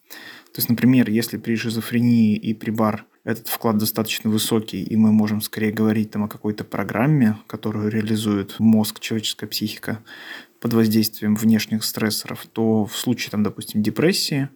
То 0.47 0.57
есть, 0.57 0.69
например, 0.69 1.09
если 1.09 1.37
при 1.37 1.55
шизофрении 1.55 2.35
и 2.35 2.53
при 2.53 2.73
бар 2.73 3.07
этот 3.23 3.47
вклад 3.47 3.79
достаточно 3.79 4.31
высокий, 4.31 4.83
и 4.83 4.97
мы 4.97 5.13
можем 5.13 5.41
скорее 5.43 5.71
говорить 5.71 6.11
там 6.11 6.25
о 6.25 6.29
какой-то 6.29 6.65
программе, 6.65 7.39
которую 7.47 7.89
реализует 7.89 8.59
мозг, 8.59 8.99
человеческая 8.99 9.47
психика 9.47 10.01
под 10.59 10.73
воздействием 10.73 11.37
внешних 11.37 11.85
стрессоров, 11.85 12.47
то 12.47 12.85
в 12.85 12.97
случае, 12.97 13.31
там, 13.31 13.45
допустим, 13.45 13.81
депрессии, 13.81 14.49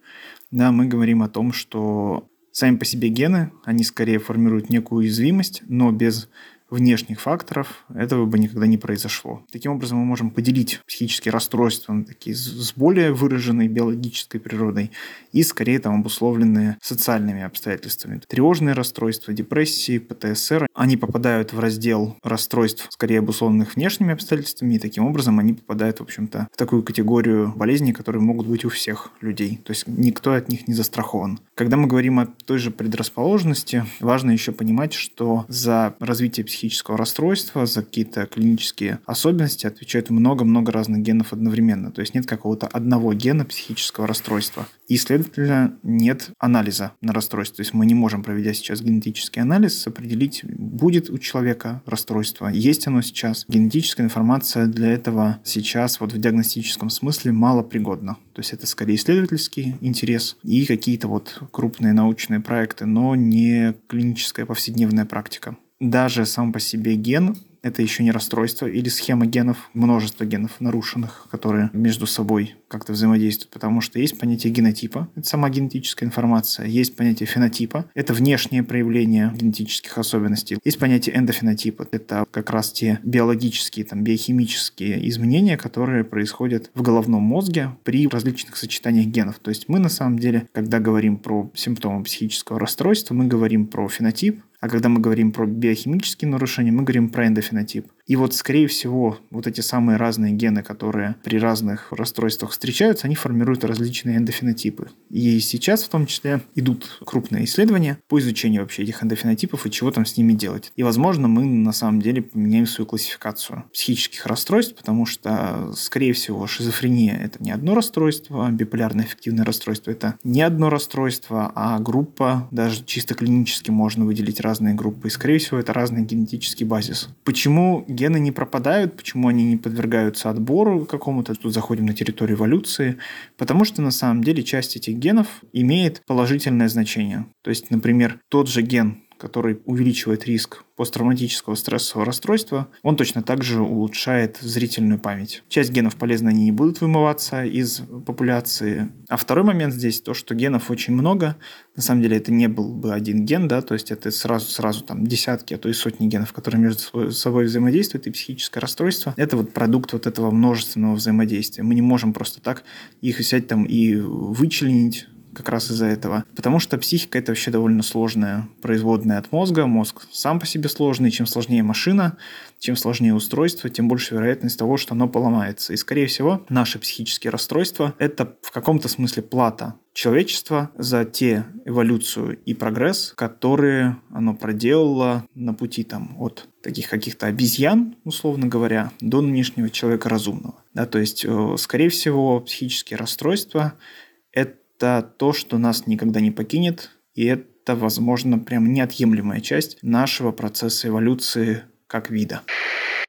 да, 0.50 0.72
мы 0.72 0.86
говорим 0.86 1.22
о 1.22 1.28
том, 1.28 1.52
что 1.52 2.28
сами 2.50 2.74
по 2.74 2.84
себе 2.84 3.08
гены, 3.08 3.52
они 3.64 3.84
скорее 3.84 4.18
формируют 4.18 4.68
некую 4.68 4.98
уязвимость, 4.98 5.62
но 5.68 5.92
без 5.92 6.28
внешних 6.70 7.20
факторов 7.20 7.84
этого 7.94 8.26
бы 8.26 8.38
никогда 8.38 8.66
не 8.66 8.78
произошло. 8.78 9.44
Таким 9.50 9.72
образом, 9.72 9.98
мы 9.98 10.04
можем 10.04 10.30
поделить 10.30 10.80
психические 10.86 11.32
расстройства 11.32 11.92
на 11.92 12.04
такие 12.04 12.36
с 12.36 12.72
более 12.74 13.12
выраженной 13.12 13.68
биологической 13.68 14.38
природой 14.38 14.90
и 15.32 15.42
скорее 15.42 15.78
там 15.78 16.00
обусловленные 16.00 16.78
социальными 16.82 17.42
обстоятельствами. 17.42 18.20
Тревожные 18.26 18.74
расстройства, 18.74 19.32
депрессии, 19.32 19.98
ПТСР, 19.98 20.66
они 20.74 20.96
попадают 20.96 21.52
в 21.52 21.60
раздел 21.60 22.16
расстройств, 22.22 22.86
скорее 22.90 23.20
обусловленных 23.20 23.76
внешними 23.76 24.12
обстоятельствами, 24.12 24.74
и 24.74 24.78
таким 24.78 25.06
образом 25.06 25.38
они 25.38 25.54
попадают, 25.54 26.00
в 26.00 26.02
общем-то, 26.02 26.48
в 26.52 26.56
такую 26.56 26.82
категорию 26.82 27.52
болезней, 27.56 27.92
которые 27.92 28.22
могут 28.22 28.46
быть 28.46 28.64
у 28.64 28.68
всех 28.68 29.10
людей. 29.20 29.60
То 29.64 29.72
есть 29.72 29.86
никто 29.86 30.32
от 30.32 30.48
них 30.48 30.68
не 30.68 30.74
застрахован. 30.74 31.40
Когда 31.54 31.76
мы 31.76 31.88
говорим 31.88 32.18
о 32.20 32.26
той 32.26 32.58
же 32.58 32.70
предрасположенности, 32.70 33.84
важно 34.00 34.30
еще 34.30 34.52
понимать, 34.52 34.92
что 34.92 35.44
за 35.48 35.94
развитие 36.00 36.44
психического 36.44 36.57
психического 36.58 36.98
расстройства, 36.98 37.66
за 37.66 37.84
какие-то 37.84 38.26
клинические 38.26 38.98
особенности 39.06 39.68
отвечают 39.68 40.10
много-много 40.10 40.72
разных 40.72 41.02
генов 41.02 41.32
одновременно. 41.32 41.92
То 41.92 42.00
есть 42.00 42.14
нет 42.14 42.26
какого-то 42.26 42.66
одного 42.66 43.14
гена 43.14 43.44
психического 43.44 44.08
расстройства. 44.08 44.66
И, 44.88 44.96
следовательно, 44.96 45.78
нет 45.84 46.30
анализа 46.40 46.92
на 47.00 47.12
расстройство. 47.12 47.58
То 47.58 47.60
есть 47.60 47.74
мы 47.74 47.86
не 47.86 47.94
можем, 47.94 48.24
проведя 48.24 48.54
сейчас 48.54 48.80
генетический 48.80 49.40
анализ, 49.40 49.86
определить, 49.86 50.42
будет 50.44 51.10
у 51.10 51.18
человека 51.18 51.80
расстройство, 51.86 52.48
есть 52.48 52.88
оно 52.88 53.02
сейчас. 53.02 53.44
Генетическая 53.46 54.02
информация 54.02 54.66
для 54.66 54.88
этого 54.88 55.38
сейчас 55.44 56.00
вот 56.00 56.12
в 56.12 56.18
диагностическом 56.18 56.90
смысле 56.90 57.30
мало 57.30 57.62
пригодна. 57.62 58.16
То 58.32 58.40
есть 58.40 58.52
это 58.52 58.66
скорее 58.66 58.96
исследовательский 58.96 59.76
интерес 59.80 60.36
и 60.42 60.66
какие-то 60.66 61.06
вот 61.06 61.40
крупные 61.52 61.92
научные 61.92 62.40
проекты, 62.40 62.84
но 62.84 63.14
не 63.14 63.74
клиническая 63.86 64.44
повседневная 64.44 65.04
практика 65.04 65.56
даже 65.80 66.26
сам 66.26 66.52
по 66.52 66.60
себе 66.60 66.96
ген 66.96 67.36
это 67.62 67.82
еще 67.82 68.02
не 68.02 68.10
расстройство 68.10 68.66
или 68.66 68.88
схема 68.88 69.26
генов, 69.26 69.70
множество 69.74 70.24
генов 70.24 70.60
нарушенных, 70.60 71.26
которые 71.30 71.70
между 71.72 72.06
собой 72.06 72.54
как-то 72.68 72.92
взаимодействуют, 72.92 73.50
потому 73.50 73.80
что 73.80 73.98
есть 73.98 74.18
понятие 74.18 74.52
генотипа, 74.52 75.08
это 75.16 75.26
сама 75.26 75.48
генетическая 75.50 76.04
информация, 76.04 76.66
есть 76.66 76.96
понятие 76.96 77.26
фенотипа, 77.26 77.86
это 77.94 78.14
внешнее 78.14 78.62
проявление 78.62 79.32
генетических 79.34 79.96
особенностей, 79.98 80.58
есть 80.64 80.78
понятие 80.78 81.16
эндофенотипа, 81.16 81.88
это 81.90 82.26
как 82.30 82.50
раз 82.50 82.72
те 82.72 83.00
биологические, 83.02 83.84
там, 83.84 84.04
биохимические 84.04 85.08
изменения, 85.08 85.56
которые 85.56 86.04
происходят 86.04 86.70
в 86.74 86.82
головном 86.82 87.22
мозге 87.22 87.70
при 87.84 88.06
различных 88.06 88.56
сочетаниях 88.56 89.06
генов. 89.06 89.38
То 89.38 89.50
есть 89.50 89.68
мы 89.68 89.78
на 89.78 89.88
самом 89.88 90.18
деле, 90.18 90.46
когда 90.52 90.78
говорим 90.78 91.16
про 91.16 91.50
симптомы 91.54 92.04
психического 92.04 92.60
расстройства, 92.60 93.14
мы 93.14 93.26
говорим 93.26 93.66
про 93.66 93.88
фенотип, 93.88 94.42
а 94.60 94.68
когда 94.68 94.88
мы 94.88 95.00
говорим 95.00 95.32
про 95.32 95.46
биохимические 95.46 96.30
нарушения, 96.30 96.72
мы 96.72 96.82
говорим 96.82 97.10
про 97.10 97.26
эндофенотип. 97.26 97.86
И 98.08 98.16
вот, 98.16 98.34
скорее 98.34 98.66
всего, 98.66 99.18
вот 99.30 99.46
эти 99.46 99.60
самые 99.60 99.98
разные 99.98 100.32
гены, 100.32 100.62
которые 100.62 101.14
при 101.22 101.38
разных 101.38 101.92
расстройствах 101.92 102.52
встречаются, 102.52 103.06
они 103.06 103.14
формируют 103.14 103.64
различные 103.64 104.16
эндофенотипы. 104.16 104.88
И 105.10 105.38
сейчас 105.40 105.84
в 105.84 105.90
том 105.90 106.06
числе 106.06 106.40
идут 106.54 107.00
крупные 107.04 107.44
исследования 107.44 107.98
по 108.08 108.18
изучению 108.18 108.62
вообще 108.62 108.82
этих 108.82 109.04
эндофенотипов 109.04 109.66
и 109.66 109.70
чего 109.70 109.90
там 109.90 110.06
с 110.06 110.16
ними 110.16 110.32
делать. 110.32 110.72
И, 110.74 110.82
возможно, 110.82 111.28
мы 111.28 111.44
на 111.44 111.72
самом 111.72 112.00
деле 112.00 112.22
поменяем 112.22 112.66
свою 112.66 112.86
классификацию 112.86 113.64
психических 113.74 114.24
расстройств, 114.24 114.74
потому 114.74 115.04
что, 115.04 115.72
скорее 115.76 116.14
всего, 116.14 116.46
шизофрения– 116.46 117.14
это 117.22 117.42
не 117.42 117.50
одно 117.50 117.74
расстройство, 117.74 118.50
биполярное 118.50 119.04
эффективное 119.04 119.44
расстройство– 119.44 119.90
это 119.92 120.14
не 120.24 120.40
одно 120.40 120.70
расстройство, 120.70 121.52
а 121.54 121.78
группа, 121.78 122.48
даже 122.50 122.82
чисто 122.86 123.14
клинически 123.14 123.70
можно 123.70 124.06
выделить 124.06 124.40
разные 124.40 124.72
группы. 124.72 125.08
И, 125.08 125.10
скорее 125.10 125.38
всего, 125.38 125.58
это 125.58 125.74
разный 125.74 126.04
генетический 126.04 126.64
базис. 126.64 127.10
Почему 127.24 127.84
гены 127.98 128.20
не 128.20 128.32
пропадают, 128.32 128.96
почему 128.96 129.28
они 129.28 129.44
не 129.44 129.56
подвергаются 129.56 130.30
отбору 130.30 130.86
какому-то, 130.86 131.34
тут 131.34 131.52
заходим 131.52 131.86
на 131.86 131.94
территорию 131.94 132.36
эволюции, 132.36 132.96
потому 133.36 133.64
что 133.64 133.82
на 133.82 133.90
самом 133.90 134.22
деле 134.22 134.42
часть 134.42 134.76
этих 134.76 134.94
генов 134.96 135.26
имеет 135.52 136.02
положительное 136.06 136.68
значение. 136.68 137.26
То 137.42 137.50
есть, 137.50 137.70
например, 137.70 138.20
тот 138.28 138.48
же 138.48 138.62
ген 138.62 139.02
который 139.18 139.60
увеличивает 139.64 140.24
риск 140.26 140.64
посттравматического 140.76 141.56
стрессового 141.56 142.06
расстройства, 142.06 142.68
он 142.82 142.96
точно 142.96 143.22
так 143.22 143.42
же 143.42 143.60
улучшает 143.60 144.38
зрительную 144.40 145.00
память. 145.00 145.42
Часть 145.48 145.72
генов 145.72 145.96
полезно, 145.96 146.30
они 146.30 146.44
не 146.44 146.52
будут 146.52 146.80
вымываться 146.80 147.44
из 147.44 147.80
популяции. 148.06 148.88
А 149.08 149.16
второй 149.16 149.44
момент 149.44 149.74
здесь 149.74 150.00
то, 150.00 150.14
что 150.14 150.34
генов 150.36 150.70
очень 150.70 150.94
много. 150.94 151.36
На 151.74 151.82
самом 151.82 152.02
деле 152.02 152.16
это 152.16 152.32
не 152.32 152.46
был 152.48 152.72
бы 152.74 152.94
один 152.94 153.24
ген, 153.26 153.48
да, 153.48 153.60
то 153.60 153.74
есть 153.74 153.90
это 153.90 154.10
сразу-сразу 154.10 154.84
там 154.84 155.06
десятки, 155.06 155.54
а 155.54 155.58
то 155.58 155.68
и 155.68 155.72
сотни 155.72 156.06
генов, 156.06 156.32
которые 156.32 156.60
между 156.60 157.10
собой 157.10 157.46
взаимодействуют, 157.46 158.06
и 158.06 158.10
психическое 158.10 158.60
расстройство. 158.60 159.14
Это 159.16 159.36
вот 159.36 159.52
продукт 159.52 159.92
вот 159.92 160.06
этого 160.06 160.30
множественного 160.30 160.94
взаимодействия. 160.94 161.64
Мы 161.64 161.74
не 161.74 161.82
можем 161.82 162.12
просто 162.12 162.40
так 162.40 162.62
их 163.00 163.18
взять 163.18 163.48
там 163.48 163.64
и 163.64 163.96
вычленить 163.96 165.08
как 165.38 165.48
раз 165.48 165.70
из-за 165.70 165.86
этого. 165.86 166.24
Потому 166.36 166.58
что 166.58 166.76
психика 166.76 167.18
это 167.18 167.32
вообще 167.32 167.50
довольно 167.50 167.82
сложная 167.82 168.48
производная 168.60 169.18
от 169.18 169.32
мозга. 169.32 169.66
Мозг 169.66 170.06
сам 170.12 170.38
по 170.38 170.46
себе 170.46 170.68
сложный. 170.68 171.10
Чем 171.10 171.26
сложнее 171.26 171.62
машина, 171.62 172.18
чем 172.58 172.76
сложнее 172.76 173.14
устройство, 173.14 173.70
тем 173.70 173.88
больше 173.88 174.14
вероятность 174.14 174.58
того, 174.58 174.76
что 174.76 174.94
оно 174.94 175.08
поломается. 175.08 175.72
И, 175.72 175.76
скорее 175.76 176.06
всего, 176.06 176.44
наши 176.48 176.78
психические 176.78 177.30
расстройства– 177.30 177.94
это 177.98 178.36
в 178.42 178.50
каком-то 178.50 178.88
смысле 178.88 179.22
плата 179.22 179.74
человечества 179.92 180.70
за 180.76 181.04
те 181.04 181.44
эволюцию 181.64 182.38
и 182.44 182.54
прогресс, 182.54 183.12
которые 183.16 183.96
оно 184.10 184.34
проделало 184.34 185.24
на 185.34 185.54
пути 185.54 185.82
там, 185.82 186.14
от 186.20 186.48
таких 186.62 186.88
каких-то 186.88 187.26
обезьян, 187.26 187.96
условно 188.04 188.46
говоря, 188.46 188.92
до 189.00 189.20
нынешнего 189.20 189.70
человека 189.70 190.08
разумного. 190.08 190.62
Да, 190.74 190.86
то 190.86 190.98
есть, 190.98 191.24
э, 191.24 191.54
скорее 191.58 191.88
всего, 191.88 192.40
психические 192.40 192.96
расстройства– 192.96 193.74
это 194.32 194.56
это 194.78 195.02
то, 195.02 195.32
что 195.32 195.58
нас 195.58 195.86
никогда 195.86 196.20
не 196.20 196.30
покинет, 196.30 196.90
и 197.14 197.24
это, 197.24 197.74
возможно, 197.74 198.38
прям 198.38 198.72
неотъемлемая 198.72 199.40
часть 199.40 199.78
нашего 199.82 200.30
процесса 200.30 200.88
эволюции 200.88 201.62
как 201.88 202.10
вида. 202.10 202.42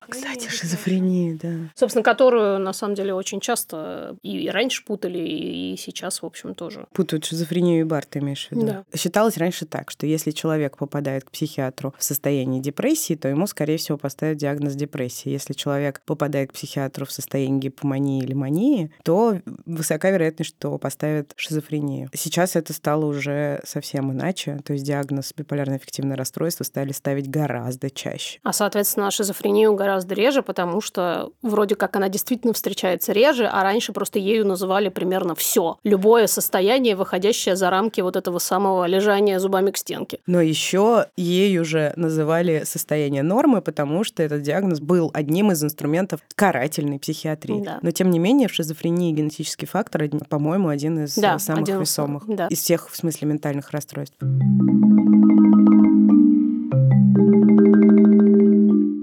Кстати, 0.07 0.47
шизофрения, 0.47 1.37
да. 1.41 1.71
Собственно, 1.75 2.03
которую, 2.03 2.59
на 2.59 2.73
самом 2.73 2.95
деле, 2.95 3.13
очень 3.13 3.39
часто 3.39 4.15
и 4.23 4.49
раньше 4.49 4.83
путали, 4.83 5.19
и 5.19 5.77
сейчас, 5.77 6.21
в 6.21 6.25
общем, 6.25 6.55
тоже. 6.55 6.87
Путают 6.93 7.25
шизофрению 7.25 7.81
и 7.81 7.83
бар, 7.83 8.05
ты 8.05 8.19
имеешь 8.19 8.47
в 8.47 8.51
виду? 8.51 8.65
Да. 8.65 8.83
Считалось 8.95 9.37
раньше 9.37 9.65
так, 9.65 9.91
что 9.91 10.05
если 10.05 10.31
человек 10.31 10.77
попадает 10.77 11.25
к 11.25 11.31
психиатру 11.31 11.93
в 11.97 12.03
состоянии 12.03 12.59
депрессии, 12.59 13.15
то 13.15 13.27
ему, 13.27 13.45
скорее 13.47 13.77
всего, 13.77 13.97
поставят 13.97 14.37
диагноз 14.37 14.75
депрессии. 14.75 15.29
Если 15.29 15.53
человек 15.53 16.01
попадает 16.05 16.49
к 16.49 16.53
психиатру 16.53 17.05
в 17.05 17.11
состоянии 17.11 17.59
гипомании 17.59 18.23
или 18.23 18.33
мании, 18.33 18.91
то 19.03 19.39
высока 19.65 20.09
вероятность, 20.11 20.51
что 20.51 20.77
поставят 20.77 21.33
шизофрению. 21.35 22.09
Сейчас 22.13 22.55
это 22.55 22.73
стало 22.73 23.05
уже 23.05 23.61
совсем 23.65 24.11
иначе, 24.11 24.59
то 24.65 24.73
есть 24.73 24.85
диагноз 24.85 25.33
биполярное 25.35 25.77
эффективное 25.77 26.17
расстройство 26.17 26.63
стали 26.63 26.91
ставить 26.91 27.29
гораздо 27.29 27.89
чаще. 27.89 28.39
А, 28.43 28.53
соответственно, 28.53 29.11
шизофрению 29.11 29.75
гораздо 29.75 29.98
гораздо 29.99 30.15
реже, 30.15 30.41
потому 30.41 30.81
что 30.81 31.31
вроде 31.41 31.75
как 31.75 31.95
она 31.95 32.09
действительно 32.09 32.53
встречается 32.53 33.11
реже, 33.11 33.47
а 33.51 33.63
раньше 33.63 33.91
просто 33.91 34.19
ею 34.19 34.45
называли 34.45 34.89
примерно 34.89 35.35
все. 35.35 35.77
Любое 35.83 36.27
состояние, 36.27 36.95
выходящее 36.95 37.55
за 37.55 37.69
рамки 37.69 38.01
вот 38.01 38.15
этого 38.15 38.39
самого 38.39 38.85
лежания 38.85 39.39
зубами 39.39 39.71
к 39.71 39.77
стенке. 39.77 40.19
Но 40.25 40.41
еще 40.41 41.07
ею 41.17 41.61
уже 41.61 41.93
называли 41.97 42.63
состояние 42.65 43.23
нормы, 43.23 43.61
потому 43.61 44.03
что 44.03 44.23
этот 44.23 44.41
диагноз 44.41 44.79
был 44.79 45.11
одним 45.13 45.51
из 45.51 45.63
инструментов 45.63 46.21
карательной 46.35 46.99
психиатрии. 46.99 47.61
Да. 47.65 47.79
Но 47.81 47.91
тем 47.91 48.09
не 48.09 48.19
менее 48.19 48.47
в 48.47 48.53
шизофрении 48.53 49.11
генетический 49.11 49.67
фактор, 49.67 50.07
по-моему, 50.29 50.69
один 50.69 51.03
из 51.03 51.15
да, 51.15 51.39
самых 51.39 51.63
один, 51.63 51.81
весомых 51.81 52.23
да. 52.25 52.47
из 52.47 52.59
всех 52.59 52.89
в 52.89 52.95
смысле 52.95 53.27
ментальных 53.27 53.71
расстройств. 53.71 54.17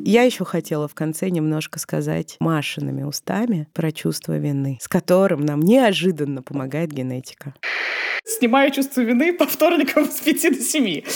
Я 0.09 0.23
еще 0.23 0.45
хотела 0.45 0.87
в 0.87 0.95
конце 0.95 1.31
немножко 1.31 1.81
сказать 1.81 2.37
Машиными 2.39 3.03
устами 3.03 3.67
про 3.73 3.91
чувство 3.91 4.39
вины, 4.39 4.79
с 4.81 4.87
которым 4.87 5.45
нам 5.45 5.59
неожиданно 5.59 6.45
помогает 6.45 6.93
генетика. 6.93 7.55
Снимаю 8.25 8.71
чувство 8.71 9.01
вины 9.01 9.33
по 9.33 9.49
вторникам 9.49 10.05
с 10.05 10.21
5 10.21 10.59
до 10.59 10.63
7. 10.63 11.03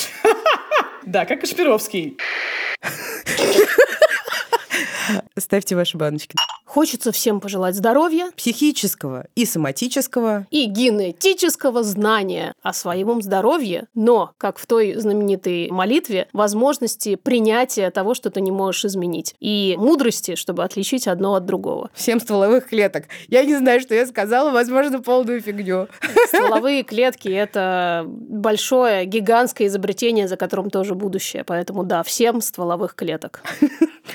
Да, 1.06 1.24
как 1.24 1.40
Кашпировский. 1.40 2.18
Ставьте 5.38 5.76
ваши 5.76 5.96
баночки. 5.96 6.36
Хочется 6.64 7.10
всем 7.10 7.40
пожелать 7.40 7.74
здоровья 7.74 8.30
Психического 8.36 9.26
и 9.34 9.44
соматического. 9.44 10.46
и 10.50 10.66
генетического 10.66 11.82
знания 11.82 12.54
о 12.62 12.72
своем 12.72 13.22
здоровье, 13.22 13.88
но, 13.94 14.32
как 14.38 14.58
в 14.58 14.66
той 14.66 14.94
знаменитой 14.94 15.68
молитве, 15.70 16.28
возможности 16.32 17.16
принятия 17.16 17.90
того, 17.90 18.14
что 18.14 18.30
ты 18.30 18.40
не 18.40 18.52
можешь 18.52 18.84
изменить, 18.84 19.34
и 19.40 19.74
мудрости, 19.78 20.36
чтобы 20.36 20.62
отличить 20.62 21.08
одно 21.08 21.34
от 21.34 21.44
другого. 21.44 21.90
Всем 21.92 22.20
стволовых 22.20 22.68
клеток. 22.68 23.06
Я 23.26 23.44
не 23.44 23.56
знаю, 23.56 23.80
что 23.80 23.96
я 23.96 24.06
сказала, 24.06 24.52
возможно, 24.52 25.00
полную 25.00 25.40
фигню. 25.40 25.88
Стволовые 26.28 26.84
клетки– 26.84 27.28
это 27.30 28.04
большое, 28.06 29.06
гигантское 29.06 29.66
изобретение, 29.66 30.28
за 30.28 30.36
которым 30.36 30.70
тоже 30.70 30.94
будущее. 30.94 31.42
Поэтому 31.42 31.82
да, 31.82 32.04
всем 32.04 32.40
стволовых 32.40 32.94
клеток. 32.94 33.42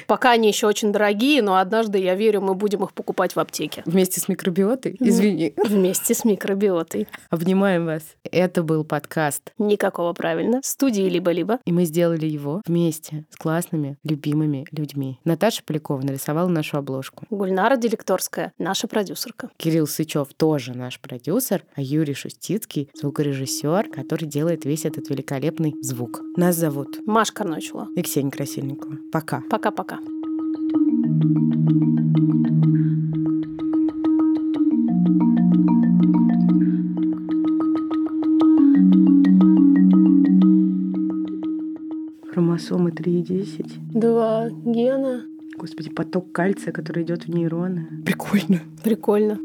Пока 0.08 0.32
они 0.32 0.48
еще 0.48 0.68
очень 0.68 0.92
дорогие, 0.92 1.42
но 1.42 1.58
однажды, 1.58 1.98
я 1.98 2.16
верю, 2.16 2.42
мы 2.42 2.56
будем 2.56 2.84
их 2.84 2.94
покупать 2.94 3.36
в 3.36 3.40
аптеке. 3.40 3.84
Вместе 3.86 4.20
с 4.20 4.28
микробиотой. 4.28 4.96
Извини. 5.00 5.54
Вместе 5.58 6.14
с 6.14 6.26
микробиотой. 6.26 7.08
Обнимаем 7.30 7.86
вас. 7.86 8.04
Это 8.32 8.64
был 8.64 8.84
подкаст. 8.84 9.54
Никакого 9.58 10.14
правильно. 10.14 10.60
Студии 10.64 11.04
либо-либо. 11.04 11.60
И 11.66 11.72
мы 11.72 11.86
сделали 11.86 12.26
его 12.26 12.62
вместе 12.66 13.26
с 13.30 13.36
классными, 13.38 13.98
любимыми 14.04 14.66
людьми. 14.72 15.20
Наташа 15.26 15.64
Полякова 15.66 16.02
нарисовала 16.02 16.48
нашу 16.48 16.78
обложку. 16.78 17.26
Гульнара 17.30 17.78
Делекторская, 17.78 18.54
наша 18.58 18.88
продюсерка. 18.88 19.50
Кирилл 19.58 19.88
Сычев 19.88 20.30
тоже 20.36 20.74
наш 20.74 21.00
продюсер, 21.00 21.64
а 21.76 21.82
Юрий 21.82 22.14
Шустицкий— 22.14 22.90
звукорежиссер, 22.94 23.90
который 23.90 24.28
делает 24.28 24.66
весь 24.66 24.86
этот 24.86 25.10
великолепный 25.10 25.76
звук. 25.82 26.22
Нас 26.38 26.56
зовут 26.56 27.00
Маш 27.06 27.32
Карночула. 27.32 27.88
и 27.96 28.02
Ксения 28.02 28.32
Красильникова. 28.32 28.98
Пока. 29.12 29.42
Пока-пока. 29.50 29.95
Хромосомы 42.32 42.92
3 42.92 43.20
и 43.20 43.24
10. 43.24 43.92
Два 43.94 44.50
гена. 44.50 45.24
Господи, 45.58 45.90
поток 45.90 46.32
кальция, 46.32 46.74
который 46.74 47.04
идет 47.04 47.28
в 47.28 47.30
нейроны. 47.30 47.88
Прикольно. 48.06 48.60
Прикольно. 48.84 49.40